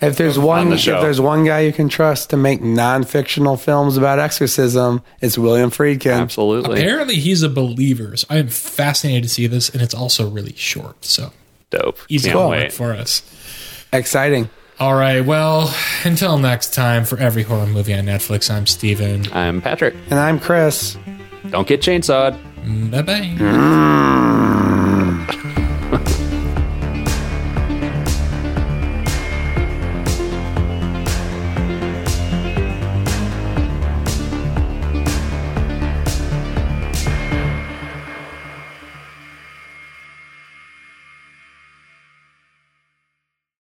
If 0.00 0.16
there's 0.16 0.38
one, 0.38 0.68
the 0.70 0.76
if 0.76 0.84
there's 0.84 1.20
one 1.20 1.44
guy 1.44 1.60
you 1.60 1.72
can 1.72 1.88
trust 1.88 2.30
to 2.30 2.36
make 2.36 2.60
non-fictional 2.62 3.56
films 3.56 3.96
about 3.96 4.18
exorcism, 4.18 5.02
it's 5.20 5.36
William 5.36 5.70
Friedkin. 5.70 6.20
Absolutely. 6.20 6.78
Apparently, 6.80 7.16
he's 7.16 7.42
a 7.42 7.48
believer. 7.48 8.16
So 8.16 8.26
I 8.30 8.36
am 8.38 8.48
fascinated 8.48 9.24
to 9.24 9.28
see 9.28 9.46
this, 9.48 9.68
and 9.70 9.82
it's 9.82 9.94
also 9.94 10.28
really 10.30 10.54
short. 10.54 11.04
So 11.04 11.32
Dope. 11.70 11.98
easy 12.08 12.28
Can't 12.28 12.38
homework 12.40 12.58
wait. 12.60 12.72
for 12.72 12.92
us. 12.92 13.22
Exciting. 13.92 14.48
All 14.80 14.94
right. 14.94 15.20
Well, 15.20 15.74
until 16.04 16.38
next 16.38 16.72
time, 16.72 17.04
for 17.04 17.18
every 17.18 17.42
horror 17.42 17.66
movie 17.66 17.92
on 17.92 18.06
Netflix, 18.06 18.50
I'm 18.50 18.66
Steven. 18.66 19.30
I'm 19.30 19.60
Patrick. 19.60 19.94
And 20.08 20.18
I'm 20.18 20.40
Chris. 20.40 20.96
Don't 21.50 21.68
get 21.68 21.82
chainsawed. 21.82 22.40
Mm, 22.64 22.90
bye 22.90 23.02
bye. 23.02 23.20
Mm. 23.20 24.69